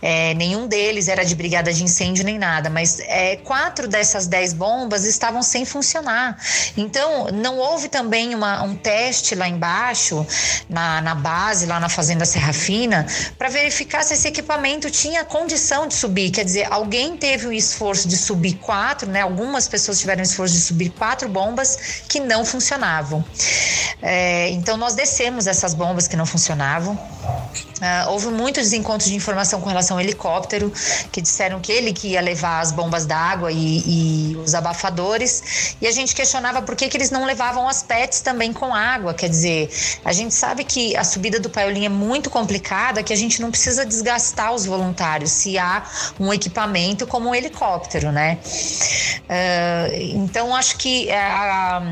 É, 0.00 0.34
nenhum 0.34 0.66
deles 0.66 1.08
era 1.08 1.24
de 1.24 1.34
brigada 1.34 1.72
de 1.72 1.82
incêndio 1.82 2.24
nem 2.24 2.38
nada, 2.38 2.70
mas 2.70 3.00
é, 3.00 3.36
quatro 3.36 3.88
dessas 3.88 4.26
10 4.26 4.52
bombas 4.54 5.04
estavam 5.04 5.42
sem 5.42 5.64
funcionar. 5.64 6.38
Então, 6.76 7.28
não 7.32 7.58
houve 7.58 7.88
também 7.88 8.34
uma, 8.34 8.62
um 8.62 8.74
teste 8.74 9.34
lá 9.34 9.48
embaixo, 9.48 10.26
na, 10.68 11.00
na 11.00 11.14
base, 11.14 11.66
lá 11.66 11.78
na 11.78 11.88
fazenda 11.88 12.14
Fazenda 12.14 12.24
Serra 12.26 12.52
Fina, 12.52 13.06
para 13.38 13.48
verificar 13.48 14.04
se 14.04 14.14
esse 14.14 14.28
equipamento 14.28 14.90
tinha 14.90 15.24
condição 15.24 15.88
de 15.88 15.94
subir. 15.94 16.30
Quer 16.30 16.44
dizer, 16.44 16.70
alguém 16.70 17.16
teve 17.16 17.46
o 17.46 17.52
esforço 17.52 18.06
de 18.06 18.16
subir 18.16 18.54
quatro, 18.54 19.08
né? 19.08 19.22
Algumas 19.22 19.66
pessoas 19.66 19.98
tiveram 19.98 20.20
o 20.20 20.24
esforço 20.24 20.54
de 20.54 20.60
subir 20.60 20.90
quatro 20.90 21.28
bombas 21.28 22.04
que 22.08 22.20
não 22.20 22.44
funcionavam. 22.44 23.24
É, 24.02 24.50
então, 24.50 24.76
nós 24.76 24.94
descemos 24.94 25.46
essas 25.46 25.74
bombas 25.74 26.06
que 26.06 26.16
não 26.16 26.26
funcionavam. 26.26 26.94
Uh, 26.94 28.13
houve 28.14 28.28
muitos 28.28 28.64
desencontros 28.64 29.10
de 29.10 29.16
informação 29.16 29.60
com 29.60 29.68
relação 29.68 29.96
ao 29.96 30.00
helicóptero, 30.00 30.72
que 31.10 31.20
disseram 31.20 31.60
que 31.60 31.72
ele 31.72 31.92
que 31.92 32.08
ia 32.08 32.20
levar 32.20 32.60
as 32.60 32.70
bombas 32.70 33.04
d'água 33.04 33.50
e, 33.50 34.32
e, 34.32 34.36
os 34.36 34.54
abafadores, 34.54 35.76
e 35.80 35.86
a 35.86 35.90
gente 35.90 36.14
questionava 36.14 36.62
por 36.62 36.76
que, 36.76 36.88
que 36.88 36.96
eles 36.96 37.10
não 37.10 37.24
levavam 37.24 37.68
as 37.68 37.82
PETs 37.82 38.20
também 38.20 38.52
com 38.52 38.72
água. 38.72 39.12
Quer 39.12 39.28
dizer, 39.28 39.70
a 40.04 40.12
gente 40.12 40.32
sabe 40.32 40.64
que 40.64 40.96
a 40.96 41.02
subida 41.02 41.40
do 41.40 41.50
Paiolim 41.50 41.84
é 41.84 41.88
muito 41.88 42.30
complicada, 42.30 43.02
que 43.02 43.12
a 43.12 43.16
gente 43.16 43.42
não 43.42 43.50
precisa 43.50 43.84
desgastar 43.84 44.52
os 44.52 44.64
voluntários 44.64 45.30
se 45.30 45.58
há 45.58 45.84
um 46.18 46.32
equipamento 46.32 47.06
como 47.06 47.30
um 47.30 47.34
helicóptero, 47.34 48.12
né? 48.12 48.38
Uh, 49.24 49.96
então, 50.14 50.54
acho 50.54 50.76
que 50.76 51.10
a 51.10 51.82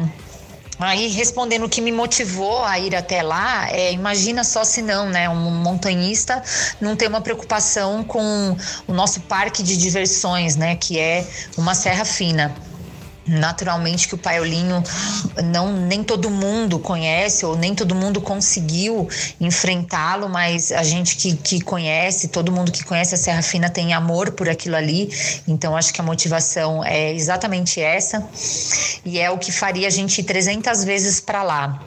Aí, 0.82 1.08
respondendo 1.08 1.64
o 1.64 1.68
que 1.68 1.80
me 1.80 1.92
motivou 1.92 2.64
a 2.64 2.78
ir 2.78 2.94
até 2.96 3.22
lá, 3.22 3.70
é, 3.70 3.92
imagina 3.92 4.42
só 4.42 4.64
se 4.64 4.82
não, 4.82 5.08
né? 5.08 5.28
Um 5.28 5.50
montanhista 5.62 6.42
não 6.80 6.96
tem 6.96 7.08
uma 7.08 7.20
preocupação 7.20 8.02
com 8.02 8.56
o 8.86 8.92
nosso 8.92 9.20
parque 9.22 9.62
de 9.62 9.76
diversões, 9.76 10.56
né? 10.56 10.74
Que 10.76 10.98
é 10.98 11.26
uma 11.56 11.74
serra 11.74 12.04
fina. 12.04 12.54
Naturalmente 13.26 14.08
que 14.08 14.16
o 14.16 14.18
paiolinho 14.18 14.82
não 15.44 15.72
nem 15.72 16.02
todo 16.02 16.28
mundo 16.28 16.78
conhece 16.80 17.46
ou 17.46 17.56
nem 17.56 17.72
todo 17.72 17.94
mundo 17.94 18.20
conseguiu 18.20 19.08
enfrentá-lo, 19.40 20.28
mas 20.28 20.72
a 20.72 20.82
gente 20.82 21.16
que, 21.16 21.36
que 21.36 21.60
conhece, 21.60 22.28
todo 22.28 22.50
mundo 22.50 22.72
que 22.72 22.82
conhece 22.82 23.14
a 23.14 23.18
Serra 23.18 23.42
Fina 23.42 23.70
tem 23.70 23.94
amor 23.94 24.32
por 24.32 24.48
aquilo 24.48 24.74
ali. 24.74 25.08
Então 25.46 25.76
acho 25.76 25.92
que 25.94 26.00
a 26.00 26.04
motivação 26.04 26.84
é 26.84 27.12
exatamente 27.14 27.80
essa 27.80 28.28
e 29.04 29.20
é 29.20 29.30
o 29.30 29.38
que 29.38 29.52
faria 29.52 29.86
a 29.86 29.90
gente 29.90 30.20
ir 30.20 30.24
300 30.24 30.82
vezes 30.82 31.20
para 31.20 31.44
lá. 31.44 31.80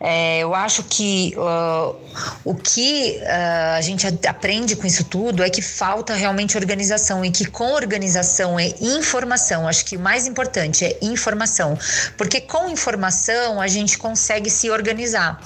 É, 0.00 0.38
eu 0.38 0.54
acho 0.54 0.82
que 0.84 1.34
uh, 1.36 1.94
o 2.42 2.54
que 2.54 3.18
uh, 3.20 3.76
a 3.76 3.80
gente 3.82 4.06
aprende 4.26 4.76
com 4.76 4.86
isso 4.86 5.04
tudo 5.04 5.42
é 5.42 5.50
que 5.50 5.60
falta 5.60 6.14
realmente 6.14 6.56
organização 6.56 7.22
e 7.22 7.30
que 7.30 7.44
com 7.44 7.72
organização 7.72 8.58
e 8.58 8.74
informação, 8.80 9.68
acho 9.68 9.84
que 9.84 9.96
o 9.96 10.00
mais 10.00 10.26
importante 10.26 10.53
importante, 10.54 10.84
é 10.84 10.98
informação. 11.02 11.76
Porque 12.16 12.40
com 12.40 12.68
informação 12.68 13.60
a 13.60 13.66
gente 13.66 13.98
consegue 13.98 14.48
se 14.48 14.70
organizar. 14.70 15.40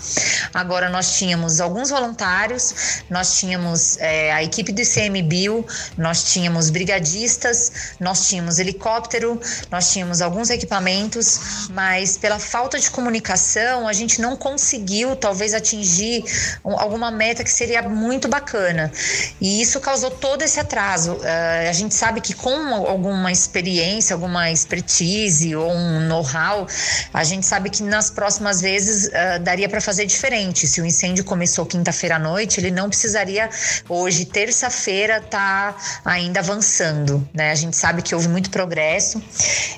Agora, 0.53 0.91
nós 0.91 1.17
tínhamos 1.17 1.61
alguns 1.61 1.91
voluntários, 1.91 3.03
nós 3.09 3.39
tínhamos 3.39 3.97
é, 3.99 4.33
a 4.33 4.43
equipe 4.43 4.73
do 4.73 4.83
ICMBio, 4.83 5.65
nós 5.97 6.25
tínhamos 6.25 6.69
brigadistas, 6.69 7.97
nós 7.99 8.29
tínhamos 8.29 8.59
helicóptero, 8.59 9.41
nós 9.71 9.91
tínhamos 9.91 10.21
alguns 10.21 10.51
equipamentos, 10.51 11.69
mas 11.71 12.19
pela 12.19 12.39
falta 12.39 12.79
de 12.79 12.91
comunicação 12.91 13.89
a 13.89 13.93
gente 13.93 14.21
não 14.21 14.37
conseguiu 14.37 15.17
talvez 15.17 15.55
atingir 15.55 16.25
alguma 16.63 17.11
meta 17.11 17.43
que 17.43 17.51
seria 17.51 17.83
muito 17.83 18.29
bacana. 18.29 18.93
E 19.41 19.63
isso 19.63 19.81
causou 19.81 20.11
todo 20.11 20.43
esse 20.43 20.61
atraso. 20.61 21.13
Uh, 21.15 21.69
a 21.69 21.73
gente 21.73 21.95
sabe 21.95 22.21
que 22.21 22.35
com 22.35 22.75
alguma 22.75 23.33
experiência, 23.33 24.15
alguma 24.15 24.51
expertise, 24.51 24.98
expertise 24.99 25.55
ou 25.55 25.71
um 25.71 26.01
know-how, 26.01 26.67
a 27.13 27.25
gente 27.25 27.47
sabe 27.47 27.71
que 27.71 27.83
nas 27.83 28.11
próximas 28.11 28.61
vezes 28.61 29.07
uh, 29.07 29.39
daria 29.41 29.69
para 29.69 29.81
fazer 29.81 30.07
diferente. 30.07 30.67
Se 30.67 30.81
o 30.81 30.87
incêndio 30.87 31.25
começou 31.25 31.65
quinta-feira 31.65 32.17
à 32.17 32.19
noite, 32.19 32.61
ele 32.61 32.71
não 32.71 32.89
precisaria 32.89 33.49
hoje, 33.89 34.25
terça-feira, 34.25 35.21
tá 35.21 35.77
ainda 36.05 36.41
avançando, 36.41 37.27
né? 37.33 37.51
A 37.51 37.55
gente 37.55 37.77
sabe 37.77 38.03
que 38.03 38.15
houve 38.15 38.29
muito 38.29 38.51
progresso. 38.51 39.23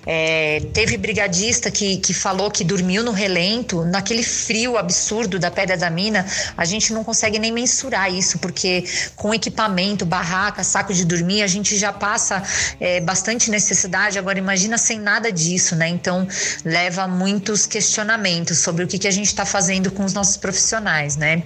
É, 0.07 0.61
teve 0.73 0.97
brigadista 0.97 1.71
que, 1.71 1.99
que 1.99 2.15
falou 2.15 2.51
que 2.51 2.65
dormiu 2.65 3.03
no 3.03 3.13
relento, 3.13 3.85
naquele 3.85 4.23
frio 4.23 4.77
absurdo 4.77 5.39
da 5.39 5.51
Pedra 5.51 5.77
da 5.77 5.91
Mina, 5.91 6.27
a 6.57 6.65
gente 6.65 6.93
não 6.93 7.05
consegue 7.05 7.39
nem 7.39 7.53
mensurar 7.53 8.13
isso, 8.13 8.39
porque 8.39 8.85
com 9.17 9.35
equipamento, 9.35 10.07
barraca, 10.07 10.63
saco 10.65 10.93
de 10.95 11.05
dormir, 11.05 11.43
a 11.43 11.47
gente 11.47 11.77
já 11.77 11.93
passa 11.93 12.43
é, 12.81 13.01
bastante 13.01 13.51
necessidade. 13.51 14.19
Agora, 14.19 14.39
imagina 14.39 14.79
sem 14.79 14.99
nada 14.99 15.10
disso, 15.19 15.75
né? 15.75 15.89
Então, 15.89 16.29
leva 16.65 17.03
a 17.03 17.09
muitos 17.09 17.67
questionamentos 17.67 18.59
sobre 18.59 18.85
o 18.85 18.87
que, 18.87 18.99
que 18.99 19.09
a 19.09 19.11
gente 19.11 19.27
está 19.27 19.45
fazendo 19.45 19.91
com 19.91 20.05
os 20.05 20.13
nossos 20.13 20.37
profissionais, 20.37 21.17
né? 21.17 21.43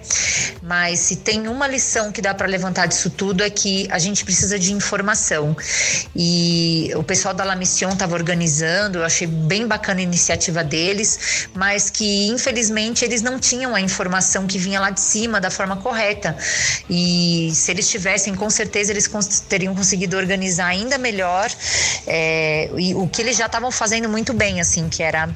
Mas 0.63 1.01
se 1.01 1.17
tem 1.17 1.49
uma 1.49 1.67
lição 1.67 2.13
que 2.13 2.21
dá 2.21 2.35
para 2.35 2.47
levantar 2.47 2.87
disso 2.87 3.09
tudo 3.11 3.43
é 3.43 3.51
que 3.51 3.87
a 3.91 3.99
gente 3.99 4.25
precisa 4.25 4.59
de 4.59 4.73
informação. 4.73 5.57
E 6.15 6.91
o 6.97 7.03
pessoal 7.03 7.33
da 7.33 7.45
La 7.45 7.57
Mission 7.57 7.91
estava 7.91 8.15
organizando, 8.15 8.99
eu 8.99 9.05
achei 9.05 9.27
bem 9.27 9.67
bacana 9.67 10.01
a 10.01 10.03
iniciativa 10.03 10.65
deles, 10.65 11.49
mas 11.55 11.89
que 11.91 12.27
infelizmente 12.29 13.05
eles 13.05 13.23
não 13.23 13.39
tinham 13.39 13.75
a 13.75 13.81
informação 13.81 14.47
que 14.47 14.59
vinha 14.59 14.81
lá 14.81 14.91
de 14.91 15.01
cima 15.01 15.41
da 15.41 15.51
forma 15.51 15.77
correta. 15.77 16.37
E 16.91 17.51
se 17.55 17.71
eles 17.71 17.89
tivessem, 17.89 18.35
com 18.35 18.51
certeza 18.51 18.93
eles 18.93 19.09
teriam 19.49 19.75
conseguido 19.75 20.17
organizar 20.17 20.67
ainda 20.67 20.99
melhor 20.99 21.51
é, 22.07 22.69
o 22.97 23.09
que 23.09 23.23
eles 23.23 23.37
já 23.37 23.47
estavam 23.55 23.71
fazendo 23.71 24.09
muito 24.09 24.35
bem, 24.35 24.61
assim, 24.61 24.89
que 24.89 25.01
era 25.01 25.29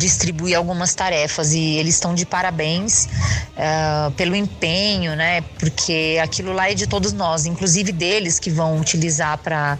distribuir 0.00 0.56
algumas 0.56 0.94
tarefas 0.94 1.52
e 1.52 1.76
eles 1.76 1.94
estão 1.94 2.14
de 2.14 2.24
parabéns 2.24 3.04
uh, 3.04 4.10
pelo 4.12 4.34
empenho, 4.34 5.14
né? 5.14 5.42
Porque 5.58 6.18
aquilo 6.22 6.52
lá 6.52 6.70
é 6.70 6.74
de 6.74 6.86
todos 6.86 7.12
nós, 7.12 7.44
inclusive 7.44 7.92
deles 7.92 8.38
que 8.38 8.50
vão 8.50 8.80
utilizar 8.80 9.38
para 9.38 9.78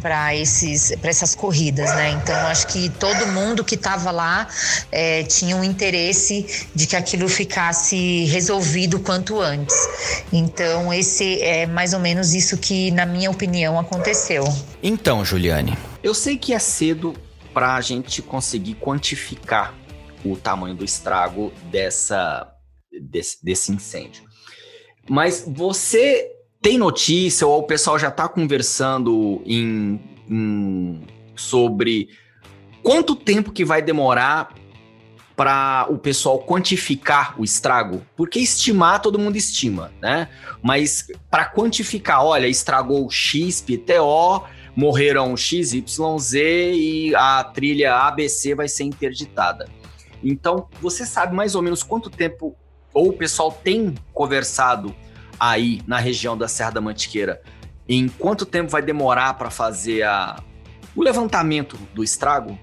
para 0.00 0.34
esses 0.34 0.96
para 1.00 1.10
essas 1.10 1.34
corridas, 1.34 1.90
né? 1.90 2.10
Então 2.12 2.34
acho 2.46 2.66
que 2.68 2.88
todo 2.88 3.26
mundo 3.26 3.62
que 3.62 3.74
estava 3.74 4.10
lá 4.10 4.48
é, 4.90 5.22
tinha 5.24 5.54
um 5.54 5.62
interesse 5.62 6.66
de 6.74 6.86
que 6.86 6.96
aquilo 6.96 7.28
ficasse 7.28 8.24
resolvido 8.24 8.98
quanto 9.00 9.40
antes. 9.40 9.76
Então 10.32 10.92
esse 10.92 11.42
é 11.42 11.66
mais 11.66 11.92
ou 11.92 12.00
menos 12.00 12.32
isso 12.32 12.56
que, 12.56 12.90
na 12.92 13.04
minha 13.04 13.30
opinião, 13.30 13.78
aconteceu. 13.78 14.44
Então, 14.82 15.22
Juliane, 15.22 15.76
eu 16.02 16.14
sei 16.14 16.38
que 16.38 16.54
é 16.54 16.58
cedo 16.58 17.14
para 17.60 17.74
a 17.74 17.80
gente 17.82 18.22
conseguir 18.22 18.72
quantificar 18.76 19.74
o 20.24 20.34
tamanho 20.34 20.74
do 20.74 20.82
estrago 20.82 21.52
dessa, 21.64 22.50
desse, 23.02 23.44
desse 23.44 23.70
incêndio. 23.70 24.24
Mas 25.06 25.44
você 25.46 26.26
tem 26.62 26.78
notícia 26.78 27.46
ou 27.46 27.58
o 27.58 27.64
pessoal 27.64 27.98
já 27.98 28.08
está 28.08 28.26
conversando 28.26 29.42
em, 29.44 30.00
em, 30.26 31.02
sobre 31.36 32.08
quanto 32.82 33.14
tempo 33.14 33.52
que 33.52 33.62
vai 33.62 33.82
demorar 33.82 34.54
para 35.36 35.86
o 35.90 35.98
pessoal 35.98 36.38
quantificar 36.38 37.38
o 37.38 37.44
estrago? 37.44 38.00
Porque 38.16 38.38
estimar 38.38 39.02
todo 39.02 39.18
mundo 39.18 39.36
estima, 39.36 39.92
né? 40.00 40.30
Mas 40.62 41.08
para 41.30 41.44
quantificar, 41.44 42.24
olha, 42.24 42.46
estragou 42.46 43.10
X, 43.10 43.60
PTO, 43.60 44.46
morreram 44.80 45.36
XYZ 45.36 46.32
e 46.34 47.12
a 47.14 47.44
trilha 47.44 47.94
ABC 47.94 48.54
vai 48.54 48.66
ser 48.66 48.84
interditada. 48.84 49.68
Então, 50.24 50.68
você 50.80 51.04
sabe 51.04 51.34
mais 51.34 51.54
ou 51.54 51.60
menos 51.60 51.82
quanto 51.82 52.08
tempo 52.08 52.56
ou 52.94 53.10
o 53.10 53.12
pessoal 53.12 53.52
tem 53.52 53.94
conversado 54.14 54.94
aí 55.38 55.82
na 55.86 55.98
região 55.98 56.36
da 56.36 56.48
Serra 56.48 56.70
da 56.70 56.80
Mantiqueira? 56.80 57.42
Em 57.86 58.08
quanto 58.08 58.46
tempo 58.46 58.70
vai 58.70 58.80
demorar 58.80 59.34
para 59.34 59.50
fazer 59.50 60.02
a, 60.02 60.42
o 60.96 61.02
levantamento 61.02 61.76
do 61.92 62.02
estrago? 62.02 62.58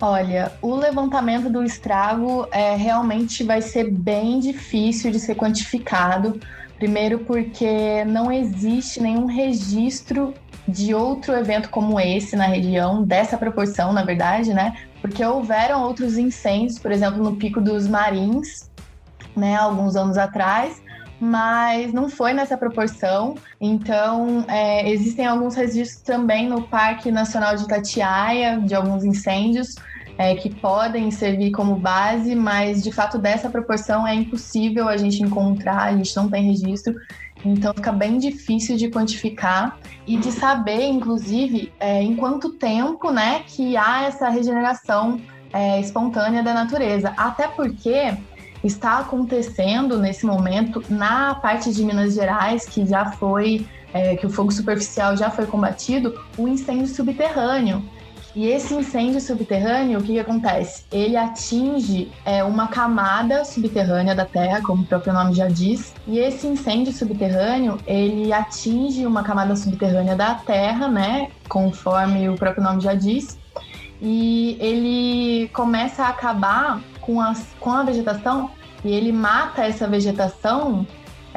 Olha, 0.00 0.52
o 0.62 0.74
levantamento 0.74 1.50
do 1.50 1.62
estrago 1.62 2.48
é, 2.50 2.76
realmente 2.76 3.44
vai 3.44 3.60
ser 3.60 3.90
bem 3.90 4.40
difícil 4.40 5.10
de 5.10 5.20
ser 5.20 5.34
quantificado. 5.34 6.40
Primeiro, 6.78 7.18
porque 7.18 8.04
não 8.06 8.32
existe 8.32 9.02
nenhum 9.02 9.26
registro 9.26 10.32
de 10.68 10.94
outro 10.94 11.34
evento 11.34 11.70
como 11.70 11.98
esse 11.98 12.36
na 12.36 12.46
região, 12.46 13.02
dessa 13.02 13.38
proporção, 13.38 13.92
na 13.92 14.04
verdade, 14.04 14.52
né? 14.52 14.76
Porque 15.00 15.24
houveram 15.24 15.82
outros 15.82 16.18
incêndios, 16.18 16.78
por 16.78 16.92
exemplo, 16.92 17.22
no 17.22 17.36
Pico 17.36 17.60
dos 17.60 17.88
Marins, 17.88 18.70
né, 19.34 19.56
alguns 19.56 19.96
anos 19.96 20.18
atrás, 20.18 20.82
mas 21.18 21.92
não 21.92 22.10
foi 22.10 22.32
nessa 22.34 22.56
proporção. 22.56 23.34
Então, 23.60 24.44
é, 24.46 24.88
existem 24.90 25.26
alguns 25.26 25.54
registros 25.54 26.02
também 26.02 26.48
no 26.48 26.62
Parque 26.62 27.10
Nacional 27.10 27.56
de 27.56 27.64
Itatiaia, 27.64 28.60
de 28.60 28.74
alguns 28.74 29.04
incêndios, 29.04 29.74
é, 30.18 30.34
que 30.34 30.52
podem 30.54 31.10
servir 31.10 31.52
como 31.52 31.76
base, 31.76 32.34
mas 32.34 32.82
de 32.82 32.92
fato 32.92 33.18
dessa 33.18 33.48
proporção 33.48 34.06
é 34.06 34.14
impossível 34.14 34.88
a 34.88 34.96
gente 34.96 35.22
encontrar, 35.22 35.84
a 35.84 35.96
gente 35.96 36.14
não 36.16 36.28
tem 36.28 36.44
registro. 36.44 36.94
Então 37.44 37.72
fica 37.74 37.92
bem 37.92 38.18
difícil 38.18 38.76
de 38.76 38.88
quantificar 38.88 39.78
e 40.06 40.16
de 40.16 40.32
saber, 40.32 40.88
inclusive, 40.88 41.72
é, 41.78 42.02
em 42.02 42.16
quanto 42.16 42.50
tempo 42.50 43.10
né, 43.10 43.42
que 43.46 43.76
há 43.76 44.04
essa 44.04 44.28
regeneração 44.28 45.20
é, 45.52 45.80
espontânea 45.80 46.42
da 46.42 46.52
natureza. 46.52 47.12
Até 47.16 47.46
porque 47.46 48.14
está 48.62 48.98
acontecendo 48.98 49.98
nesse 49.98 50.26
momento 50.26 50.82
na 50.88 51.34
parte 51.36 51.72
de 51.72 51.84
Minas 51.84 52.14
Gerais, 52.14 52.66
que 52.66 52.84
já 52.84 53.12
foi, 53.12 53.66
é, 53.92 54.16
que 54.16 54.26
o 54.26 54.30
fogo 54.30 54.50
superficial 54.50 55.16
já 55.16 55.30
foi 55.30 55.46
combatido, 55.46 56.20
o 56.36 56.48
incêndio 56.48 56.88
subterrâneo. 56.88 57.82
E 58.38 58.46
esse 58.46 58.72
incêndio 58.72 59.20
subterrâneo, 59.20 59.98
o 59.98 60.02
que, 60.04 60.12
que 60.12 60.20
acontece? 60.20 60.84
Ele 60.92 61.16
atinge 61.16 62.08
é, 62.24 62.44
uma 62.44 62.68
camada 62.68 63.44
subterrânea 63.44 64.14
da 64.14 64.24
Terra, 64.24 64.62
como 64.62 64.84
o 64.84 64.86
próprio 64.86 65.12
nome 65.12 65.34
já 65.34 65.48
diz. 65.48 65.92
E 66.06 66.20
esse 66.20 66.46
incêndio 66.46 66.92
subterrâneo, 66.92 67.78
ele 67.84 68.32
atinge 68.32 69.04
uma 69.04 69.24
camada 69.24 69.56
subterrânea 69.56 70.14
da 70.14 70.36
Terra, 70.36 70.86
né? 70.86 71.32
Conforme 71.48 72.28
o 72.28 72.36
próprio 72.36 72.62
nome 72.62 72.80
já 72.80 72.94
diz. 72.94 73.36
E 74.00 74.56
ele 74.60 75.48
começa 75.48 76.04
a 76.04 76.10
acabar 76.10 76.80
com, 77.00 77.20
as, 77.20 77.44
com 77.58 77.72
a 77.72 77.82
vegetação 77.82 78.52
e 78.84 78.92
ele 78.92 79.10
mata 79.10 79.64
essa 79.64 79.88
vegetação 79.88 80.86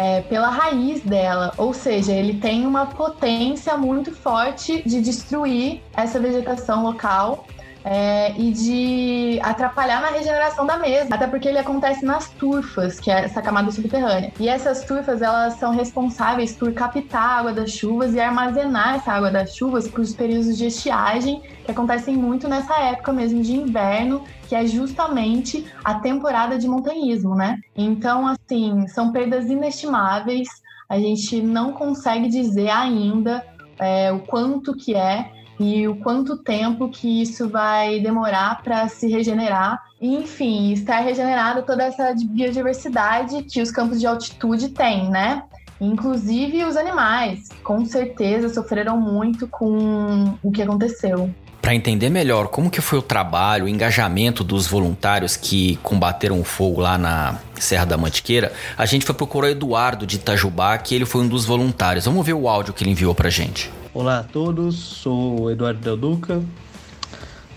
é, 0.02 0.22
pela 0.22 0.50
raiz 0.50 1.02
dela, 1.02 1.54
ou 1.58 1.76
seja, 1.76 2.12
ele 2.12 2.40
tem 2.40 2.66
uma 2.66 2.88
potência 2.88 3.78
muito 3.78 4.12
forte 4.12 4.82
de 4.84 5.00
destruir 5.00 5.80
essa 5.96 6.20
vegetação 6.20 6.84
local 6.84 7.46
é, 7.86 8.34
e 8.36 8.52
de 8.52 9.40
atrapalhar 9.44 10.02
na 10.02 10.08
regeneração 10.08 10.66
da 10.66 10.78
mesma, 10.78 11.16
até 11.16 11.28
porque 11.28 11.48
ele 11.48 11.60
acontece 11.60 12.04
nas 12.04 12.32
turfas, 12.32 13.00
que 13.00 13.12
é 13.12 13.26
essa 13.26 13.44
camada 13.44 13.72
subterrânea. 13.72 14.34
E 14.40 14.50
essas 14.50 14.84
turfas 14.86 15.22
elas 15.22 15.54
são 15.60 15.72
responsáveis 15.72 16.52
por 16.52 16.74
captar 16.74 17.22
a 17.22 17.38
água 17.38 17.54
das 17.54 17.70
chuvas 17.70 18.16
e 18.16 18.20
armazenar 18.20 18.96
essa 18.96 19.12
água 19.12 19.30
das 19.30 19.56
chuvas 19.56 19.88
para 19.88 20.02
os 20.02 20.16
períodos 20.16 20.58
de 20.58 20.66
estiagem, 20.66 21.44
que 21.64 21.70
acontecem 21.70 22.18
muito 22.18 22.48
nessa 22.48 22.76
época 22.80 23.14
mesmo 23.14 23.44
de 23.44 23.54
inverno, 23.56 24.24
que 24.52 24.56
é 24.56 24.68
justamente 24.68 25.66
a 25.82 25.94
temporada 25.94 26.58
de 26.58 26.68
montanhismo, 26.68 27.34
né? 27.36 27.58
Então, 27.74 28.28
assim, 28.28 28.86
são 28.86 29.10
perdas 29.14 29.50
inestimáveis. 29.50 30.50
A 30.90 31.00
gente 31.00 31.42
não 31.42 31.72
consegue 31.72 32.28
dizer 32.28 32.70
ainda 32.70 33.46
é, 33.80 34.12
o 34.12 34.20
quanto 34.20 34.76
que 34.76 34.94
é 34.94 35.32
e 35.58 35.88
o 35.88 35.96
quanto 35.96 36.44
tempo 36.44 36.90
que 36.90 37.22
isso 37.22 37.48
vai 37.48 38.02
demorar 38.02 38.62
para 38.62 38.90
se 38.90 39.08
regenerar. 39.08 39.82
Enfim, 40.02 40.74
estar 40.74 41.00
regenerada 41.00 41.62
toda 41.62 41.86
essa 41.86 42.14
biodiversidade 42.14 43.44
que 43.44 43.62
os 43.62 43.72
campos 43.72 44.02
de 44.02 44.06
altitude 44.06 44.68
têm, 44.68 45.10
né? 45.10 45.44
Inclusive 45.80 46.66
os 46.66 46.76
animais, 46.76 47.48
com 47.64 47.86
certeza 47.86 48.50
sofreram 48.50 49.00
muito 49.00 49.48
com 49.48 50.38
o 50.44 50.52
que 50.52 50.62
aconteceu. 50.62 51.34
Para 51.62 51.76
entender 51.76 52.10
melhor 52.10 52.48
como 52.48 52.72
que 52.72 52.82
foi 52.82 52.98
o 52.98 53.04
trabalho, 53.04 53.66
o 53.66 53.70
engajamento 53.70 54.44
dos 54.44 54.66
voluntários 54.66 55.38
que 55.38 55.76
combateram 55.84 56.42
o 56.42 56.44
fogo 56.44 56.82
lá 56.82 56.98
na 56.98 57.38
Serra 57.56 57.86
da 57.86 57.98
Mantiqueira, 57.98 58.52
a 58.76 58.86
gente 58.88 59.06
foi 59.06 59.14
procurar 59.14 59.48
o 59.48 59.52
Eduardo 59.52 60.08
de 60.08 60.16
Itajubá, 60.16 60.76
que 60.80 60.96
ele 60.96 61.06
foi 61.06 61.22
um 61.22 61.28
dos 61.28 61.46
voluntários. 61.46 62.06
Vamos 62.06 62.26
ver 62.26 62.34
o 62.34 62.50
áudio 62.50 62.74
que 62.74 62.84
ele 62.84 62.90
enviou 62.90 63.14
pra 63.14 63.30
gente. 63.30 63.72
Olá 63.94 64.20
a 64.20 64.24
todos, 64.24 64.76
sou 64.76 65.42
o 65.42 65.52
Eduardo 65.52 65.80
Del 65.80 65.96
Duca, 65.96 66.42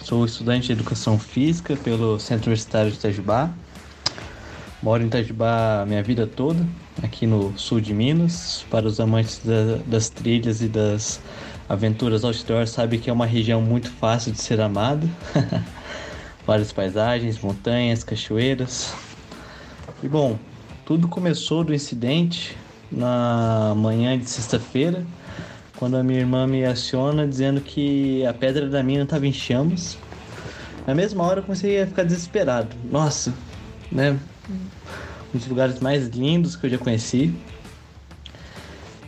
sou 0.02 0.26
estudante 0.26 0.66
de 0.66 0.72
Educação 0.72 1.18
Física 1.18 1.74
pelo 1.74 2.20
Centro 2.20 2.48
Universitário 2.48 2.90
de 2.90 2.98
Itajubá. 2.98 3.48
Moro 4.82 5.02
em 5.02 5.06
Itajubá 5.06 5.82
minha 5.88 6.02
vida 6.02 6.26
toda, 6.26 6.66
aqui 7.02 7.26
no 7.26 7.54
sul 7.56 7.80
de 7.80 7.94
Minas. 7.94 8.66
Para 8.70 8.86
os 8.86 9.00
amantes 9.00 9.40
da, 9.42 9.78
das 9.86 10.10
trilhas 10.10 10.60
e 10.60 10.68
das 10.68 11.20
aventuras 11.68 12.24
outdoor, 12.24 12.66
sabe 12.66 12.98
que 12.98 13.08
é 13.08 13.12
uma 13.12 13.26
região 13.26 13.60
muito 13.60 13.90
fácil 13.90 14.32
de 14.32 14.40
ser 14.40 14.60
amada. 14.60 15.08
Várias 16.46 16.72
paisagens, 16.72 17.38
montanhas, 17.40 18.04
cachoeiras. 18.04 18.94
E 20.02 20.08
bom, 20.08 20.38
tudo 20.84 21.08
começou 21.08 21.64
do 21.64 21.74
incidente 21.74 22.56
na 22.92 23.74
manhã 23.76 24.18
de 24.18 24.28
sexta-feira, 24.28 25.04
quando 25.76 25.96
a 25.96 26.02
minha 26.02 26.20
irmã 26.20 26.46
me 26.46 26.64
aciona 26.64 27.26
dizendo 27.26 27.60
que 27.60 28.24
a 28.26 28.34
pedra 28.34 28.68
da 28.68 28.82
mina 28.82 29.04
estava 29.04 29.26
em 29.26 29.32
chamas. 29.32 29.96
Na 30.86 30.94
mesma 30.94 31.24
hora 31.24 31.40
eu 31.40 31.44
comecei 31.44 31.80
a 31.80 31.86
ficar 31.86 32.04
desesperado. 32.04 32.76
Nossa, 32.90 33.32
né? 33.90 34.18
Um 34.50 35.38
dos 35.38 35.46
lugares 35.48 35.80
mais 35.80 36.08
lindos 36.08 36.54
que 36.54 36.66
eu 36.66 36.70
já 36.70 36.78
conheci. 36.78 37.34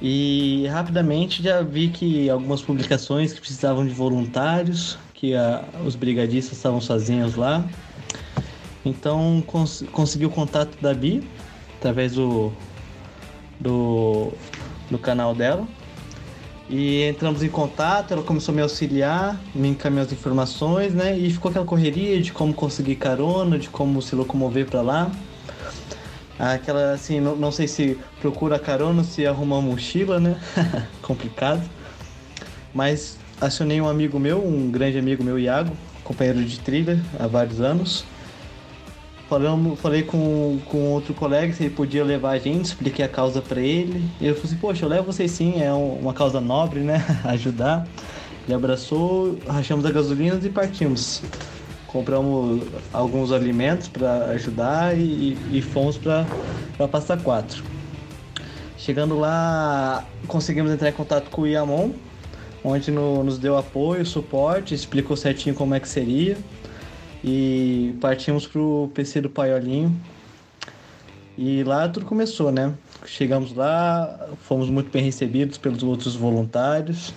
E 0.01 0.67
rapidamente 0.71 1.43
já 1.43 1.63
vi 1.63 1.89
que 1.89 2.29
algumas 2.29 2.61
publicações 2.61 3.33
que 3.33 3.41
precisavam 3.41 3.87
de 3.87 3.93
voluntários, 3.93 4.99
que 5.15 5.35
a, 5.35 5.65
os 5.85 5.97
brigadistas 5.97 6.59
estavam 6.59 6.81
sozinhos 6.81 7.35
lá. 7.35 7.65
Então 8.85 9.43
cons 9.47 9.85
consegui 9.91 10.27
o 10.27 10.31
contato 10.31 10.77
da 10.81 10.93
Bi 10.93 11.27
através 11.79 12.15
do, 12.15 12.53
do, 13.59 14.33
do 14.91 14.99
canal 14.99 15.35
dela. 15.35 15.67
E 16.69 17.05
entramos 17.05 17.43
em 17.45 17.49
contato, 17.49 18.13
ela 18.13 18.23
começou 18.23 18.53
a 18.53 18.57
me 18.57 18.63
auxiliar, 18.63 19.41
me 19.55 19.69
encaminhou 19.69 20.05
as 20.05 20.13
informações, 20.13 20.93
né? 20.93 21.17
E 21.17 21.31
ficou 21.31 21.49
aquela 21.49 21.65
correria 21.65 22.21
de 22.21 22.33
como 22.33 22.53
conseguir 22.53 22.97
carona, 22.97 23.57
de 23.57 23.69
como 23.69 24.03
se 24.03 24.17
locomover 24.17 24.67
para 24.67 24.83
lá. 24.83 25.11
Aquela 26.39 26.93
assim, 26.93 27.21
não, 27.21 27.35
não 27.35 27.51
sei 27.51 27.67
se 27.67 27.99
procura 28.21 28.59
carona, 28.59 29.03
se 29.05 29.27
arruma 29.27 29.57
uma 29.57 29.71
mochila, 29.71 30.21
né? 30.21 30.39
Complicado. 31.03 31.63
Mas 32.75 33.19
acionei 33.41 33.81
um 33.81 33.89
amigo 33.89 34.19
meu, 34.19 34.47
um 34.47 34.71
grande 34.71 34.99
amigo 34.99 35.25
meu, 35.25 35.39
Iago, 35.39 35.75
companheiro 36.05 36.45
de 36.45 36.61
trilha 36.61 37.01
há 37.19 37.27
vários 37.27 37.61
anos 37.61 38.05
Falamos, 39.29 39.81
falei 39.81 40.05
com, 40.05 40.61
com 40.67 40.93
outro 40.93 41.13
colega 41.13 41.53
se 41.53 41.65
ele 41.65 41.75
podia 41.75 42.05
levar 42.05 42.31
a 42.31 42.39
gente, 42.39 42.67
expliquei 42.67 43.05
a 43.05 43.09
causa 43.09 43.43
para 43.43 43.61
ele. 43.61 44.09
Ele 44.21 44.33
falou 44.35 44.45
assim: 44.45 44.57
Poxa, 44.57 44.85
eu 44.85 44.89
levo 44.89 45.13
vocês 45.13 45.33
sim, 45.33 45.61
é 45.61 45.73
uma 45.73 46.15
causa 46.15 46.41
nobre, 46.41 46.81
né? 46.81 47.05
Ajudar. 47.25 47.89
Ele 48.47 48.55
abraçou, 48.55 49.37
rachamos 49.49 49.85
a 49.85 49.91
gasolina 49.91 50.39
e 50.41 50.49
partimos. 50.49 51.23
Compramos 51.97 52.63
alguns 52.93 53.33
alimentos 53.33 53.89
para 53.89 54.27
ajudar 54.27 54.95
e, 54.99 55.35
e 55.51 55.63
fomos 55.63 55.97
para 55.97 56.27
Passa 56.89 57.17
Quatro. 57.17 57.65
Chegando 58.77 59.19
lá, 59.19 60.05
conseguimos 60.29 60.71
entrar 60.71 60.91
em 60.91 60.93
contato 60.93 61.31
com 61.31 61.41
o 61.41 61.47
Iamon, 61.47 61.93
onde 62.63 62.91
no, 62.91 63.25
nos 63.25 63.39
deu 63.39 63.57
apoio, 63.57 64.05
suporte, 64.05 64.75
explicou 64.75 65.17
certinho 65.17 65.55
como 65.55 65.75
é 65.75 65.81
que 65.81 65.89
seria 65.89 66.37
e 67.25 67.97
partimos 67.99 68.47
pro 68.47 68.91
PC 68.93 69.23
do 69.23 69.31
Paiolinho. 69.31 69.99
E 71.39 71.65
lá 71.65 71.89
tudo 71.89 72.05
começou, 72.05 72.53
né? 72.53 72.75
Chegamos 73.07 73.55
lá, 73.55 74.29
fomos 74.43 74.69
muito 74.69 74.91
bem 74.91 75.03
recebidos 75.03 75.57
pelos 75.57 75.83
outros 75.83 76.15
voluntários, 76.15 77.15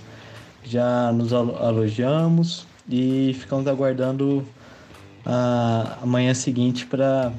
já 0.63 1.11
nos 1.11 1.33
alojamos 1.33 2.65
e 2.89 3.35
ficamos 3.37 3.67
aguardando 3.67 4.47
a 5.31 6.05
manhã 6.05 6.33
seguinte 6.33 6.85
para 6.85 7.31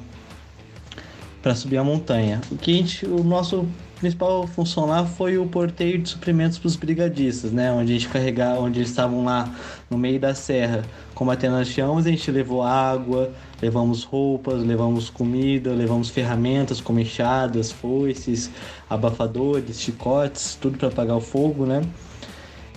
para 1.41 1.55
subir 1.55 1.77
a 1.77 1.83
montanha. 1.83 2.39
O 2.51 2.55
que 2.55 2.71
a 2.71 2.75
gente, 2.75 3.05
o 3.05 3.23
nosso 3.23 3.67
principal 3.99 4.45
função 4.47 4.85
lá 4.85 5.05
foi 5.05 5.37
o 5.37 5.45
porteio 5.45 5.97
de 5.97 6.09
suprimentos 6.09 6.57
para 6.57 6.67
os 6.67 6.75
brigadistas, 6.75 7.51
né? 7.51 7.71
Onde 7.71 7.91
a 7.91 7.95
gente 7.95 8.09
carregava, 8.09 8.59
onde 8.61 8.79
eles 8.79 8.89
estavam 8.89 9.23
lá 9.23 9.49
no 9.89 9.97
meio 9.97 10.19
da 10.19 10.33
serra 10.33 10.83
combatendo 11.15 11.55
as 11.55 11.67
chamas, 11.67 12.05
a 12.05 12.09
gente 12.09 12.31
levou 12.31 12.63
água, 12.63 13.31
levamos 13.61 14.03
roupas, 14.03 14.63
levamos 14.63 15.09
comida, 15.09 15.71
levamos 15.71 16.09
ferramentas 16.09 16.81
como 16.81 16.99
enxadas, 16.99 17.71
foices, 17.71 18.49
abafadores, 18.89 19.79
chicotes, 19.79 20.57
tudo 20.59 20.77
para 20.77 20.87
apagar 20.87 21.17
o 21.17 21.21
fogo, 21.21 21.65
né? 21.65 21.81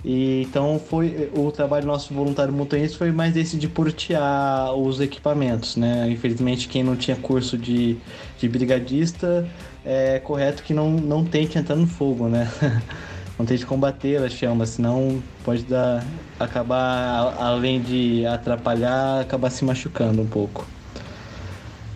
E, 0.05 0.43
então 0.43 0.79
foi 0.79 1.31
o 1.35 1.51
trabalho 1.51 1.87
nosso 1.87 2.13
voluntário 2.13 2.53
montanhista 2.53 2.95
foi 2.95 3.11
mais 3.11 3.35
esse 3.35 3.57
de 3.57 3.67
portear 3.67 4.71
os 4.75 5.01
equipamentos, 5.01 5.75
né? 5.75 6.07
Infelizmente 6.07 6.67
quem 6.67 6.83
não 6.83 6.95
tinha 6.95 7.17
curso 7.17 7.57
de, 7.57 7.97
de 8.39 8.47
brigadista 8.47 9.49
é 9.83 10.19
correto 10.19 10.61
que 10.61 10.75
não, 10.75 10.91
não 10.91 11.25
tente 11.25 11.57
entrar 11.57 11.75
no 11.75 11.87
fogo, 11.87 12.27
né? 12.27 12.47
não 13.37 13.47
tente 13.47 13.65
combater 13.65 14.21
as 14.21 14.31
chamas, 14.33 14.69
senão 14.69 15.23
pode 15.43 15.63
dar 15.63 16.05
acabar 16.39 17.35
além 17.39 17.81
de 17.81 18.27
atrapalhar, 18.27 19.21
acabar 19.21 19.49
se 19.49 19.65
machucando 19.65 20.21
um 20.21 20.27
pouco. 20.27 20.67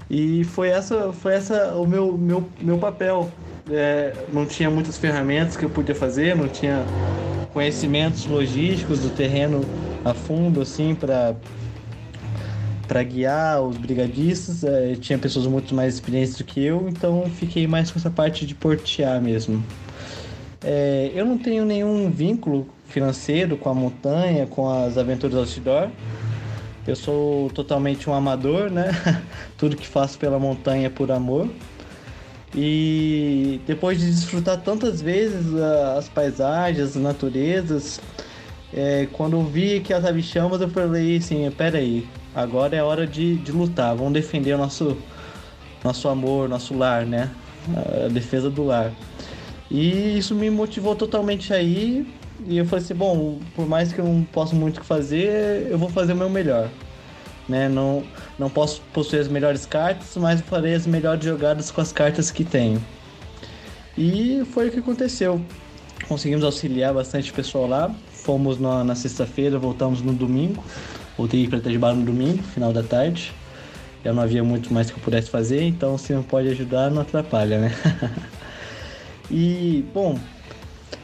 E 0.10 0.44
foi 0.46 0.70
essa 0.70 1.14
foi 1.14 1.36
essa 1.36 1.76
o 1.76 1.86
meu 1.86 2.18
meu, 2.18 2.50
meu 2.60 2.80
papel. 2.80 3.32
É, 3.70 4.16
não 4.34 4.48
tinha 4.48 4.68
muitas 4.68 4.98
ferramentas 4.98 5.56
que 5.56 5.64
eu 5.64 5.70
podia 5.70 5.94
fazer, 5.94 6.36
não 6.36 6.48
tinha 6.48 6.84
conhecimentos 7.60 8.26
logísticos 8.26 9.02
do 9.02 9.10
terreno 9.10 9.66
a 10.06 10.14
fundo, 10.14 10.62
assim, 10.62 10.96
para 10.96 11.36
para 12.88 13.04
guiar 13.04 13.62
os 13.62 13.76
brigadistas. 13.76 14.64
É, 14.64 14.96
tinha 14.96 15.20
pessoas 15.20 15.46
muito 15.46 15.76
mais 15.76 15.96
experientes 15.96 16.36
do 16.36 16.46
que 16.46 16.64
eu, 16.64 16.88
então 16.88 17.30
fiquei 17.36 17.68
mais 17.68 17.92
com 17.92 18.00
essa 18.00 18.10
parte 18.10 18.46
de 18.46 18.56
portear 18.56 19.22
mesmo. 19.22 19.62
É, 20.64 21.12
eu 21.14 21.26
não 21.26 21.38
tenho 21.38 21.66
nenhum 21.66 22.10
vínculo 22.10 22.66
financeiro 22.88 23.58
com 23.58 23.70
a 23.70 23.74
montanha, 23.74 24.48
com 24.48 24.72
as 24.72 24.98
aventuras 24.98 25.36
outdoor. 25.36 25.90
Eu 26.88 26.96
sou 26.96 27.50
totalmente 27.50 28.10
um 28.10 28.14
amador, 28.14 28.72
né? 28.72 28.90
Tudo 29.58 29.76
que 29.76 29.86
faço 29.86 30.18
pela 30.18 30.40
montanha 30.40 30.88
é 30.88 30.90
por 30.90 31.12
amor. 31.12 31.50
E 32.56 33.62
depois 33.68 34.00
de 34.00 34.08
desfrutar 34.08 34.60
tantas 34.62 35.02
vezes 35.02 35.54
as 35.98 36.10
paisagens, 36.10 36.90
as 36.90 36.96
naturezas, 36.96 38.02
é, 38.74 39.08
quando 39.14 39.34
eu 39.34 39.44
vi 39.44 39.80
que 39.80 39.94
elas 39.94 40.24
chamas, 40.26 40.62
eu 40.62 40.70
falei 40.70 41.18
assim: 41.18 41.50
peraí, 41.52 42.08
agora 42.34 42.76
é 42.76 42.84
hora 42.84 43.06
de, 43.06 43.36
de 43.38 43.52
lutar, 43.52 43.96
vamos 43.96 44.14
defender 44.14 44.54
o 44.54 44.58
nosso, 44.58 44.98
nosso 45.84 46.08
amor, 46.08 46.50
nosso 46.50 46.76
lar, 46.76 47.06
né? 47.06 47.30
A 48.06 48.08
defesa 48.08 48.50
do 48.50 48.66
lar. 48.66 48.92
E 49.70 50.18
isso 50.18 50.34
me 50.34 50.50
motivou 50.50 50.96
totalmente 50.96 51.54
aí. 51.54 52.08
E 52.48 52.58
eu 52.58 52.66
falei 52.66 52.84
assim: 52.84 52.96
bom, 52.96 53.40
por 53.56 53.68
mais 53.68 53.94
que 53.94 54.00
eu 54.00 54.06
não 54.06 54.24
possa 54.24 54.56
muito 54.56 54.84
fazer, 54.84 55.68
eu 55.70 55.78
vou 55.78 55.90
fazer 55.90 56.14
o 56.14 56.16
meu 56.16 56.30
melhor. 56.30 56.70
Né? 57.50 57.68
Não, 57.68 58.04
não 58.38 58.50
posso 58.50 58.82
possuir 58.94 59.22
as 59.22 59.28
melhores 59.28 59.66
cartas, 59.66 60.16
mas 60.16 60.40
farei 60.42 60.76
as 60.76 60.86
melhores 60.86 61.26
jogadas 61.26 61.72
com 61.72 61.82
as 61.82 61.92
cartas 61.92 62.30
que 62.30 62.46
tenho. 62.46 62.82
E 63.98 64.44
foi 64.54 64.70
o 64.70 64.72
que 64.72 64.80
aconteceu. 64.80 65.42
Conseguimos 66.08 66.46
auxiliar 66.46 66.94
bastante 66.94 67.34
pessoal 67.34 67.68
lá. 67.68 67.96
Fomos 68.14 68.60
na, 68.60 68.84
na 68.84 68.96
sexta-feira, 68.96 69.58
voltamos 69.58 70.02
no 70.02 70.14
domingo. 70.14 70.64
Voltei 71.18 71.48
para 71.48 71.58
Itajubá 71.58 71.94
no 71.94 72.06
domingo, 72.06 72.42
final 72.44 72.72
da 72.72 72.84
tarde. 72.84 73.34
Já 74.06 74.14
não 74.14 74.24
havia 74.24 74.44
muito 74.44 74.74
mais 74.74 74.90
que 74.90 74.98
eu 74.98 75.04
pudesse 75.04 75.30
fazer, 75.30 75.64
então 75.64 75.98
se 75.98 76.14
não 76.14 76.24
pode 76.24 76.48
ajudar, 76.48 76.90
não 76.90 77.02
atrapalha, 77.02 77.60
né? 77.60 77.76
e, 79.30 79.84
bom, 79.94 80.18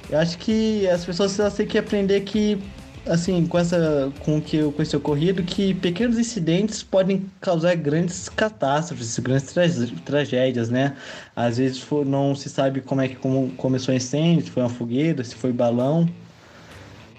eu 0.09 0.17
acho 0.17 0.37
que 0.37 0.87
as 0.87 1.03
pessoas 1.03 1.35
têm 1.55 1.67
que 1.67 1.77
aprender 1.77 2.21
que 2.21 2.57
assim, 3.07 3.45
com 3.45 3.57
essa 3.57 4.11
com 4.19 4.41
que 4.41 4.61
com 4.71 4.81
esse 4.81 4.95
ocorrido 4.95 5.43
que 5.43 5.73
pequenos 5.75 6.17
incidentes 6.17 6.83
podem 6.83 7.25
causar 7.39 7.75
grandes 7.75 8.29
catástrofes, 8.29 9.17
grandes 9.19 9.53
tra 9.53 9.63
tragédias, 10.03 10.69
né? 10.69 10.95
Às 11.35 11.57
vezes 11.57 11.79
for, 11.79 12.05
não 12.05 12.35
se 12.35 12.49
sabe 12.49 12.81
como 12.81 13.01
é 13.01 13.07
que 13.07 13.15
como 13.15 13.51
começou 13.57 13.93
o 13.93 13.97
incêndio, 13.97 14.45
se 14.45 14.51
foi 14.51 14.63
uma 14.63 14.69
fogueira, 14.69 15.23
se 15.23 15.35
foi 15.35 15.51
balão, 15.51 16.09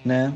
né? 0.04 0.32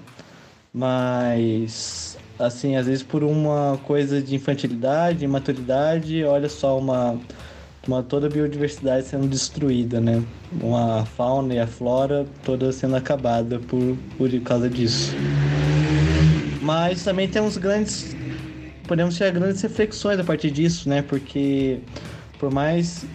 Mas 0.73 2.17
assim, 2.39 2.77
às 2.77 2.87
vezes 2.87 3.03
por 3.03 3.23
uma 3.25 3.79
coisa 3.85 4.23
de 4.23 4.35
infantilidade, 4.35 5.25
imaturidade, 5.25 6.25
olha 6.25 6.49
só 6.49 6.79
uma 6.79 7.19
uma 7.87 8.03
toda 8.03 8.27
a 8.27 8.31
biodiversidade 8.31 9.07
sendo 9.07 9.27
destruída, 9.27 10.01
né? 10.01 10.23
Uma 10.61 11.05
fauna 11.05 11.55
e 11.55 11.59
a 11.59 11.67
flora 11.67 12.27
toda 12.45 12.73
sendo 12.73 12.97
acabada 12.97 13.59
por, 13.59 13.97
por 14.19 14.41
causa 14.41 14.69
disso. 14.69 15.15
Mas 16.61 17.03
também 17.03 17.29
temos 17.29 17.57
grandes 17.57 18.15
podemos 18.91 19.17
tirar 19.17 19.31
grandes 19.31 19.63
reflexões 19.63 20.19
a 20.19 20.25
partir 20.25 20.51
disso, 20.51 20.89
né? 20.89 21.01
Porque 21.01 21.79
por 22.41 22.51
mais 22.51 23.07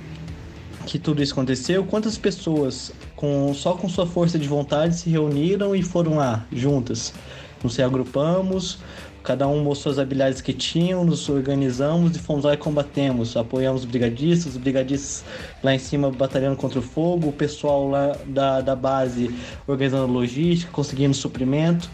que 0.85 0.97
tudo 0.97 1.21
isso 1.21 1.33
aconteceu, 1.33 1.83
quantas 1.83 2.17
pessoas 2.17 2.93
com 3.13 3.53
só 3.53 3.73
com 3.73 3.89
sua 3.89 4.07
força 4.07 4.39
de 4.39 4.47
vontade 4.47 4.95
se 4.95 5.09
reuniram 5.09 5.75
e 5.75 5.83
foram 5.83 6.15
lá 6.15 6.45
juntas? 6.49 7.13
Nos 7.61 7.77
agrupamos, 7.77 8.77
Cada 9.25 9.47
um 9.47 9.63
mostrou 9.63 9.91
as 9.91 9.97
habilidades 9.97 10.39
que 10.39 10.53
tinham, 10.53 11.03
nos 11.03 11.27
organizamos 11.27 12.15
e 12.15 12.19
fomos 12.19 12.45
lá 12.45 12.53
e 12.53 12.57
combatemos. 12.57 13.35
Apoiamos 13.35 13.81
os 13.81 13.89
brigadistas, 13.89 14.53
os 14.53 14.57
brigadistas 14.57 15.25
lá 15.63 15.73
em 15.73 15.79
cima 15.79 16.11
batalhando 16.11 16.55
contra 16.55 16.77
o 16.77 16.81
fogo, 16.81 17.29
o 17.29 17.33
pessoal 17.33 17.89
lá 17.89 18.15
da, 18.27 18.61
da 18.61 18.75
base 18.75 19.33
organizando 19.65 20.13
logística, 20.13 20.71
conseguindo 20.71 21.15
suprimento. 21.15 21.89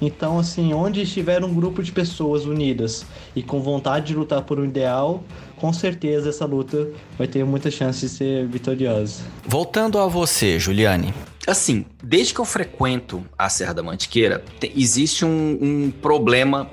Então, 0.00 0.38
assim, 0.38 0.72
onde 0.72 1.02
estiver 1.02 1.44
um 1.44 1.52
grupo 1.52 1.82
de 1.82 1.92
pessoas 1.92 2.46
unidas 2.46 3.04
e 3.36 3.42
com 3.42 3.60
vontade 3.60 4.06
de 4.06 4.14
lutar 4.14 4.40
por 4.42 4.58
um 4.58 4.64
ideal, 4.64 5.22
com 5.56 5.72
certeza 5.74 6.30
essa 6.30 6.46
luta 6.46 6.88
vai 7.18 7.28
ter 7.28 7.44
muita 7.44 7.70
chance 7.70 8.00
de 8.00 8.08
ser 8.08 8.46
vitoriosa. 8.46 9.22
Voltando 9.46 9.98
a 9.98 10.06
você, 10.06 10.58
Juliane. 10.58 11.12
Assim, 11.46 11.86
desde 12.02 12.34
que 12.34 12.40
eu 12.40 12.44
frequento 12.44 13.24
a 13.36 13.48
Serra 13.48 13.72
da 13.72 13.82
Mantiqueira, 13.82 14.44
existe 14.74 15.24
um, 15.24 15.58
um 15.60 15.90
problema 15.90 16.70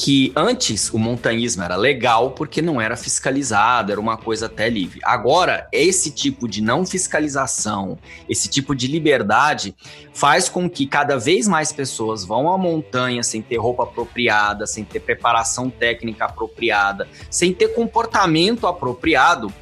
que 0.00 0.32
antes 0.36 0.90
o 0.92 0.98
montanhismo 0.98 1.60
era 1.64 1.74
legal 1.74 2.30
porque 2.30 2.62
não 2.62 2.80
era 2.80 2.96
fiscalizado, 2.96 3.90
era 3.90 4.00
uma 4.00 4.16
coisa 4.16 4.46
até 4.46 4.68
livre. 4.68 5.00
Agora, 5.02 5.66
esse 5.72 6.12
tipo 6.12 6.46
de 6.46 6.62
não 6.62 6.86
fiscalização, 6.86 7.98
esse 8.28 8.48
tipo 8.48 8.76
de 8.76 8.86
liberdade 8.86 9.74
faz 10.12 10.48
com 10.48 10.70
que 10.70 10.86
cada 10.86 11.18
vez 11.18 11.48
mais 11.48 11.72
pessoas 11.72 12.24
vão 12.24 12.48
à 12.48 12.56
montanha 12.56 13.24
sem 13.24 13.42
ter 13.42 13.56
roupa 13.56 13.82
apropriada, 13.82 14.68
sem 14.68 14.84
ter 14.84 15.00
preparação 15.00 15.68
técnica 15.68 16.26
apropriada, 16.26 17.08
sem 17.28 17.52
ter 17.52 17.74
comportamento 17.74 18.68
apropriado 18.68 19.52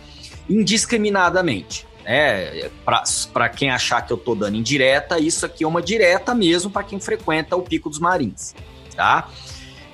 indiscriminadamente. 0.50 1.86
É, 2.08 2.70
para 3.32 3.48
quem 3.48 3.68
achar 3.68 4.00
que 4.00 4.12
eu 4.12 4.16
tô 4.16 4.36
dando 4.36 4.56
indireta, 4.56 5.18
isso 5.18 5.44
aqui 5.44 5.64
é 5.64 5.66
uma 5.66 5.82
direta 5.82 6.32
mesmo 6.36 6.70
para 6.70 6.84
quem 6.84 7.00
frequenta 7.00 7.56
o 7.56 7.62
Pico 7.62 7.90
dos 7.90 7.98
Marins, 7.98 8.54
tá? 8.94 9.28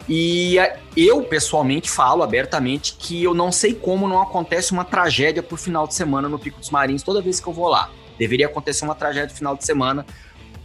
E 0.06 0.56
eu, 0.94 1.22
pessoalmente, 1.22 1.88
falo 1.88 2.22
abertamente 2.22 2.96
que 2.98 3.24
eu 3.24 3.32
não 3.32 3.50
sei 3.50 3.72
como 3.72 4.06
não 4.06 4.20
acontece 4.20 4.72
uma 4.72 4.84
tragédia 4.84 5.42
por 5.42 5.58
final 5.58 5.86
de 5.86 5.94
semana 5.94 6.28
no 6.28 6.38
Pico 6.38 6.60
dos 6.60 6.68
Marins 6.68 7.02
toda 7.02 7.22
vez 7.22 7.40
que 7.40 7.46
eu 7.46 7.52
vou 7.52 7.68
lá. 7.68 7.90
Deveria 8.18 8.46
acontecer 8.46 8.84
uma 8.84 8.94
tragédia 8.94 9.30
no 9.30 9.34
final 9.34 9.56
de 9.56 9.64
semana 9.64 10.04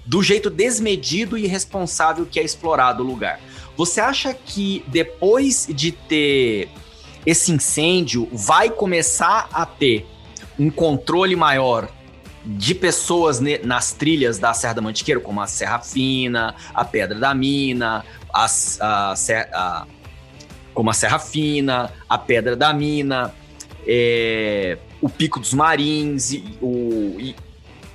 do 0.06 0.22
jeito 0.22 0.50
desmedido 0.50 1.38
e 1.38 1.46
irresponsável 1.46 2.26
que 2.26 2.42
é 2.42 2.44
explorado 2.44 3.04
o 3.04 3.08
lugar. 3.08 3.40
Você 3.78 4.02
acha 4.02 4.34
que 4.34 4.84
depois 4.88 5.66
de 5.70 5.94
ter 5.94 6.70
esse 7.26 7.52
incêndio, 7.52 8.28
vai 8.32 8.70
começar 8.70 9.50
a 9.52 9.66
ter 9.66 10.06
um 10.60 10.70
controle 10.70 11.36
maior 11.36 11.90
de 12.46 12.74
pessoas 12.74 13.42
nas 13.64 13.92
trilhas 13.92 14.40
da 14.40 14.54
Serra 14.54 14.74
da 14.74 14.82
Mantiqueira, 14.82 15.20
como 15.20 15.42
a 15.42 15.48
Serra 15.48 15.80
Fina, 15.80 16.56
a 16.74 16.86
Pedra 16.86 17.20
da 17.20 17.34
Mina, 17.34 18.06
a, 18.34 18.46
a, 18.80 19.14
a, 19.54 19.88
como 20.74 20.90
a 20.90 20.94
Serra 20.94 21.20
Fina, 21.20 21.92
a 22.08 22.18
Pedra 22.18 22.56
da 22.56 22.72
Mina, 22.72 23.34
é, 23.86 24.78
o 25.02 25.10
Pico 25.10 25.40
dos 25.40 25.54
Marins, 25.54 26.32
e, 26.32 26.58
o, 26.62 27.20
e, 27.20 27.36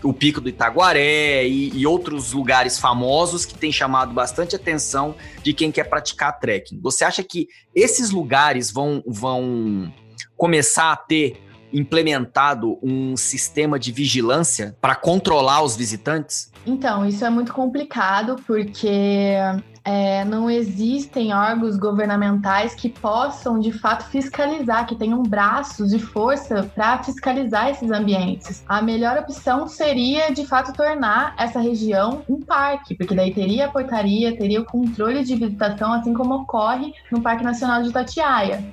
o 0.02 0.12
Pico 0.12 0.40
do 0.40 0.48
Itaguaré 0.48 1.46
e, 1.46 1.70
e, 1.74 1.86
outros 1.86 2.32
lugares 2.32 2.78
famosos 2.78 3.46
que 3.46 3.54
têm 3.54 3.72
chamado 3.72 4.12
bastante 4.12 4.54
atenção 4.54 5.14
de 5.42 5.54
quem 5.54 5.72
quer 5.72 5.84
praticar 5.84 6.38
trekking. 6.38 6.78
Você 6.82 7.04
acha 7.04 7.22
que 7.22 7.48
esses 7.74 8.10
lugares 8.10 8.70
vão, 8.70 9.02
vão 9.06 9.92
começar 10.36 10.92
a 10.92 10.96
ter 10.96 11.40
implementado 11.72 12.78
um 12.82 13.16
sistema 13.16 13.78
de 13.78 13.92
vigilância 13.92 14.76
para 14.80 14.94
controlar 14.94 15.62
os 15.62 15.76
visitantes? 15.76 16.50
Então, 16.66 17.06
isso 17.06 17.24
é 17.24 17.30
muito 17.30 17.52
complicado 17.52 18.36
porque 18.46 19.36
é, 19.84 20.24
não 20.24 20.48
existem 20.48 21.34
órgãos 21.34 21.76
governamentais 21.76 22.74
que 22.74 22.88
possam 22.88 23.58
de 23.58 23.72
fato 23.72 24.04
fiscalizar, 24.04 24.86
que 24.86 24.94
tenham 24.94 25.22
braços 25.22 25.92
e 25.92 25.98
força 25.98 26.70
para 26.74 27.02
fiscalizar 27.02 27.68
esses 27.68 27.90
ambientes. 27.90 28.62
A 28.68 28.80
melhor 28.80 29.18
opção 29.18 29.66
seria 29.66 30.32
de 30.32 30.46
fato 30.46 30.72
tornar 30.72 31.34
essa 31.36 31.60
região 31.60 32.22
um 32.28 32.40
parque, 32.40 32.94
porque 32.94 33.14
daí 33.14 33.34
teria 33.34 33.66
a 33.66 33.70
portaria, 33.70 34.36
teria 34.36 34.60
o 34.60 34.64
controle 34.64 35.24
de 35.24 35.34
visitação, 35.34 35.92
assim 35.92 36.14
como 36.14 36.34
ocorre 36.34 36.92
no 37.10 37.20
Parque 37.20 37.42
Nacional 37.42 37.82
de 37.82 37.88
Itatiaia. 37.88 38.64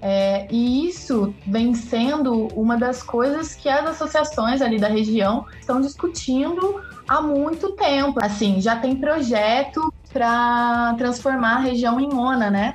É, 0.00 0.46
e 0.50 0.86
isso 0.86 1.34
vem 1.46 1.74
sendo 1.74 2.46
uma 2.54 2.76
das 2.76 3.02
coisas 3.02 3.54
que 3.54 3.68
as 3.68 3.84
associações 3.86 4.62
ali 4.62 4.78
da 4.78 4.88
região 4.88 5.44
estão 5.58 5.80
discutindo 5.80 6.80
há 7.08 7.20
muito 7.20 7.72
tempo. 7.72 8.20
Assim, 8.22 8.60
já 8.60 8.76
tem 8.76 8.94
projeto 8.96 9.92
para 10.12 10.94
transformar 10.96 11.56
a 11.56 11.60
região 11.60 11.98
em 11.98 12.12
ONA, 12.12 12.50
né? 12.50 12.74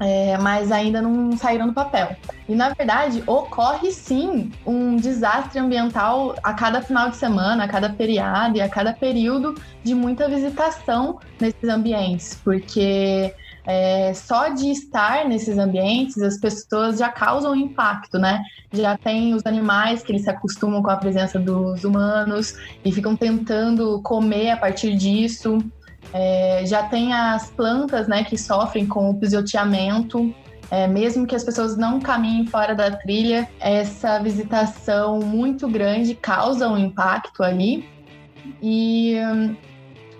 É, 0.00 0.36
mas 0.38 0.72
ainda 0.72 1.00
não 1.00 1.36
saíram 1.36 1.68
do 1.68 1.72
papel. 1.72 2.16
E 2.48 2.54
na 2.54 2.70
verdade, 2.70 3.22
ocorre 3.26 3.92
sim 3.92 4.50
um 4.66 4.96
desastre 4.96 5.58
ambiental 5.60 6.34
a 6.42 6.52
cada 6.52 6.82
final 6.82 7.08
de 7.10 7.16
semana, 7.16 7.64
a 7.64 7.68
cada 7.68 7.92
feriado 7.94 8.58
e 8.58 8.60
a 8.60 8.68
cada 8.68 8.92
período 8.92 9.54
de 9.84 9.94
muita 9.94 10.28
visitação 10.28 11.20
nesses 11.40 11.68
ambientes, 11.68 12.40
porque 12.42 13.32
é, 13.66 14.12
só 14.12 14.48
de 14.48 14.70
estar 14.70 15.26
nesses 15.26 15.56
ambientes, 15.56 16.18
as 16.18 16.38
pessoas 16.38 16.98
já 16.98 17.08
causam 17.08 17.56
impacto, 17.56 18.18
né? 18.18 18.42
Já 18.72 18.96
tem 18.96 19.34
os 19.34 19.44
animais 19.46 20.02
que 20.02 20.12
eles 20.12 20.24
se 20.24 20.30
acostumam 20.30 20.82
com 20.82 20.90
a 20.90 20.96
presença 20.96 21.38
dos 21.38 21.82
humanos 21.82 22.54
e 22.84 22.92
ficam 22.92 23.16
tentando 23.16 24.02
comer 24.02 24.50
a 24.50 24.56
partir 24.56 24.94
disso. 24.94 25.58
É, 26.12 26.62
já 26.66 26.82
tem 26.82 27.14
as 27.14 27.50
plantas 27.50 28.06
né, 28.06 28.22
que 28.24 28.36
sofrem 28.36 28.86
com 28.86 29.10
o 29.10 29.14
pisoteamento. 29.14 30.34
É, 30.70 30.86
mesmo 30.86 31.26
que 31.26 31.34
as 31.34 31.44
pessoas 31.44 31.76
não 31.76 32.00
caminhem 32.00 32.46
fora 32.46 32.74
da 32.74 32.90
trilha, 32.90 33.48
essa 33.60 34.18
visitação 34.18 35.20
muito 35.20 35.68
grande 35.68 36.14
causa 36.14 36.68
um 36.68 36.76
impacto 36.76 37.42
ali. 37.42 37.88
E 38.62 39.16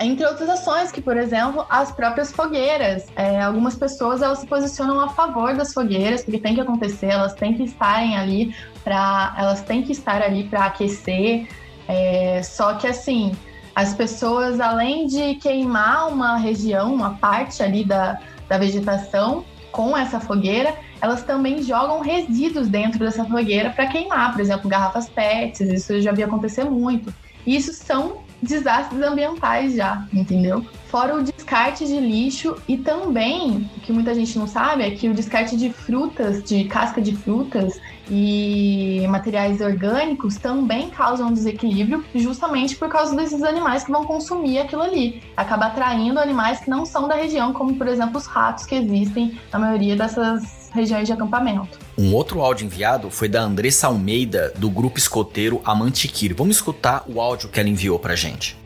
entre 0.05 0.27
outras 0.27 0.49
ações, 0.49 0.93
que 0.93 1.01
por 1.01 1.17
exemplo, 1.17 1.65
as 1.69 1.91
próprias 1.93 2.31
fogueiras. 2.31 3.07
É, 3.17 3.41
algumas 3.41 3.75
pessoas 3.75 4.23
elas 4.23 4.39
se 4.39 4.47
posicionam 4.47 5.01
a 5.01 5.09
favor 5.09 5.55
das 5.55 5.73
fogueiras, 5.73 6.23
porque 6.23 6.39
tem 6.39 6.55
que 6.55 6.61
acontecer, 6.61 7.07
elas 7.07 7.35
têm 7.35 7.55
que 7.55 7.65
estarem 7.65 8.17
ali 8.17 8.55
para, 8.83 9.35
elas 9.39 9.63
têm 9.63 9.83
que 9.83 9.93
estar 9.93 10.23
ali 10.23 10.45
para 10.45 10.67
aquecer. 10.67 11.49
É, 11.89 12.43
só 12.43 12.75
que 12.75 12.87
assim, 12.87 13.33
as 13.75 13.95
pessoas, 13.95 14.61
além 14.61 15.07
de 15.07 15.35
queimar 15.37 16.09
uma 16.09 16.37
região, 16.37 16.95
uma 16.95 17.15
parte 17.15 17.63
ali 17.63 17.85
da, 17.85 18.21
da 18.49 18.57
vegetação 18.57 19.45
com 19.73 19.97
essa 19.97 20.21
fogueira, 20.21 20.75
elas 21.01 21.25
também 21.25 21.63
jogam 21.63 22.01
resíduos 22.01 22.69
dentro 22.69 23.01
dessa 23.01 23.25
fogueira 23.25 23.71
para 23.71 23.89
queimar, 23.89 24.33
por 24.33 24.41
exemplo, 24.41 24.71
garrafas 24.71 25.09
PETs, 25.09 25.61
isso 25.61 26.01
já 26.01 26.13
vi 26.13 26.23
acontecer 26.23 26.65
muito. 26.65 27.13
Isso 27.45 27.73
são 27.73 28.24
desastres 28.45 29.03
ambientais 29.03 29.75
já, 29.75 30.07
entendeu? 30.13 30.65
Fora 30.87 31.17
o 31.17 31.23
descarte 31.23 31.87
de 31.87 31.99
lixo 31.99 32.57
e 32.69 32.77
também, 32.77 33.69
o 33.77 33.81
que 33.81 33.93
muita 33.93 34.15
gente 34.15 34.39
não 34.39 34.47
sabe, 34.47 34.85
é 34.85 34.91
que 34.91 35.09
o 35.09 35.15
descarte 35.15 35.57
de 35.57 35.73
frutas, 35.73 36.43
de 36.45 36.65
casca 36.65 37.01
de 37.01 37.17
frutas 37.17 37.81
e 38.09 39.05
materiais 39.09 39.61
orgânicos 39.61 40.37
também 40.37 40.91
causam 40.91 41.33
desequilíbrio 41.33 42.05
justamente 42.15 42.77
por 42.77 42.89
causa 42.89 43.17
desses 43.17 43.43
animais 43.43 43.83
que 43.83 43.91
vão 43.91 44.05
consumir 44.05 44.59
aquilo 44.59 44.83
ali. 44.83 45.23
Acaba 45.37 45.67
atraindo 45.67 46.21
animais 46.21 46.61
que 46.61 46.71
não 46.71 46.85
são 46.85 47.09
da 47.09 47.15
região, 47.15 47.53
como 47.53 47.75
por 47.75 47.89
exemplo 47.89 48.19
os 48.19 48.27
ratos 48.27 48.67
que 48.67 48.75
existem 48.75 49.39
na 49.53 49.59
maioria 49.59 49.97
dessas 49.97 50.64
regiões 50.75 51.07
de 51.07 51.13
acampamento. 51.13 51.79
Um 51.97 52.13
outro 52.13 52.43
áudio 52.43 52.67
enviado 52.67 53.09
foi 53.09 53.29
da 53.29 53.41
Andressa 53.41 53.87
Almeida, 53.87 54.53
do 54.57 54.69
grupo 54.69 54.99
escoteiro 54.99 55.63
Amantiquir. 55.65 56.35
Vamos 56.37 56.57
escutar 56.57 57.05
o 57.07 57.21
áudio 57.21 57.49
que 57.49 57.61
ela 57.61 57.69
enviou 57.69 57.99
pra 57.99 58.17
gente. 58.17 58.59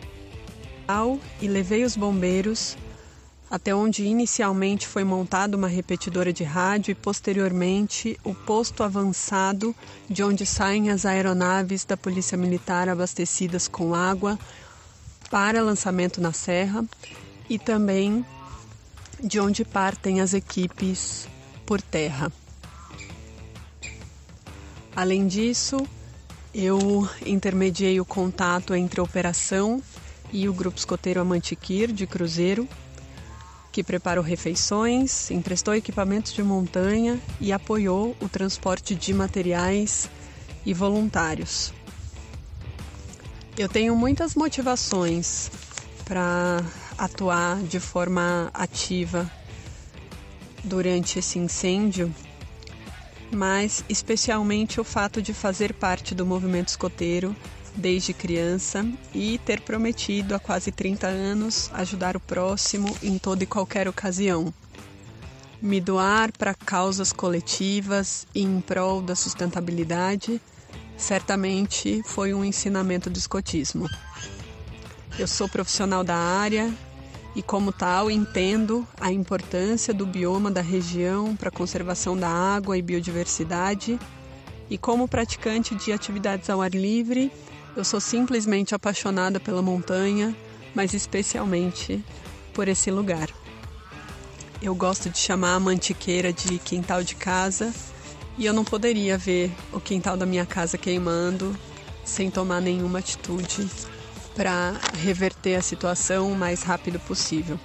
E 1.40 1.46
levei 1.46 1.84
os 1.84 1.94
bombeiros 1.94 2.76
até 3.50 3.74
onde 3.74 4.04
inicialmente 4.04 4.86
foi 4.86 5.04
montada 5.04 5.56
uma 5.56 5.68
repetidora 5.68 6.32
de 6.32 6.44
rádio 6.44 6.92
e 6.92 6.94
posteriormente 6.94 8.18
o 8.24 8.34
posto 8.34 8.82
avançado 8.82 9.74
de 10.08 10.22
onde 10.22 10.44
saem 10.46 10.90
as 10.90 11.04
aeronaves 11.06 11.84
da 11.84 11.96
Polícia 11.96 12.36
Militar 12.36 12.88
abastecidas 12.88 13.68
com 13.68 13.94
água 13.94 14.38
para 15.30 15.62
lançamento 15.62 16.20
na 16.20 16.32
serra 16.32 16.84
e 17.48 17.58
também 17.58 18.24
de 19.22 19.40
onde 19.40 19.64
partem 19.64 20.20
as 20.20 20.32
equipes 20.32 21.26
por 21.68 21.82
terra. 21.82 22.32
Além 24.96 25.26
disso, 25.26 25.86
eu 26.54 27.06
intermediei 27.26 28.00
o 28.00 28.06
contato 28.06 28.74
entre 28.74 29.00
a 29.00 29.02
operação 29.02 29.82
e 30.32 30.48
o 30.48 30.54
grupo 30.54 30.78
escoteiro 30.78 31.20
Amantiquir 31.20 31.92
de 31.92 32.06
Cruzeiro 32.06 32.66
que 33.70 33.84
preparou 33.84 34.24
refeições, 34.24 35.30
emprestou 35.30 35.74
equipamentos 35.74 36.32
de 36.32 36.42
montanha 36.42 37.20
e 37.38 37.52
apoiou 37.52 38.16
o 38.18 38.28
transporte 38.28 38.94
de 38.94 39.12
materiais 39.12 40.08
e 40.64 40.72
voluntários. 40.72 41.72
Eu 43.58 43.68
tenho 43.68 43.94
muitas 43.94 44.34
motivações 44.34 45.50
para 46.06 46.64
atuar 46.96 47.62
de 47.62 47.78
forma 47.78 48.50
ativa 48.54 49.30
durante 50.64 51.18
esse 51.18 51.38
incêndio, 51.38 52.14
mas 53.30 53.84
especialmente 53.88 54.80
o 54.80 54.84
fato 54.84 55.20
de 55.20 55.34
fazer 55.34 55.72
parte 55.72 56.14
do 56.14 56.26
movimento 56.26 56.68
escoteiro 56.68 57.34
desde 57.74 58.12
criança 58.12 58.84
e 59.14 59.38
ter 59.38 59.60
prometido 59.60 60.34
há 60.34 60.38
quase 60.38 60.72
30 60.72 61.06
anos 61.06 61.70
ajudar 61.74 62.16
o 62.16 62.20
próximo 62.20 62.96
em 63.02 63.18
toda 63.18 63.44
e 63.44 63.46
qualquer 63.46 63.88
ocasião. 63.88 64.52
Me 65.60 65.80
doar 65.80 66.30
para 66.36 66.54
causas 66.54 67.12
coletivas 67.12 68.26
e 68.34 68.42
em 68.42 68.60
prol 68.60 69.02
da 69.02 69.14
sustentabilidade 69.14 70.40
certamente 70.96 72.02
foi 72.04 72.34
um 72.34 72.44
ensinamento 72.44 73.08
do 73.08 73.18
escotismo. 73.18 73.88
Eu 75.18 75.26
sou 75.26 75.48
profissional 75.48 76.04
da 76.04 76.16
área 76.16 76.72
e, 77.38 77.42
como 77.42 77.70
tal, 77.70 78.10
entendo 78.10 78.84
a 79.00 79.12
importância 79.12 79.94
do 79.94 80.04
bioma 80.04 80.50
da 80.50 80.60
região 80.60 81.36
para 81.36 81.50
a 81.50 81.52
conservação 81.52 82.16
da 82.16 82.28
água 82.28 82.76
e 82.76 82.82
biodiversidade. 82.82 83.96
E, 84.68 84.76
como 84.76 85.06
praticante 85.06 85.72
de 85.76 85.92
atividades 85.92 86.50
ao 86.50 86.60
ar 86.60 86.72
livre, 86.72 87.30
eu 87.76 87.84
sou 87.84 88.00
simplesmente 88.00 88.74
apaixonada 88.74 89.38
pela 89.38 89.62
montanha, 89.62 90.36
mas 90.74 90.94
especialmente 90.94 92.04
por 92.52 92.66
esse 92.66 92.90
lugar. 92.90 93.28
Eu 94.60 94.74
gosto 94.74 95.08
de 95.08 95.18
chamar 95.18 95.54
a 95.54 95.60
mantiqueira 95.60 96.32
de 96.32 96.58
quintal 96.58 97.04
de 97.04 97.14
casa 97.14 97.72
e 98.36 98.46
eu 98.46 98.52
não 98.52 98.64
poderia 98.64 99.16
ver 99.16 99.52
o 99.72 99.78
quintal 99.78 100.16
da 100.16 100.26
minha 100.26 100.44
casa 100.44 100.76
queimando 100.76 101.56
sem 102.04 102.32
tomar 102.32 102.60
nenhuma 102.60 102.98
atitude 102.98 103.70
para 104.38 104.80
reverter 104.94 105.56
a 105.56 105.60
situação 105.60 106.30
o 106.30 106.36
mais 106.36 106.62
rápido 106.62 107.00
possível. 107.00 107.58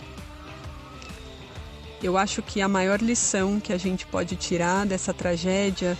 Eu 2.01 2.17
acho 2.17 2.41
que 2.41 2.61
a 2.61 2.67
maior 2.67 2.99
lição 2.99 3.59
que 3.59 3.71
a 3.71 3.77
gente 3.77 4.07
pode 4.07 4.35
tirar 4.35 4.83
dessa 4.83 5.13
tragédia 5.13 5.95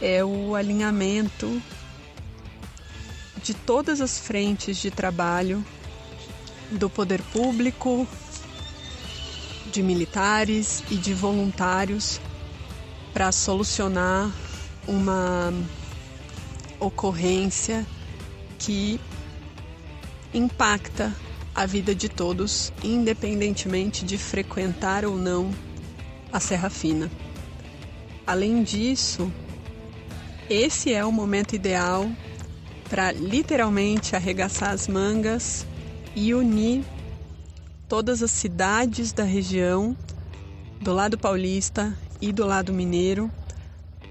é 0.00 0.24
o 0.24 0.56
alinhamento 0.56 1.62
de 3.44 3.54
todas 3.54 4.00
as 4.00 4.18
frentes 4.18 4.76
de 4.78 4.90
trabalho 4.90 5.64
do 6.72 6.90
poder 6.90 7.22
público, 7.32 8.04
de 9.70 9.84
militares 9.84 10.82
e 10.90 10.96
de 10.96 11.14
voluntários 11.14 12.20
para 13.12 13.30
solucionar 13.30 14.32
uma 14.88 15.54
ocorrência 16.80 17.86
que 18.58 19.00
impacta 20.34 21.14
a 21.54 21.66
vida 21.66 21.94
de 21.94 22.08
todos, 22.08 22.72
independentemente 22.82 24.04
de 24.04 24.16
frequentar 24.16 25.04
ou 25.04 25.16
não 25.16 25.50
a 26.32 26.40
Serra 26.40 26.70
Fina. 26.70 27.10
Além 28.26 28.62
disso, 28.62 29.30
esse 30.48 30.92
é 30.92 31.04
o 31.04 31.12
momento 31.12 31.54
ideal 31.54 32.10
para 32.88 33.12
literalmente 33.12 34.16
arregaçar 34.16 34.70
as 34.70 34.88
mangas 34.88 35.66
e 36.14 36.34
unir 36.34 36.84
todas 37.88 38.22
as 38.22 38.30
cidades 38.30 39.12
da 39.12 39.24
região, 39.24 39.96
do 40.80 40.94
lado 40.94 41.18
paulista 41.18 41.96
e 42.20 42.32
do 42.32 42.46
lado 42.46 42.72
mineiro, 42.72 43.30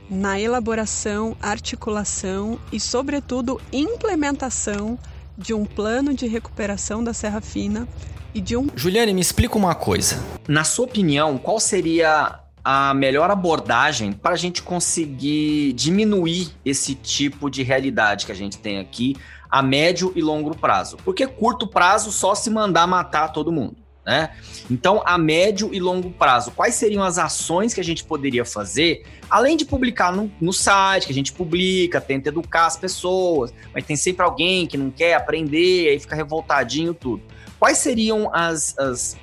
na 0.10 0.40
elaboração, 0.40 1.36
articulação 1.42 2.60
e, 2.72 2.80
sobretudo, 2.80 3.60
implementação 3.72 5.00
de 5.38 5.54
um 5.54 5.66
plano 5.66 6.14
de 6.14 6.28
recuperação 6.28 7.04
da 7.04 7.14
Serra 7.14 7.42
Fina 7.42 7.88
e 8.34 8.42
de 8.42 8.56
um. 8.56 8.68
Juliane, 8.76 9.14
me 9.14 9.22
explica 9.22 9.58
uma 9.58 9.76
coisa. 9.76 10.24
Na 10.48 10.64
sua 10.64 10.86
opinião, 10.86 11.38
qual 11.38 11.60
seria 11.60 12.40
a 12.64 12.94
melhor 12.94 13.32
abordagem 13.32 14.14
para 14.14 14.34
a 14.34 14.38
gente 14.38 14.62
conseguir 14.62 15.74
diminuir 15.74 16.52
esse 16.64 16.94
tipo 16.94 17.50
de 17.50 17.64
realidade 17.64 18.26
que 18.26 18.32
a 18.32 18.36
gente 18.36 18.58
tem 18.58 18.80
aqui 18.80 19.18
a 19.50 19.62
médio 19.62 20.14
e 20.16 20.22
longo 20.22 20.56
prazo. 20.56 20.98
Porque 21.04 21.28
curto 21.28 21.68
prazo 21.68 22.12
só 22.12 22.34
se 22.34 22.50
mandar 22.50 22.88
matar 22.88 23.30
todo 23.30 23.52
mundo. 23.52 23.76
Né? 24.06 24.32
Então, 24.70 25.04
a 25.06 25.16
médio 25.18 25.70
e 25.72 25.80
longo 25.80 26.10
prazo, 26.10 26.52
quais 26.52 26.74
seriam 26.74 27.04
as 27.04 27.20
ações 27.20 27.74
que 27.74 27.80
a 27.80 27.84
gente 27.84 28.04
poderia 28.04 28.44
fazer, 28.44 29.06
além 29.30 29.56
de 29.56 29.64
publicar 29.64 30.12
no, 30.12 30.32
no 30.42 30.52
site, 30.52 31.06
que 31.06 31.12
a 31.12 31.16
gente 31.16 31.32
publica, 31.32 32.02
tenta 32.02 32.30
educar 32.30 32.66
as 32.66 32.78
pessoas, 32.78 33.54
mas 33.74 33.86
tem 33.86 33.96
sempre 33.96 34.24
alguém 34.26 34.66
que 34.66 34.78
não 34.78 34.90
quer 34.90 35.14
aprender, 35.14 35.90
aí 35.90 36.00
fica 36.00 36.16
revoltadinho 36.16 36.94
tudo. 36.96 37.22
Quais 37.60 37.78
seriam 37.78 38.34
as, 38.34 38.76
as 38.80 39.16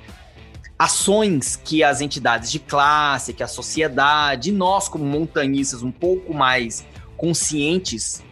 ações 0.77 1.57
que 1.57 1.83
as 1.83 1.99
entidades 1.99 2.49
de 2.49 2.59
classe, 2.59 3.33
que 3.33 3.43
a 3.43 3.47
sociedade, 3.49 4.49
nós 4.49 4.87
como 4.87 5.03
montanhistas 5.03 5.83
um 5.83 5.91
pouco 5.91 6.33
mais 6.33 6.85
conscientes 7.17 8.23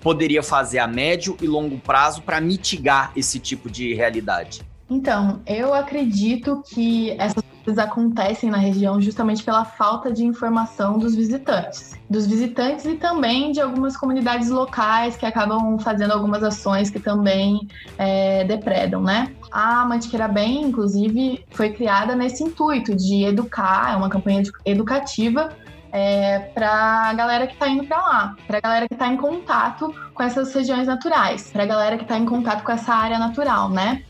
poderia 0.00 0.42
fazer 0.42 0.80
a 0.80 0.88
médio 0.88 1.36
e 1.40 1.46
longo 1.46 1.78
prazo 1.78 2.22
para 2.22 2.40
mitigar 2.40 3.12
esse 3.14 3.38
tipo 3.38 3.70
de 3.70 3.94
realidade? 3.94 4.71
Então, 4.92 5.40
eu 5.46 5.72
acredito 5.72 6.62
que 6.68 7.12
essas 7.12 7.42
coisas 7.64 7.82
acontecem 7.82 8.50
na 8.50 8.58
região 8.58 9.00
justamente 9.00 9.42
pela 9.42 9.64
falta 9.64 10.12
de 10.12 10.22
informação 10.22 10.98
dos 10.98 11.14
visitantes. 11.14 11.94
Dos 12.10 12.26
visitantes 12.26 12.84
e 12.84 12.96
também 12.96 13.52
de 13.52 13.60
algumas 13.62 13.96
comunidades 13.96 14.50
locais 14.50 15.16
que 15.16 15.24
acabam 15.24 15.78
fazendo 15.78 16.10
algumas 16.10 16.42
ações 16.42 16.90
que 16.90 17.00
também 17.00 17.66
é, 17.96 18.44
depredam, 18.44 19.02
né? 19.02 19.32
A 19.50 19.86
Mantiqueira 19.86 20.28
Bem, 20.28 20.62
inclusive, 20.62 21.42
foi 21.50 21.70
criada 21.70 22.14
nesse 22.14 22.44
intuito 22.44 22.94
de 22.94 23.24
educar, 23.24 23.94
é 23.94 23.96
uma 23.96 24.10
campanha 24.10 24.42
educativa 24.66 25.48
é, 25.90 26.38
para 26.38 26.70
a 27.08 27.14
galera 27.14 27.46
que 27.46 27.52
está 27.52 27.68
indo 27.68 27.84
para 27.84 27.98
lá, 27.98 28.36
para 28.46 28.58
a 28.58 28.60
galera 28.60 28.88
que 28.88 28.94
está 28.94 29.08
em 29.08 29.16
contato 29.16 29.94
com 30.12 30.22
essas 30.22 30.52
regiões 30.54 30.86
naturais, 30.86 31.50
para 31.52 31.62
a 31.62 31.66
galera 31.66 31.96
que 31.96 32.04
está 32.04 32.18
em 32.18 32.24
contato 32.24 32.62
com 32.62 32.72
essa 32.72 32.94
área 32.94 33.18
natural, 33.18 33.68
né? 33.68 34.02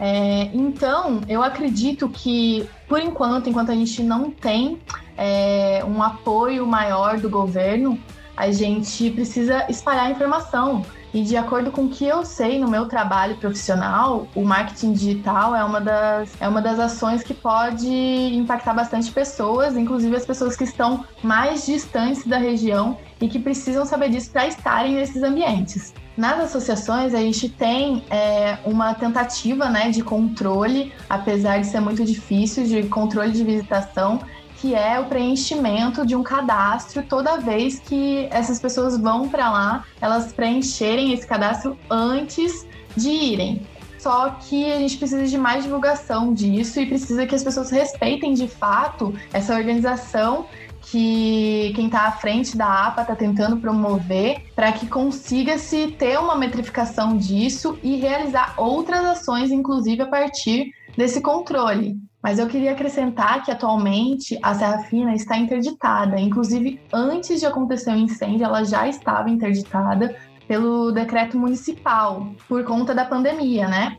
É, 0.00 0.44
então, 0.54 1.20
eu 1.28 1.42
acredito 1.42 2.08
que, 2.08 2.66
por 2.88 2.98
enquanto, 2.98 3.50
enquanto 3.50 3.70
a 3.70 3.74
gente 3.74 4.02
não 4.02 4.30
tem 4.30 4.80
é, 5.14 5.84
um 5.86 6.02
apoio 6.02 6.66
maior 6.66 7.18
do 7.18 7.28
governo, 7.28 7.98
a 8.34 8.50
gente 8.50 9.10
precisa 9.10 9.66
espalhar 9.68 10.06
a 10.06 10.10
informação. 10.10 10.82
E 11.12 11.22
de 11.22 11.36
acordo 11.36 11.70
com 11.70 11.86
o 11.86 11.88
que 11.90 12.06
eu 12.06 12.24
sei 12.24 12.58
no 12.58 12.68
meu 12.68 12.86
trabalho 12.86 13.36
profissional, 13.36 14.26
o 14.34 14.42
marketing 14.42 14.92
digital 14.92 15.54
é 15.54 15.62
uma 15.62 15.80
das, 15.80 16.40
é 16.40 16.48
uma 16.48 16.62
das 16.62 16.78
ações 16.78 17.22
que 17.22 17.34
pode 17.34 17.86
impactar 17.88 18.72
bastante 18.72 19.10
pessoas, 19.10 19.76
inclusive 19.76 20.16
as 20.16 20.24
pessoas 20.24 20.56
que 20.56 20.64
estão 20.64 21.04
mais 21.22 21.66
distantes 21.66 22.26
da 22.26 22.38
região 22.38 22.96
e 23.20 23.28
que 23.28 23.38
precisam 23.38 23.84
saber 23.84 24.08
disso 24.08 24.30
para 24.30 24.46
estarem 24.46 24.94
nesses 24.94 25.22
ambientes. 25.22 25.92
Nas 26.16 26.40
associações, 26.40 27.14
a 27.14 27.18
gente 27.18 27.48
tem 27.48 28.04
é, 28.10 28.58
uma 28.64 28.94
tentativa 28.94 29.68
né, 29.70 29.90
de 29.90 30.02
controle, 30.02 30.92
apesar 31.08 31.58
de 31.58 31.66
ser 31.66 31.80
muito 31.80 32.04
difícil, 32.04 32.64
de 32.64 32.82
controle 32.88 33.30
de 33.32 33.44
visitação, 33.44 34.20
que 34.60 34.74
é 34.74 35.00
o 35.00 35.06
preenchimento 35.06 36.04
de 36.04 36.14
um 36.14 36.22
cadastro 36.22 37.02
toda 37.02 37.38
vez 37.38 37.78
que 37.78 38.28
essas 38.30 38.58
pessoas 38.58 38.98
vão 38.98 39.28
para 39.28 39.50
lá, 39.50 39.84
elas 40.00 40.32
preencherem 40.32 41.14
esse 41.14 41.26
cadastro 41.26 41.78
antes 41.88 42.66
de 42.94 43.08
irem. 43.08 43.66
Só 43.98 44.30
que 44.30 44.70
a 44.70 44.78
gente 44.78 44.96
precisa 44.96 45.26
de 45.26 45.38
mais 45.38 45.64
divulgação 45.64 46.32
disso 46.32 46.80
e 46.80 46.86
precisa 46.86 47.26
que 47.26 47.34
as 47.34 47.44
pessoas 47.44 47.70
respeitem 47.70 48.34
de 48.34 48.48
fato 48.48 49.14
essa 49.32 49.54
organização 49.54 50.46
que 50.90 51.72
quem 51.74 51.86
está 51.86 52.08
à 52.08 52.12
frente 52.12 52.56
da 52.56 52.86
APA 52.86 53.02
está 53.02 53.14
tentando 53.14 53.56
promover 53.58 54.42
para 54.56 54.72
que 54.72 54.86
consiga-se 54.86 55.88
ter 55.92 56.18
uma 56.18 56.36
metrificação 56.36 57.16
disso 57.16 57.78
e 57.82 57.96
realizar 57.96 58.54
outras 58.56 59.04
ações, 59.04 59.50
inclusive 59.50 60.02
a 60.02 60.06
partir 60.06 60.72
desse 60.96 61.20
controle. 61.20 61.96
Mas 62.22 62.38
eu 62.38 62.46
queria 62.46 62.72
acrescentar 62.72 63.42
que 63.42 63.50
atualmente 63.50 64.38
a 64.42 64.54
Serra 64.54 64.82
Fina 64.82 65.14
está 65.14 65.38
interditada. 65.38 66.20
Inclusive, 66.20 66.80
antes 66.92 67.40
de 67.40 67.46
acontecer 67.46 67.92
o 67.92 67.96
incêndio, 67.96 68.44
ela 68.44 68.64
já 68.64 68.86
estava 68.86 69.30
interditada 69.30 70.14
pelo 70.46 70.90
decreto 70.90 71.38
municipal, 71.38 72.26
por 72.48 72.64
conta 72.64 72.92
da 72.92 73.04
pandemia, 73.04 73.68
né? 73.68 73.96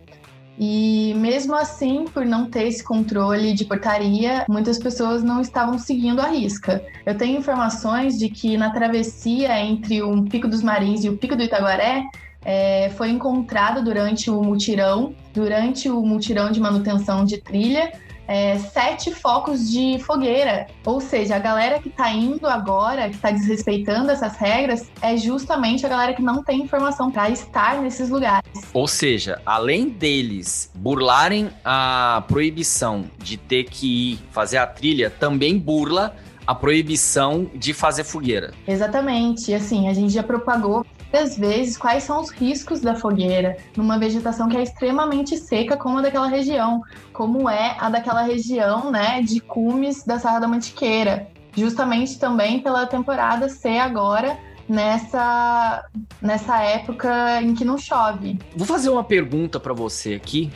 E 0.63 1.15
mesmo 1.15 1.55
assim, 1.55 2.05
por 2.05 2.23
não 2.23 2.47
ter 2.47 2.67
esse 2.67 2.83
controle 2.83 3.51
de 3.51 3.65
portaria, 3.65 4.45
muitas 4.47 4.77
pessoas 4.77 5.23
não 5.23 5.41
estavam 5.41 5.79
seguindo 5.79 6.21
a 6.21 6.27
risca. 6.27 6.85
Eu 7.03 7.17
tenho 7.17 7.39
informações 7.39 8.19
de 8.19 8.29
que 8.29 8.55
na 8.57 8.69
travessia 8.69 9.59
entre 9.59 10.03
o 10.03 10.23
Pico 10.25 10.47
dos 10.47 10.61
Marins 10.61 11.03
e 11.03 11.09
o 11.09 11.17
Pico 11.17 11.35
do 11.35 11.41
Itaguaré, 11.41 12.03
é, 12.45 12.91
foi 12.91 13.09
encontrado 13.09 13.83
durante 13.83 14.29
o 14.29 14.43
mutirão, 14.43 15.15
durante 15.33 15.89
o 15.89 15.99
mutirão 16.05 16.51
de 16.51 16.59
manutenção 16.59 17.25
de 17.25 17.39
trilha, 17.39 17.91
é, 18.31 18.57
sete 18.57 19.13
focos 19.13 19.69
de 19.69 19.99
fogueira. 19.99 20.67
Ou 20.85 21.01
seja, 21.01 21.35
a 21.35 21.39
galera 21.39 21.79
que 21.79 21.89
está 21.89 22.09
indo 22.11 22.47
agora, 22.47 23.09
que 23.09 23.15
está 23.15 23.29
desrespeitando 23.29 24.09
essas 24.09 24.37
regras, 24.37 24.89
é 25.01 25.17
justamente 25.17 25.85
a 25.85 25.89
galera 25.89 26.13
que 26.13 26.21
não 26.21 26.41
tem 26.41 26.61
informação 26.61 27.11
para 27.11 27.29
estar 27.29 27.81
nesses 27.81 28.09
lugares. 28.09 28.49
Ou 28.73 28.87
seja, 28.87 29.41
além 29.45 29.89
deles 29.89 30.71
burlarem 30.73 31.49
a 31.65 32.23
proibição 32.25 33.03
de 33.17 33.35
ter 33.35 33.65
que 33.65 34.13
ir 34.13 34.19
fazer 34.31 34.59
a 34.59 34.65
trilha, 34.65 35.09
também 35.09 35.59
burla 35.59 36.15
a 36.47 36.55
proibição 36.55 37.51
de 37.53 37.73
fazer 37.73 38.05
fogueira. 38.05 38.53
Exatamente. 38.65 39.53
Assim, 39.53 39.89
a 39.89 39.93
gente 39.93 40.13
já 40.13 40.23
propagou 40.23 40.85
várias 41.11 41.37
vezes 41.37 41.77
quais 41.77 42.03
são 42.03 42.21
os 42.21 42.29
riscos 42.29 42.79
da 42.79 42.95
fogueira 42.95 43.57
numa 43.75 43.99
vegetação 43.99 44.47
que 44.47 44.55
é 44.55 44.63
extremamente 44.63 45.37
seca, 45.37 45.75
como 45.75 45.97
a 45.97 46.01
daquela 46.01 46.27
região, 46.27 46.81
como 47.11 47.49
é 47.49 47.75
a 47.79 47.89
daquela 47.89 48.21
região, 48.21 48.89
né, 48.89 49.21
de 49.21 49.39
cumes 49.39 50.03
da 50.03 50.17
Serra 50.17 50.39
da 50.39 50.47
Mantiqueira. 50.47 51.27
Justamente 51.55 52.17
também 52.17 52.61
pela 52.61 52.85
temporada 52.85 53.49
ser 53.49 53.77
agora 53.79 54.37
nessa 54.69 55.83
nessa 56.21 56.61
época 56.61 57.41
em 57.41 57.53
que 57.53 57.65
não 57.65 57.77
chove. 57.77 58.39
Vou 58.55 58.65
fazer 58.65 58.89
uma 58.89 59.03
pergunta 59.03 59.59
para 59.59 59.73
você 59.73 60.13
aqui, 60.13 60.49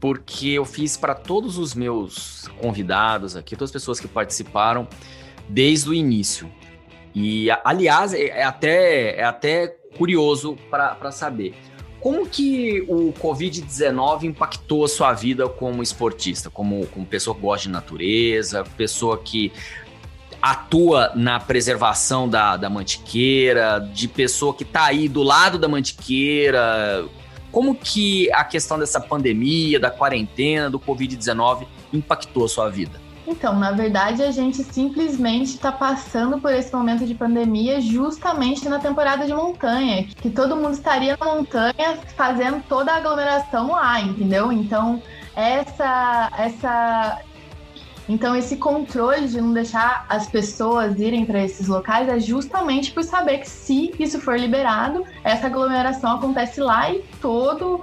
porque 0.00 0.48
eu 0.48 0.64
fiz 0.64 0.96
para 0.96 1.14
todos 1.14 1.58
os 1.58 1.74
meus 1.74 2.48
convidados 2.58 3.36
aqui, 3.36 3.54
todas 3.54 3.68
as 3.68 3.72
pessoas 3.72 4.00
que 4.00 4.08
participaram 4.08 4.88
desde 5.46 5.90
o 5.90 5.94
início. 5.94 6.50
E, 7.14 7.48
aliás, 7.64 8.12
é, 8.12 8.26
é 8.26 8.42
até, 8.42 9.16
é 9.16 9.24
até 9.24 9.68
curioso 9.96 10.56
para 10.70 11.12
saber. 11.12 11.54
Como 12.00 12.26
que 12.26 12.82
o 12.82 13.14
Covid-19 13.14 14.24
impactou 14.24 14.84
a 14.84 14.88
sua 14.88 15.14
vida 15.14 15.48
como 15.48 15.82
esportista, 15.82 16.50
como, 16.50 16.86
como 16.88 17.06
pessoa 17.06 17.34
que 17.34 17.40
gosta 17.40 17.66
de 17.66 17.72
natureza, 17.72 18.62
pessoa 18.76 19.16
que 19.18 19.50
atua 20.42 21.12
na 21.14 21.40
preservação 21.40 22.28
da, 22.28 22.58
da 22.58 22.68
mantiqueira, 22.68 23.78
de 23.78 24.06
pessoa 24.06 24.52
que 24.52 24.64
está 24.64 24.84
aí 24.84 25.08
do 25.08 25.22
lado 25.22 25.58
da 25.58 25.66
mantiqueira? 25.66 27.06
Como 27.50 27.74
que 27.74 28.30
a 28.32 28.44
questão 28.44 28.78
dessa 28.78 29.00
pandemia, 29.00 29.80
da 29.80 29.90
quarentena, 29.90 30.68
do 30.68 30.78
Covid-19 30.78 31.66
impactou 31.92 32.44
a 32.44 32.48
sua 32.48 32.68
vida? 32.68 33.00
Então, 33.26 33.58
na 33.58 33.72
verdade, 33.72 34.22
a 34.22 34.30
gente 34.30 34.62
simplesmente 34.62 35.54
está 35.54 35.72
passando 35.72 36.38
por 36.38 36.52
esse 36.52 36.72
momento 36.74 37.06
de 37.06 37.14
pandemia 37.14 37.80
justamente 37.80 38.68
na 38.68 38.78
temporada 38.78 39.26
de 39.26 39.32
montanha, 39.32 40.04
que 40.04 40.28
todo 40.28 40.56
mundo 40.56 40.74
estaria 40.74 41.16
na 41.18 41.26
montanha 41.34 41.98
fazendo 42.16 42.62
toda 42.68 42.92
a 42.92 42.96
aglomeração 42.96 43.72
lá, 43.72 44.00
entendeu? 44.00 44.52
Então, 44.52 45.02
essa 45.34 46.30
essa 46.36 47.22
então 48.06 48.36
esse 48.36 48.56
controle 48.56 49.26
de 49.28 49.40
não 49.40 49.54
deixar 49.54 50.04
as 50.08 50.26
pessoas 50.26 51.00
irem 51.00 51.24
para 51.24 51.42
esses 51.42 51.66
locais 51.66 52.08
é 52.08 52.20
justamente 52.20 52.92
por 52.92 53.02
saber 53.02 53.38
que 53.38 53.48
se 53.48 53.94
isso 53.98 54.20
for 54.20 54.38
liberado, 54.38 55.04
essa 55.22 55.46
aglomeração 55.46 56.16
acontece 56.16 56.60
lá 56.60 56.90
e 56.92 57.02
todo 57.20 57.82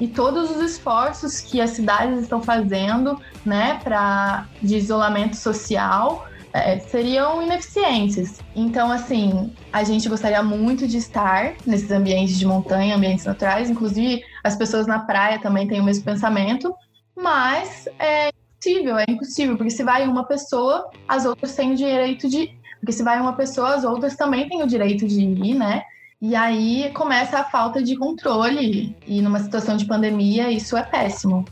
e 0.00 0.06
todos 0.06 0.50
os 0.50 0.62
esforços 0.62 1.40
que 1.40 1.60
as 1.60 1.70
cidades 1.70 2.22
estão 2.22 2.40
fazendo, 2.42 3.20
né, 3.44 3.80
para 3.82 4.46
de 4.62 4.76
isolamento 4.76 5.36
social 5.36 6.26
é, 6.52 6.78
seriam 6.78 7.42
ineficientes. 7.42 8.40
Então, 8.54 8.90
assim, 8.90 9.52
a 9.72 9.84
gente 9.84 10.08
gostaria 10.08 10.42
muito 10.42 10.86
de 10.86 10.96
estar 10.96 11.54
nesses 11.66 11.90
ambientes 11.90 12.38
de 12.38 12.46
montanha, 12.46 12.96
ambientes 12.96 13.24
naturais, 13.24 13.68
inclusive 13.70 14.22
as 14.42 14.56
pessoas 14.56 14.86
na 14.86 15.00
praia 15.00 15.38
também 15.38 15.66
têm 15.66 15.80
o 15.80 15.84
mesmo 15.84 16.04
pensamento, 16.04 16.74
mas 17.14 17.88
é 17.98 18.30
impossível, 18.58 18.98
é 18.98 19.04
impossível, 19.08 19.56
porque 19.56 19.70
se 19.70 19.82
vai 19.82 20.06
uma 20.06 20.24
pessoa, 20.24 20.90
as 21.06 21.24
outras 21.24 21.54
têm 21.54 21.72
o 21.72 21.76
direito 21.76 22.28
de. 22.28 22.56
Porque 22.80 22.92
se 22.92 23.02
vai 23.02 23.20
uma 23.20 23.32
pessoa, 23.32 23.74
as 23.74 23.84
outras 23.84 24.14
também 24.14 24.48
têm 24.48 24.62
o 24.62 24.66
direito 24.66 25.06
de 25.06 25.20
ir, 25.20 25.54
né? 25.54 25.82
E 26.20 26.34
aí 26.34 26.90
começa 26.94 27.38
a 27.38 27.44
falta 27.44 27.80
de 27.80 27.96
controle. 27.96 28.96
E 29.06 29.22
numa 29.22 29.38
situação 29.38 29.76
de 29.76 29.84
pandemia, 29.84 30.50
isso 30.50 30.76
é 30.76 30.82
péssimo. 30.82 31.44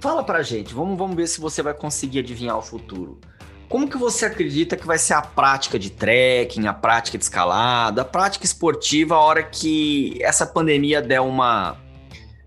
Fala 0.00 0.24
pra 0.24 0.42
gente, 0.42 0.72
vamos, 0.72 0.96
vamos 0.96 1.14
ver 1.14 1.26
se 1.26 1.38
você 1.38 1.62
vai 1.62 1.74
conseguir 1.74 2.20
adivinhar 2.20 2.56
o 2.56 2.62
futuro. 2.62 3.20
Como 3.68 3.86
que 3.86 3.98
você 3.98 4.24
acredita 4.24 4.74
que 4.74 4.86
vai 4.86 4.96
ser 4.96 5.12
a 5.12 5.20
prática 5.20 5.78
de 5.78 5.90
trekking, 5.90 6.66
a 6.66 6.72
prática 6.72 7.18
de 7.18 7.24
escalada, 7.24 8.00
a 8.00 8.04
prática 8.04 8.46
esportiva 8.46 9.16
a 9.16 9.20
hora 9.20 9.42
que 9.42 10.18
essa 10.22 10.46
pandemia 10.46 11.02
der 11.02 11.20
uma 11.20 11.76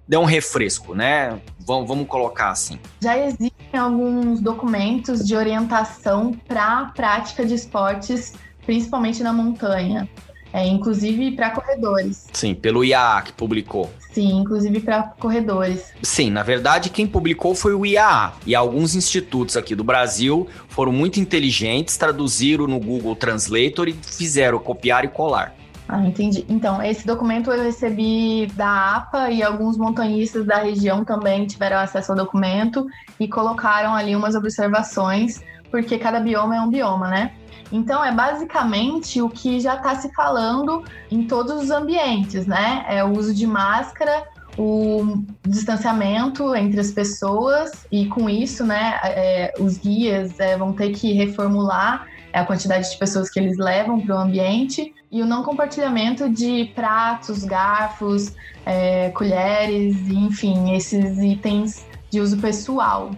der 0.08 0.18
um 0.18 0.26
refresco, 0.26 0.96
né? 0.96 1.40
Vamos, 1.60 1.88
vamos 1.88 2.08
colocar 2.08 2.50
assim. 2.50 2.80
Já 3.02 3.16
existem 3.18 3.80
alguns 3.80 4.42
documentos 4.42 5.24
de 5.26 5.36
orientação 5.36 6.34
para 6.48 6.80
a 6.80 6.86
prática 6.88 7.46
de 7.46 7.54
esportes, 7.54 8.34
principalmente 8.66 9.22
na 9.22 9.32
montanha 9.32 10.10
é, 10.54 10.66
inclusive 10.68 11.32
para 11.32 11.50
corredores. 11.50 12.28
Sim, 12.32 12.54
pelo 12.54 12.86
IAA 12.86 13.24
que 13.24 13.34
publicou. 13.34 13.92
Sim, 14.12 14.42
inclusive 14.42 14.80
para 14.80 15.02
corredores. 15.20 15.92
Sim, 16.04 16.30
na 16.30 16.44
verdade 16.44 16.92
quem 16.92 17.08
publicou 17.08 17.56
foi 17.56 17.74
o 17.74 17.84
IAA 17.84 18.34
e 18.46 18.54
alguns 18.54 18.94
institutos 18.94 19.58
aqui 19.58 19.74
do 19.74 19.84
Brasil 19.84 20.48
foram 20.70 20.92
muito 20.92 21.20
inteligentes, 21.20 21.98
traduziram 21.98 22.68
no 22.68 22.80
Google 22.80 23.16
Translator 23.16 23.88
e 23.88 23.94
fizeram 23.94 24.60
copiar 24.60 25.04
e 25.04 25.08
colar. 25.08 25.56
Ah, 25.88 26.02
entendi. 26.02 26.46
Então, 26.48 26.82
esse 26.82 27.06
documento 27.06 27.52
eu 27.52 27.62
recebi 27.62 28.48
da 28.56 28.96
APA 28.96 29.30
e 29.30 29.44
alguns 29.44 29.78
montanhistas 29.78 30.46
da 30.46 30.58
região 30.58 31.04
também 31.04 31.46
tiveram 31.46 31.78
acesso 31.78 32.14
ao 32.14 32.18
documento 32.18 32.88
e 33.20 33.28
colocaram 33.28 33.94
ali 33.94 34.16
umas 34.16 34.34
observações, 34.34 35.42
porque 35.70 35.98
cada 35.98 36.20
bioma 36.20 36.56
é 36.56 36.62
um 36.62 36.70
bioma, 36.70 37.10
né? 37.10 37.34
Então, 37.74 38.06
é 38.06 38.12
basicamente 38.12 39.20
o 39.20 39.28
que 39.28 39.60
já 39.60 39.74
está 39.74 39.96
se 39.96 40.14
falando 40.14 40.86
em 41.10 41.26
todos 41.26 41.64
os 41.64 41.72
ambientes, 41.72 42.46
né? 42.46 42.86
É 42.88 43.04
o 43.04 43.18
uso 43.18 43.34
de 43.34 43.48
máscara, 43.48 44.28
o 44.58 45.24
distanciamento 45.42 46.56
entre 46.56 46.80
as 46.80 46.92
pessoas 46.92 47.88
e 47.92 48.06
com 48.06 48.30
isso, 48.30 48.64
né, 48.64 49.00
é, 49.04 49.54
os 49.60 49.80
guias 49.80 50.40
é, 50.40 50.56
vão 50.56 50.72
ter 50.72 50.92
que 50.92 51.12
reformular 51.14 52.08
a 52.32 52.46
quantidade 52.46 52.92
de 52.92 52.98
pessoas 52.98 53.32
que 53.32 53.40
eles 53.40 53.58
levam 53.58 54.00
para 54.00 54.16
o 54.16 54.20
ambiente 54.20 54.94
e 55.12 55.24
o 55.24 55.26
não 55.26 55.42
compartilhamento 55.42 56.30
de 56.30 56.72
pratos, 56.76 57.44
garfos, 57.44 58.34
é, 58.66 59.10
colheres, 59.10 59.96
enfim, 60.10 60.76
esses 60.76 61.18
itens 61.20 61.86
de 62.12 62.20
uso 62.20 62.38
pessoal. 62.38 63.12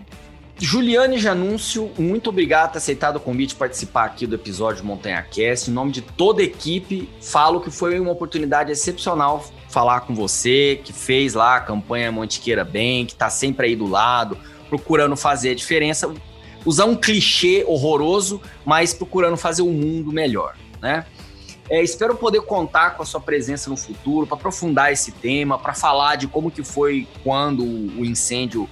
Juliane 0.58 1.18
Janúncio, 1.18 1.92
muito 1.98 2.30
obrigado 2.30 2.68
por 2.68 2.74
ter 2.74 2.78
aceitado 2.78 3.18
o 3.18 3.20
convite 3.20 3.50
de 3.50 3.56
participar 3.56 4.06
aqui 4.06 4.26
do 4.26 4.36
episódio 4.36 4.86
Montanha 4.86 5.22
Cast. 5.22 5.70
Em 5.70 5.74
nome 5.74 5.92
de 5.92 6.02
toda 6.02 6.42
a 6.42 6.46
equipe, 6.46 7.10
falo 7.22 7.60
que 7.60 7.70
foi 7.70 8.00
uma 8.00 8.12
oportunidade 8.12 8.72
excepcional 8.72 9.44
falar 9.68 10.02
com 10.02 10.16
você, 10.16 10.80
que 10.82 10.94
fez 10.94 11.34
lá 11.34 11.58
a 11.58 11.60
campanha 11.60 12.10
Mantiqueira 12.10 12.64
Bem, 12.64 13.06
que 13.06 13.12
está 13.12 13.30
sempre 13.30 13.68
aí 13.68 13.76
do 13.76 13.86
lado, 13.86 14.38
procurando 14.70 15.18
fazer 15.18 15.50
a 15.50 15.56
diferença, 15.56 16.14
usar 16.66 16.86
um 16.86 16.96
clichê 16.96 17.66
horroroso, 17.68 18.42
mas 18.64 18.94
procurando 18.94 19.36
fazer 19.36 19.62
o 19.62 19.68
um 19.68 19.74
mundo 19.74 20.14
melhor, 20.14 20.56
né? 20.82 21.06
É, 21.70 21.84
espero 21.84 22.16
poder 22.16 22.42
contar 22.42 22.92
com 22.92 23.04
a 23.04 23.06
sua 23.06 23.20
presença 23.20 23.70
no 23.70 23.76
futuro 23.76 24.26
para 24.26 24.38
aprofundar 24.38 24.94
esse 24.94 25.12
tema, 25.12 25.60
para 25.60 25.74
falar 25.74 26.16
de 26.16 26.28
como 26.28 26.50
que 26.50 26.64
foi 26.64 27.08
quando 27.24 27.64
o 27.64 28.06
incêndio 28.06 28.70